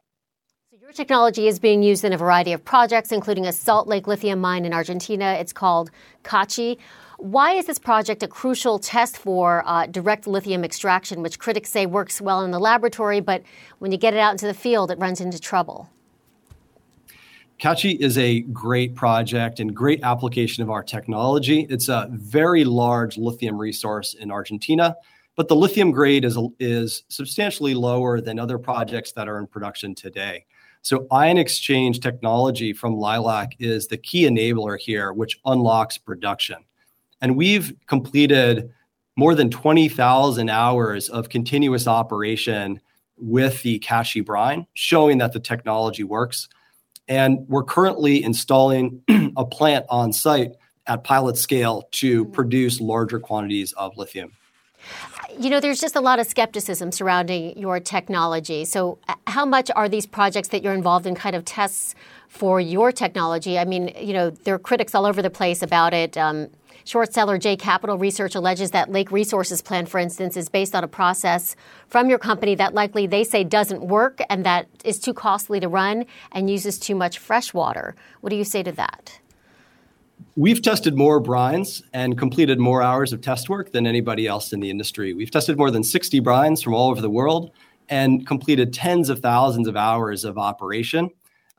So 0.70 0.78
your 0.80 0.92
technology 0.92 1.48
is 1.48 1.58
being 1.58 1.82
used 1.82 2.04
in 2.04 2.14
a 2.14 2.18
variety 2.18 2.54
of 2.54 2.64
projects, 2.64 3.12
including 3.12 3.48
a 3.48 3.52
Salt 3.52 3.88
Lake 3.88 4.06
lithium 4.06 4.42
mine 4.42 4.66
in 4.66 4.74
Argentina. 4.74 5.38
It's 5.40 5.54
called 5.54 5.90
Kachi. 6.24 6.78
Why 7.18 7.54
is 7.54 7.66
this 7.66 7.80
project 7.80 8.22
a 8.22 8.28
crucial 8.28 8.78
test 8.78 9.18
for 9.18 9.64
uh, 9.66 9.88
direct 9.88 10.28
lithium 10.28 10.66
extraction, 10.66 11.22
which 11.22 11.40
critics 11.40 11.70
say 11.70 11.86
works 11.86 12.20
well 12.20 12.42
in 12.42 12.52
the 12.52 12.60
laboratory, 12.60 13.22
but 13.22 13.42
when 13.80 13.92
you 13.92 13.98
get 13.98 14.14
it 14.14 14.20
out 14.20 14.34
into 14.34 14.46
the 14.46 14.54
field, 14.54 14.92
it 14.92 15.00
runs 15.00 15.22
into 15.22 15.40
trouble? 15.40 15.90
Kachi 17.64 17.98
is 18.02 18.18
a 18.18 18.42
great 18.42 18.94
project 18.94 19.62
and 19.62 19.74
great 19.74 20.04
application 20.04 20.64
of 20.64 20.70
our 20.70 20.84
technology. 20.84 21.66
It's 21.70 21.88
a 21.88 22.10
very 22.12 22.66
large 22.66 23.18
lithium 23.18 23.58
resource 23.58 24.16
in 24.16 24.32
Argentina, 24.32 24.98
but 25.38 25.48
the 25.48 25.56
lithium 25.56 25.92
grade 25.92 26.26
is, 26.26 26.38
is 26.60 27.04
substantially 27.08 27.74
lower 27.74 28.20
than 28.20 28.38
other 28.38 28.58
projects 28.58 29.14
that 29.14 29.30
are 29.30 29.40
in 29.40 29.48
production 29.48 29.96
today. 29.96 30.44
So, 30.82 31.08
ion 31.10 31.38
exchange 31.38 32.02
technology 32.02 32.74
from 32.74 32.98
Lilac 32.98 33.54
is 33.60 33.88
the 33.88 33.96
key 33.96 34.24
enabler 34.24 34.78
here, 34.78 35.14
which 35.14 35.40
unlocks 35.46 35.98
production. 35.98 36.58
And 37.22 37.38
we've 37.38 37.74
completed 37.88 38.72
more 39.16 39.36
than 39.36 39.50
20,000 39.50 40.50
hours 40.50 41.08
of 41.08 41.30
continuous 41.30 41.88
operation 41.88 42.82
with 43.16 43.64
the 43.64 43.80
Kachi 43.80 44.26
brine, 44.26 44.68
showing 44.74 45.20
that 45.20 45.32
the 45.32 45.40
technology 45.40 46.04
works. 46.04 46.50
And 47.08 47.40
we're 47.48 47.64
currently 47.64 48.24
installing 48.24 49.02
a 49.38 49.46
plant 49.46 49.86
on 49.90 50.14
site 50.14 50.52
at 50.88 51.04
pilot 51.04 51.38
scale 51.38 51.88
to 51.92 52.24
mm-hmm. 52.24 52.34
produce 52.34 52.80
larger 52.80 53.20
quantities 53.20 53.74
of 53.74 53.98
lithium. 53.98 54.34
You 55.40 55.50
know, 55.50 55.60
there's 55.60 55.80
just 55.80 55.96
a 55.96 56.02
lot 56.02 56.20
of 56.20 56.28
skepticism 56.28 56.92
surrounding 56.92 57.58
your 57.58 57.80
technology. 57.80 58.66
So, 58.66 59.00
how 59.28 59.46
much 59.46 59.72
are 59.76 59.88
these 59.88 60.06
projects 60.06 60.50
that 60.50 60.62
you're 60.62 60.74
involved 60.74 61.08
in 61.08 61.16
kind 61.16 61.36
of 61.36 61.46
tests 61.46 61.96
for 62.28 62.60
your 62.60 62.92
technology? 62.92 63.58
I 63.58 63.66
mean, 63.66 63.94
you 64.00 64.14
know, 64.14 64.30
there 64.30 64.54
are 64.54 64.60
critics 64.60 64.94
all 64.94 65.06
over 65.06 65.22
the 65.22 65.30
place 65.30 65.62
about 65.62 65.94
it. 65.94 66.18
Um, 66.18 66.50
Short 66.86 67.14
seller 67.14 67.38
J 67.38 67.56
Capital 67.56 67.98
Research 67.98 68.36
alleges 68.36 68.72
that 68.72 68.92
Lake 68.92 69.12
Resources 69.12 69.62
plan, 69.62 69.86
for 69.86 70.00
instance, 70.00 70.36
is 70.36 70.50
based 70.50 70.76
on 70.76 70.84
a 70.84 70.88
process 70.88 71.56
from 71.88 72.10
your 72.10 72.20
company 72.20 72.56
that 72.56 72.74
likely 72.74 73.08
they 73.08 73.24
say 73.24 73.44
doesn't 73.44 73.82
work 73.82 74.20
and 74.30 74.46
that 74.46 74.68
is 74.84 75.00
too 75.00 75.14
costly 75.14 75.60
to 75.60 75.70
run 75.70 76.06
and 76.34 76.50
uses 76.50 76.78
too 76.78 76.96
much 76.96 77.20
fresh 77.20 77.54
water. 77.54 77.96
What 78.20 78.32
do 78.32 78.36
you 78.36 78.44
say 78.44 78.64
to 78.64 78.72
that? 78.74 79.20
We've 80.36 80.62
tested 80.62 80.96
more 80.96 81.22
brines 81.22 81.84
and 81.94 82.18
completed 82.18 82.60
more 82.60 82.82
hours 82.82 83.14
of 83.14 83.22
test 83.22 83.50
work 83.50 83.72
than 83.72 83.88
anybody 83.88 84.28
else 84.28 84.52
in 84.52 84.60
the 84.60 84.70
industry. 84.70 85.14
We've 85.14 85.32
tested 85.32 85.58
more 85.58 85.72
than 85.72 85.84
60 85.84 86.20
brines 86.22 86.64
from 86.64 86.74
all 86.74 86.90
over 86.90 87.02
the 87.02 87.10
world 87.10 87.52
and 87.88 88.26
completed 88.26 88.74
tens 88.74 89.10
of 89.10 89.20
thousands 89.20 89.68
of 89.68 89.78
hours 89.78 90.26
of 90.26 90.38
operation 90.38 91.12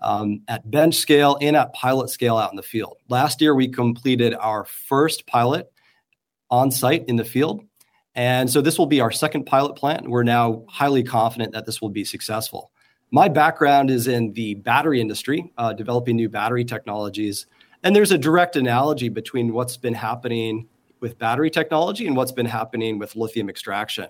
um, 0.04 0.42
at 0.48 0.70
bench 0.70 0.96
scale 0.96 1.38
and 1.40 1.56
at 1.56 1.72
pilot 1.72 2.10
scale 2.10 2.36
out 2.36 2.52
in 2.52 2.56
the 2.56 2.62
field. 2.62 2.98
Last 3.08 3.40
year, 3.40 3.54
we 3.54 3.66
completed 3.66 4.34
our 4.34 4.64
first 4.64 5.26
pilot 5.26 5.72
on 6.50 6.70
site 6.70 7.04
in 7.08 7.16
the 7.16 7.24
field. 7.24 7.64
And 8.14 8.48
so 8.48 8.60
this 8.60 8.78
will 8.78 8.86
be 8.86 9.00
our 9.00 9.10
second 9.10 9.44
pilot 9.44 9.74
plant. 9.74 10.08
We're 10.08 10.22
now 10.22 10.64
highly 10.68 11.02
confident 11.02 11.52
that 11.52 11.66
this 11.66 11.80
will 11.80 11.88
be 11.88 12.04
successful. 12.04 12.70
My 13.10 13.28
background 13.28 13.90
is 13.90 14.06
in 14.06 14.32
the 14.34 14.54
battery 14.54 15.00
industry, 15.00 15.52
uh, 15.56 15.72
developing 15.72 16.16
new 16.16 16.28
battery 16.28 16.64
technologies. 16.64 17.46
And 17.82 17.96
there's 17.96 18.12
a 18.12 18.18
direct 18.18 18.56
analogy 18.56 19.08
between 19.08 19.52
what's 19.52 19.76
been 19.76 19.94
happening 19.94 20.68
with 21.00 21.18
battery 21.18 21.50
technology 21.50 22.06
and 22.06 22.16
what's 22.16 22.32
been 22.32 22.46
happening 22.46 22.98
with 22.98 23.16
lithium 23.16 23.48
extraction. 23.48 24.06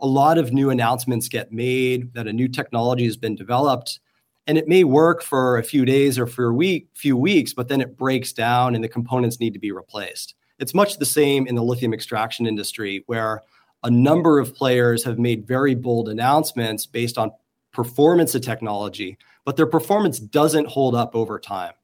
A 0.00 0.06
lot 0.06 0.38
of 0.38 0.52
new 0.52 0.70
announcements 0.70 1.28
get 1.28 1.52
made 1.52 2.12
that 2.14 2.26
a 2.26 2.32
new 2.32 2.48
technology 2.48 3.04
has 3.04 3.16
been 3.16 3.34
developed 3.34 4.00
and 4.46 4.56
it 4.56 4.68
may 4.68 4.84
work 4.84 5.22
for 5.22 5.58
a 5.58 5.62
few 5.62 5.84
days 5.84 6.18
or 6.18 6.26
for 6.26 6.46
a 6.46 6.54
week, 6.54 6.88
few 6.94 7.16
weeks, 7.16 7.52
but 7.52 7.68
then 7.68 7.80
it 7.80 7.96
breaks 7.96 8.32
down 8.32 8.74
and 8.74 8.84
the 8.84 8.88
components 8.88 9.40
need 9.40 9.52
to 9.54 9.58
be 9.58 9.72
replaced. 9.72 10.34
It's 10.58 10.74
much 10.74 10.98
the 10.98 11.06
same 11.06 11.46
in 11.46 11.54
the 11.54 11.62
lithium 11.62 11.92
extraction 11.92 12.46
industry, 12.46 13.02
where 13.06 13.42
a 13.82 13.90
number 13.90 14.38
of 14.38 14.54
players 14.54 15.04
have 15.04 15.18
made 15.18 15.46
very 15.46 15.74
bold 15.74 16.08
announcements 16.08 16.86
based 16.86 17.18
on 17.18 17.32
performance 17.72 18.34
of 18.34 18.42
technology, 18.42 19.18
but 19.44 19.56
their 19.56 19.66
performance 19.66 20.18
doesn't 20.18 20.68
hold 20.68 20.94
up 20.94 21.14
over 21.14 21.38
time. 21.38 21.74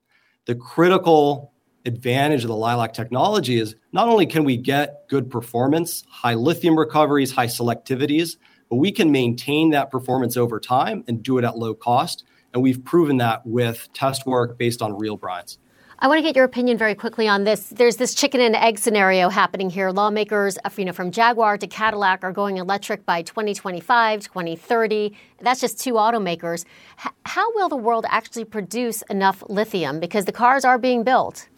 The 0.47 0.55
critical 0.55 1.53
advantage 1.85 2.45
of 2.45 2.49
the 2.49 2.57
Lilac 2.57 2.95
technology 2.95 3.59
is 3.59 3.75
not 3.93 4.09
only 4.09 4.25
can 4.25 4.45
we 4.45 4.57
get 4.57 5.07
good 5.09 5.31
performance, 5.31 6.05
high 6.09 6.35
lithium 6.35 6.79
recoveries, 6.79 7.33
high 7.33 7.47
selectivities, 7.47 8.37
but 8.71 8.77
we 8.77 8.91
can 8.91 9.13
maintain 9.13 9.71
that 9.71 9.91
performance 9.91 10.37
over 10.37 10.59
time 10.59 11.05
and 11.09 11.23
do 11.23 11.39
it 11.39 11.45
at 11.45 11.59
low 11.59 11.75
cost 11.75 12.25
and 12.53 12.63
we've 12.63 12.85
proven 12.85 13.17
that 13.19 13.47
with 13.47 13.89
test 13.93 14.27
work 14.27 14.59
based 14.59 14.83
on 14.83 14.97
real 14.97 15.19
brines. 15.19 15.59
I 16.03 16.09
want 16.09 16.19
to 16.19 16.23
get 16.23 16.35
your 16.35 16.45
opinion 16.45 16.79
very 16.79 16.97
quickly 16.97 17.29
on 17.29 17.45
this. 17.45 17.69
There's 17.69 17.95
this 17.95 18.13
chicken 18.13 18.41
and 18.41 18.57
egg 18.57 18.77
scenario 18.77 19.29
happening 19.29 19.71
here. 19.71 19.91
Lawmakers, 19.91 20.59
uh, 20.65 20.71
you 20.77 20.85
know, 20.85 20.93
from 20.93 21.13
Jaguar 21.13 21.57
to 21.59 21.67
Cadillac 21.69 22.25
are 22.25 22.33
going 22.33 22.57
electric 22.57 23.07
by 23.07 23.23
2025, 23.23 24.23
2030. 24.23 25.17
That's 25.41 25.61
just 25.61 25.79
two 25.79 25.93
automakers. 25.93 26.65
H- 27.07 27.13
how 27.25 27.55
will 27.55 27.69
the 27.69 27.77
world 27.77 28.05
actually 28.09 28.45
produce 28.45 29.03
enough 29.03 29.45
lithium? 29.49 30.01
Because 30.01 30.25
the 30.25 30.33
cars 30.33 30.65
are 30.65 30.77
being 30.77 31.05
built. 31.05 31.49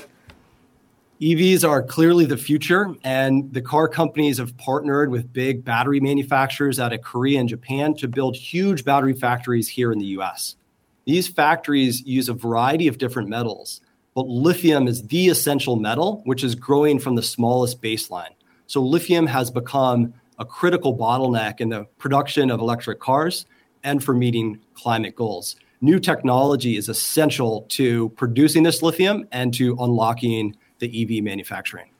EVs 1.23 1.67
are 1.67 1.83
clearly 1.83 2.27
the 2.27 2.37
future, 2.37 2.95
and 3.03 3.51
the 3.55 3.63
car 3.63 3.89
companies 3.89 4.37
have 4.37 4.55
partnered 4.59 5.11
with 5.11 5.33
big 5.33 5.65
battery 5.65 6.01
manufacturers 6.01 6.79
out 6.79 6.93
of 6.93 7.01
Korea 7.01 7.41
and 7.41 7.49
Japan 7.49 7.95
to 7.95 8.09
build 8.09 8.37
huge 8.37 8.85
battery 8.85 9.15
factories 9.15 9.69
here 9.69 9.91
in 9.91 9.99
the 9.99 10.19
US. 10.19 10.57
These 11.05 11.29
factories 11.29 12.03
use 12.07 12.29
a 12.29 12.35
variety 12.35 12.89
of 12.89 12.99
different 12.99 13.29
metals 13.29 13.81
but 14.15 14.29
lithium 14.29 14.87
is 14.87 15.07
the 15.09 15.29
essential 15.29 15.77
metal, 15.77 16.23
which 16.25 16.45
is 16.45 16.55
growing 16.55 16.99
from 16.99 17.17
the 17.17 17.23
smallest 17.23 17.83
baseline. 17.83 18.31
So 18.67 18.81
lithium 18.81 19.27
has 19.27 19.51
become 19.51 20.15
a 20.39 20.45
critical 20.45 20.97
bottleneck 20.97 21.61
in 21.61 21.69
the 21.69 21.85
production 21.99 22.51
of 22.51 22.61
electric 22.61 23.01
cars 23.01 23.47
and 23.83 24.03
for 24.03 24.15
meeting 24.15 24.61
climate 24.75 25.15
goals. 25.15 25.57
New 25.81 25.99
technology 25.99 26.77
is 26.77 26.89
essential 26.89 27.63
to 27.69 28.09
producing 28.11 28.63
this 28.63 28.83
lithium 28.83 29.27
and 29.33 29.53
to 29.55 29.77
unlocking 29.81 30.57
the 30.79 31.19
EV 31.19 31.23
manufacturing. 31.23 31.91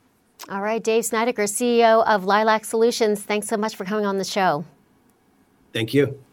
All 0.49 0.63
right, 0.63 0.83
Dave 0.83 1.05
Snydacker, 1.05 1.45
CEO 1.45 2.05
of 2.07 2.25
Lilac 2.25 2.65
Solutions, 2.65 3.23
thanks 3.23 3.49
so 3.49 3.57
much 3.57 3.77
for 3.77 3.85
coming 3.85 4.07
on 4.07 4.19
the 4.19 4.25
show. 4.25 4.65
Thank 5.73 5.95
you. 5.95 6.24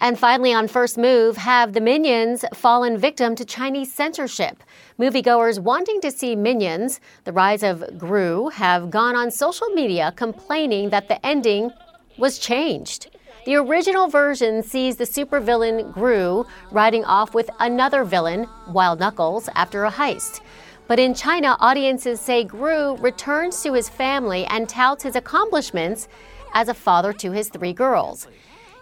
And 0.00 0.18
finally, 0.18 0.52
on 0.52 0.68
First 0.68 0.98
Move, 0.98 1.36
have 1.36 1.72
the 1.72 1.80
Minions 1.80 2.44
fallen 2.54 2.98
victim 2.98 3.34
to 3.36 3.44
Chinese 3.44 3.92
censorship? 3.92 4.62
Moviegoers 4.98 5.58
wanting 5.58 6.00
to 6.00 6.10
see 6.10 6.36
Minions, 6.36 7.00
the 7.24 7.32
rise 7.32 7.62
of 7.62 7.98
Gru, 7.98 8.48
have 8.50 8.90
gone 8.90 9.16
on 9.16 9.30
social 9.30 9.68
media 9.68 10.12
complaining 10.16 10.90
that 10.90 11.08
the 11.08 11.24
ending 11.24 11.70
was 12.18 12.38
changed. 12.38 13.10
The 13.46 13.56
original 13.56 14.08
version 14.08 14.62
sees 14.62 14.96
the 14.96 15.04
supervillain 15.04 15.92
Gru 15.92 16.46
riding 16.70 17.04
off 17.04 17.34
with 17.34 17.50
another 17.60 18.02
villain, 18.04 18.48
Wild 18.68 19.00
Knuckles, 19.00 19.48
after 19.54 19.84
a 19.84 19.90
heist. 19.90 20.40
But 20.86 20.98
in 20.98 21.14
China, 21.14 21.56
audiences 21.60 22.20
say 22.20 22.44
Gru 22.44 22.96
returns 22.96 23.62
to 23.62 23.72
his 23.74 23.88
family 23.88 24.44
and 24.46 24.68
touts 24.68 25.02
his 25.02 25.16
accomplishments 25.16 26.08
as 26.54 26.68
a 26.68 26.74
father 26.74 27.12
to 27.14 27.32
his 27.32 27.48
three 27.48 27.72
girls. 27.72 28.28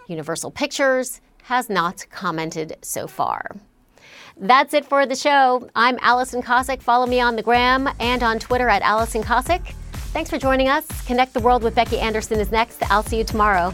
Universal 0.07 0.51
Pictures 0.51 1.21
has 1.43 1.69
not 1.69 2.05
commented 2.11 2.77
so 2.81 3.07
far. 3.07 3.55
That's 4.37 4.73
it 4.73 4.85
for 4.85 5.05
the 5.05 5.15
show. 5.15 5.69
I'm 5.75 5.97
Alison 6.01 6.41
Kosik. 6.41 6.81
Follow 6.81 7.05
me 7.05 7.19
on 7.19 7.35
the 7.35 7.43
gram 7.43 7.89
and 7.99 8.23
on 8.23 8.39
Twitter 8.39 8.67
at 8.69 8.81
Alison 8.81 9.23
Kosik. 9.23 9.73
Thanks 10.13 10.29
for 10.29 10.37
joining 10.37 10.69
us. 10.69 10.85
Connect 11.05 11.33
the 11.33 11.39
World 11.39 11.63
with 11.63 11.75
Becky 11.75 11.99
Anderson 11.99 12.39
is 12.39 12.51
next. 12.51 12.81
I'll 12.91 13.03
see 13.03 13.17
you 13.17 13.23
tomorrow. 13.23 13.73